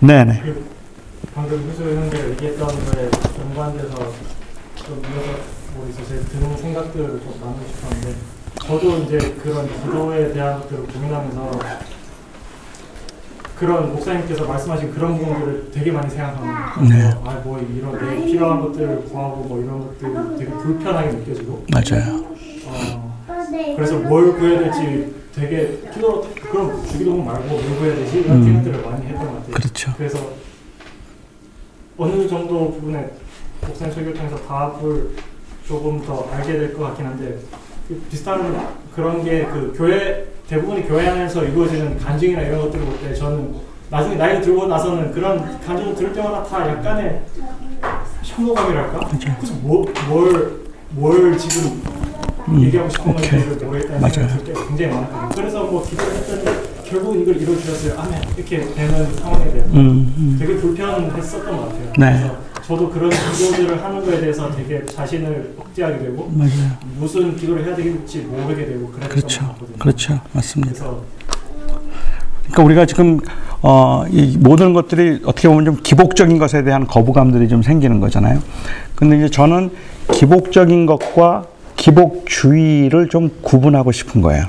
[0.01, 0.43] 네네.
[1.35, 3.11] 방금 후수 형제가 얘기했던 거에
[3.41, 3.97] 연관돼서
[4.77, 5.39] 좀 이어서
[5.75, 8.15] 뭐 있어서 드는 생각들을 좀 나누고 싶었는데
[8.61, 11.59] 저도 이제 그런 기도에 대한 것들을 고민하면서
[13.59, 17.11] 그런 목사님께서 말씀하신 그런 부분들을 되게 많이 생각하는 네.
[17.25, 22.27] 아뭐 이런 내 필요한 것들을 구하고 뭐 이런 것들 되게 불편하게 느껴지고 맞아요.
[22.67, 23.23] 어,
[23.77, 28.45] 그래서 뭘 구해야 될지 되게 기도 그럼 주기도문 말고 뭘 구해야 되지 이런 음.
[28.45, 29.53] 생각들을 많이 했던 것 같아요.
[29.55, 29.93] 그렇죠.
[29.97, 30.43] 그래서
[32.03, 33.11] 어느 정도 부분에
[33.67, 35.11] 목사님 설교를 통해서 답을
[35.67, 37.39] 조금 더 알게 될 것 같긴 한데
[37.89, 43.15] 그 비슷한 그런 게 그 교회 대부분이 교회 안에서 이루어지는 간증이나 이런 것들을 볼 때
[43.15, 43.55] 저는
[43.91, 47.23] 나중에 나이가 들고 나서는 그런 간증을 들을 때마다 다 약간의
[48.23, 49.09] 혐오감이랄까?
[49.39, 50.61] 그래서 뭐, 뭘,
[50.91, 51.83] 뭘 지금
[52.61, 53.13] 얘기하고 싶은.
[53.15, 54.09] 건지를 모르겠다는.
[54.11, 55.29] 생각이 들 때가 굉장히 많았거든요.
[55.35, 57.99] 그래서 뭐 기도를 했더니 결국 이걸 이루어주셨어요.
[57.99, 60.37] 아멘 이렇게 되는 상황에 대해서 음, 음.
[60.39, 61.93] 되게 불편했었던 것 같아요.
[61.99, 62.19] 네.
[62.19, 62.37] 그래서
[62.67, 66.77] 저도 그런 기도들을 하는 거에 대해서 되게 자신을 억제하게 되고 맞아요.
[66.99, 69.41] 무슨 기도를 해야 될지 모르게 되고 그랬던 그렇죠.
[69.41, 69.79] 같거든요.
[69.79, 70.21] 그렇죠.
[70.33, 70.73] 맞습니다.
[70.75, 71.03] 그래서
[72.43, 73.21] 그러니까 우리가 지금
[73.63, 78.43] 어, 이 모든 것들이 어떻게 보면 좀 기복적인 것에 대한 거부감들이 좀 생기는 거잖아요.
[78.95, 79.71] 근데 이제 저는
[80.13, 81.47] 기복적인 것과
[81.77, 84.45] 기복주의를 좀 구분하고 싶은 거예요.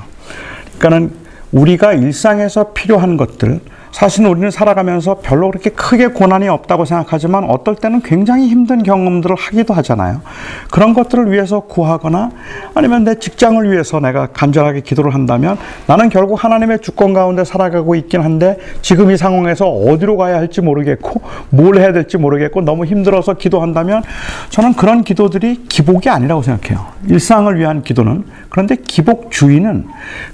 [0.78, 1.23] 그러니까는
[1.54, 3.60] 우리가 일상에서 필요한 것들,
[3.94, 9.72] 사실 우리는 살아가면서 별로 그렇게 크게 고난이 없다고 생각하지만 어떨 때는 굉장히 힘든 경험들을 하기도
[9.72, 10.20] 하잖아요.
[10.72, 12.32] 그런 것들을 위해서 구하거나
[12.74, 15.56] 아니면 내 직장을 위해서 내가 간절하게 기도를 한다면
[15.86, 21.20] 나는 결국 하나님의 주권 가운데 살아가고 있긴 한데 지금 이 상황에서 어디로 가야 할지 모르겠고
[21.50, 24.02] 뭘 해야 될지 모르겠고 너무 힘들어서 기도한다면
[24.50, 26.84] 저는 그런 기도들이 기복이 아니라고 생각해요.
[27.08, 29.86] 일상을 위한 기도는 그런데 기복주의는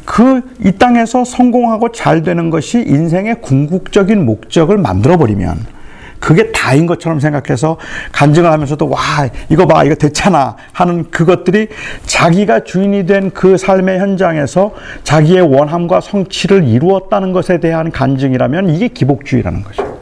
[0.06, 5.66] 그 이 땅에서 성공하고 잘 되는 것이 인생의 궁극적인 목적을 만들어 버리면
[6.20, 7.78] 그게 다인 것처럼 생각해서
[8.12, 9.00] 간증을 하면서도 와
[9.48, 11.68] 이거 봐 이거 됐잖아 하는 그것들이
[12.06, 14.72] 자기가 주인이 된 그 삶의 현장에서
[15.02, 19.98] 자기의 원함과 성취를 이루었다는 것에 대한 간증이라면 이게 기복주의라는 거죠.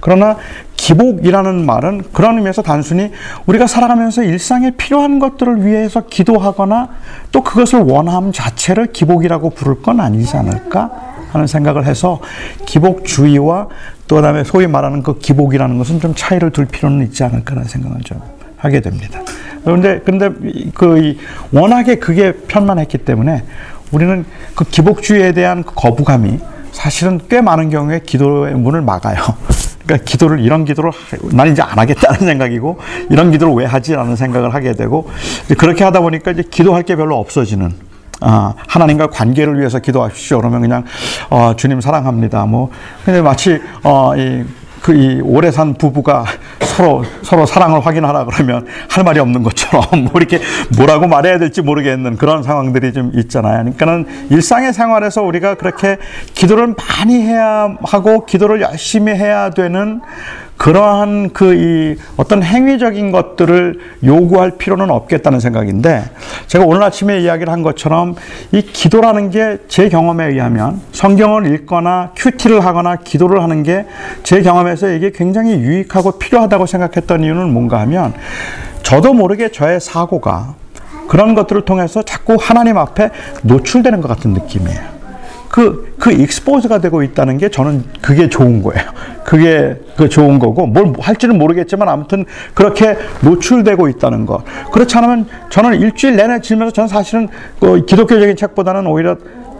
[0.00, 0.36] 그러나
[0.76, 3.10] 기복이라는 말은 그런 의미에서 단순히
[3.46, 6.88] 우리가 살아가면서 일상에 필요한 것들을 위해서 기도하거나
[7.32, 12.20] 또 그것을 원함 자체를 기복이라고 부를 건 아니지 않을까 하는 생각을 해서
[12.66, 13.68] 기복주의와
[14.06, 18.20] 또 그다음에 소위 말하는 그 기복이라는 것은 좀 차이를 둘 필요는 있지 않을까라는 생각을 좀
[18.56, 19.20] 하게 됩니다.
[19.64, 20.30] 그런데 근데
[20.74, 21.16] 그
[21.52, 23.44] 워낙에 그게 편만했기 때문에
[23.92, 24.24] 우리는
[24.54, 26.38] 그 기복주의에 대한 그 거부감이
[26.72, 29.16] 사실은 꽤 많은 경우에 기도의 문을 막아요.
[29.84, 30.90] 그러니까 기도를 이런 기도를
[31.32, 32.78] 난 이제 안 하겠다는 생각이고
[33.10, 35.08] 이런 기도를 왜 하지라는 생각을 하게 되고
[35.56, 37.87] 그렇게 하다 보니까 이제 기도할 게 별로 없어지는
[38.20, 40.38] 아, 하나님과 관계를 위해서 기도하십시오.
[40.38, 40.84] 그러면 그냥
[41.30, 42.46] 어, 주님 사랑합니다.
[42.46, 42.70] 뭐
[43.04, 44.44] 근데 마치 어, 이,
[44.82, 46.24] 그 이 오래 산 부부가
[46.60, 50.40] 서로 서로 사랑을 확인하라 그러면 할 말이 없는 것처럼 뭐 이렇게
[50.76, 53.58] 뭐라고 말해야 될지 모르겠는 그런 상황들이 좀 있잖아요.
[53.58, 55.98] 그러니까는 일상의 생활에서 우리가 그렇게
[56.34, 60.00] 기도를 많이 해야 하고 기도를 열심히 해야 되는
[60.58, 66.04] 그러한 그 이 어떤 행위적인 것들을 요구할 필요는 없겠다는 생각인데
[66.46, 68.16] 제가 오늘 아침에 이야기를 한 것처럼
[68.52, 73.86] 이 기도라는 게 제 경험에 의하면 성경을 읽거나 큐티를 하거나 기도를 하는 게
[74.24, 78.12] 제 경험에서 이게 굉장히 유익하고 필요하다고 생각했던 이유는 뭔가 하면
[78.82, 80.54] 저도 모르게 저의 사고가
[81.08, 83.10] 그런 것들을 통해서 자꾸 하나님 앞에
[83.42, 84.97] 노출되는 것 같은 느낌이에요.
[85.58, 88.80] 그, 그 익스포즈가 되고 있다는 게 저는 그게 좋은 거예요.
[89.24, 94.44] 그게 그 좋은 거고, 뭘 할지는 모르겠지만 아무튼 그렇게 노출되고 있다는 것.
[94.70, 97.26] 그렇지 않으면 저는 일주일 내내 지면서 저는 사실은
[97.58, 99.16] 그 기독교적인 책보다는 오히려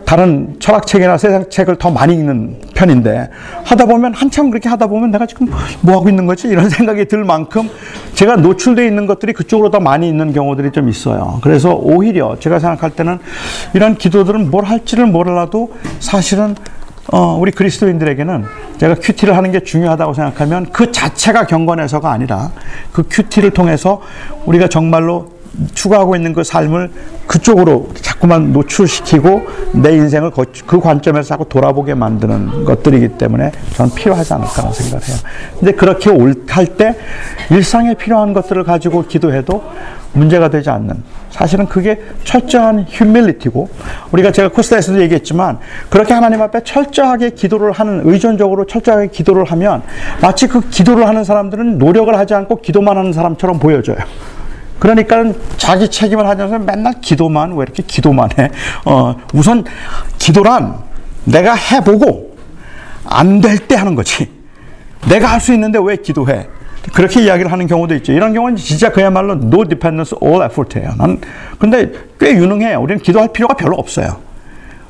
[0.09, 3.29] 다른 철학책이나 세상책을 더 많이 읽는 편인데
[3.65, 5.49] 하다 보면 한참 그렇게 하다 보면 내가 지금
[5.83, 7.69] 뭐 하고 있는 거지 이런 생각이 들 만큼
[8.15, 11.41] 제가 노출되어 있는 것들이 그쪽으로 더 많이 있는 경우들이 좀 있어요.
[11.43, 13.19] 그래서 오히려 제가 생각할 때는
[13.75, 16.55] 이런 기도들은 뭘 할지를 몰라도 사실은
[17.13, 18.45] 어, 우리 그리스도인들에게는
[18.79, 22.51] 제가 큐티를 하는 게 중요하다고 생각하면 그 자체가 경건해서가 아니라
[22.93, 24.01] 그 큐티를 통해서
[24.47, 25.38] 우리가 정말로
[25.75, 26.91] 추구하고 있는 그 삶을
[27.27, 30.31] 그쪽으로 자꾸만 노출시키고 내 인생을
[30.67, 35.17] 그 관점에서 자꾸 돌아보게 만드는 것들이기 때문에 저는 필요하지 않을까라는 생각을 해요.
[35.59, 36.11] 근데 그렇게
[36.49, 36.97] 할 때
[37.51, 39.65] 일상에 필요한 것들을 가지고 기도해도
[40.13, 43.69] 문제가 되지 않는 사실은 그게 철저한 휴밀리티고
[44.13, 45.59] 우리가 제가 코스타에서도 얘기했지만
[45.91, 49.83] 그렇게 하나님 앞에 철저하게 기도를 하는 의존적으로 철저하게 기도를 하면
[50.21, 53.97] 마치 그 기도를 하는 사람들은 노력을 하지 않고 기도만 하는 사람처럼 보여져요.
[54.79, 55.25] 그러니까
[55.57, 58.51] 자기 책임을 하면서 맨날 기도만 왜 이렇게 기도만 해?
[58.85, 59.65] 어, 우선
[60.19, 60.77] 기도란
[61.25, 62.37] 내가 해보고
[63.05, 64.31] 안 될 때 하는 거지.
[65.09, 66.47] 내가 할 수 있는데 왜 기도해?
[66.95, 68.13] 그렇게 이야기를 하는 경우도 있죠.
[68.13, 70.95] 이런 경우는 진짜 그야말로 no dependence, all effort예요.
[70.97, 71.21] 난
[71.59, 72.81] 근데 꽤 유능해요.
[72.81, 74.17] 우리는 기도할 필요가 별로 없어요.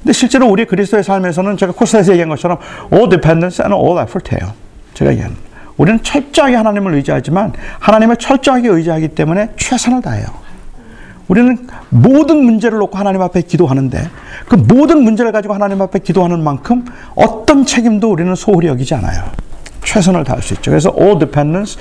[0.03, 2.59] 근데 실제로 우리 그리스도의 삶에서는 제가 코스에서 얘기한 것처럼
[2.93, 4.53] all dependence and all effort예요.
[4.95, 5.48] 제가 얘기하는.
[5.79, 10.27] 우리는 철저하게 하나님을 의지하지만 하나님을 철저하게 의지하기 때문에 최선을 다해요.
[11.29, 14.09] 우리는 모든 문제를 놓고 하나님 앞에 기도하는데
[14.49, 16.85] 그 모든 문제를 가지고 하나님 앞에 기도하는 만큼
[17.15, 19.25] 어떤 책임도 우리는 소홀히 여기지 않아요.
[19.85, 20.71] 최선을 다할 수 있죠.
[20.71, 21.81] 그래서 all dependence,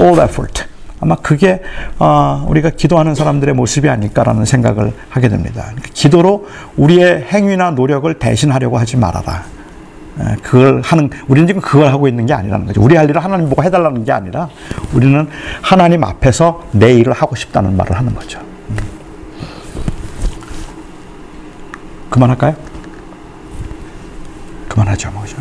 [0.00, 0.64] all effort.
[0.98, 1.60] 아마 그게
[1.98, 5.66] 어, 우리가 기도하는 사람들의 모습이 아닐까라는 생각을 하게 됩니다.
[5.92, 6.46] 기도로
[6.76, 9.44] 우리의 행위나 노력을 대신하려고 하지 말아라.
[10.42, 12.80] 그걸 하는 우리는 지금 그걸 하고 있는 게 아니라는 거죠.
[12.82, 14.48] 우리 할 일을 하나님 보고 해달라는 게 아니라
[14.94, 15.28] 우리는
[15.60, 18.40] 하나님 앞에서 내 일을 하고 싶다는 말을 하는 거죠.
[18.70, 18.76] 음.
[22.10, 22.54] 그만할까요?
[24.68, 25.36] 그만하죠, 뭐죠.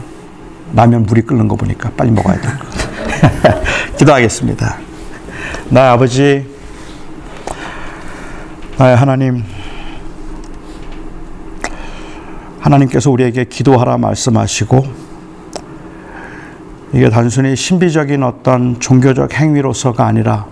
[0.73, 3.63] 라면 물이 끓는 거 보니까 빨리 먹어야 될 것 같아요.
[3.97, 4.77] 기도하겠습니다.
[5.69, 6.45] 나 아버지,
[8.77, 9.43] 나의 하나님,
[12.65, 14.85] 하나님께서 우리에게 기도하라 말씀하시고
[16.93, 20.47] 이게 단순히 신비적인 어떤 종교적 행위로서가 아니라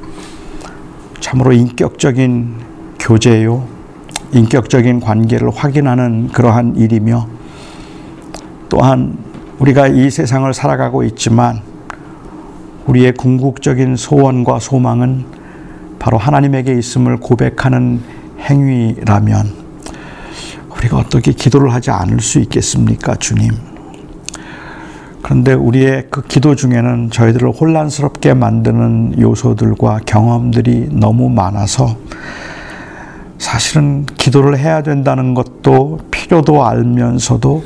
[1.20, 2.56] 참으로 인격적인
[3.00, 3.66] 교제요,
[4.32, 7.28] 인격적인 관계를 확인하는 그러한 일이며
[8.70, 9.18] 또한
[9.58, 11.62] 우리가 이 세상을 살아가고 있지만
[12.86, 15.26] 우리의 궁극적인 소원과 소망은
[15.98, 18.02] 바로 하나님에게 있음을 고백하는
[18.40, 19.63] 행위라면
[20.84, 23.52] 우리가 어떻게 기도를 하지 않을 수 있겠습니까, 주님?
[25.22, 31.96] 그런데 우리의 그 기도 중에는 저희들을 혼란스럽게 만드는 요소들과 경험들이 너무 많아서
[33.38, 37.64] 사실은 기도를 해야 된다는 것도 필요도 알면서도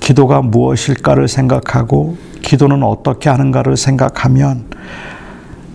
[0.00, 4.64] 기도가 무엇일까를 생각하고 기도는 어떻게 하는가를 생각하면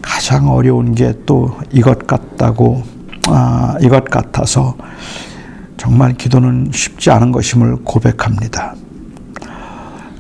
[0.02, 2.84] 가장 어려운 게 또 이것 같다고
[3.28, 4.76] 아, 이것 같아서
[5.84, 8.74] 정말 기도는 쉽지 않은 것임을 고백합니다.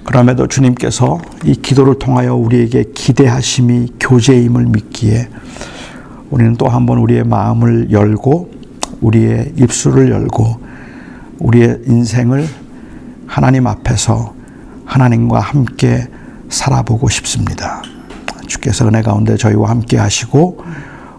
[0.04, 5.30] 그럼에도 주님께서 이 기도를 통하여 우리에게 기대하심이 교제임을 믿기에
[6.32, 8.52] 우리는 또 한 번 우리의 마음을 열고
[9.00, 10.60] 우리의 입술을 열고
[11.40, 12.46] 우리의 인생을
[13.26, 14.34] 하나님 앞에서
[14.84, 16.10] 하나님과 함께
[16.50, 17.82] 살아보고 싶습니다.
[18.48, 20.62] 주께서 은혜 가운데 저희와 함께 하시고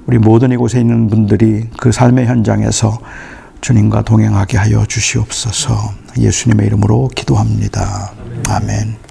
[0.06, 2.98] 우리 모든 이곳에 있는 분들이 그 삶의 현장에서
[3.64, 8.12] 주님과 동행하게 하여 주시옵소서 예수님의 이름으로 기도합니다.
[8.46, 8.94] 아멘.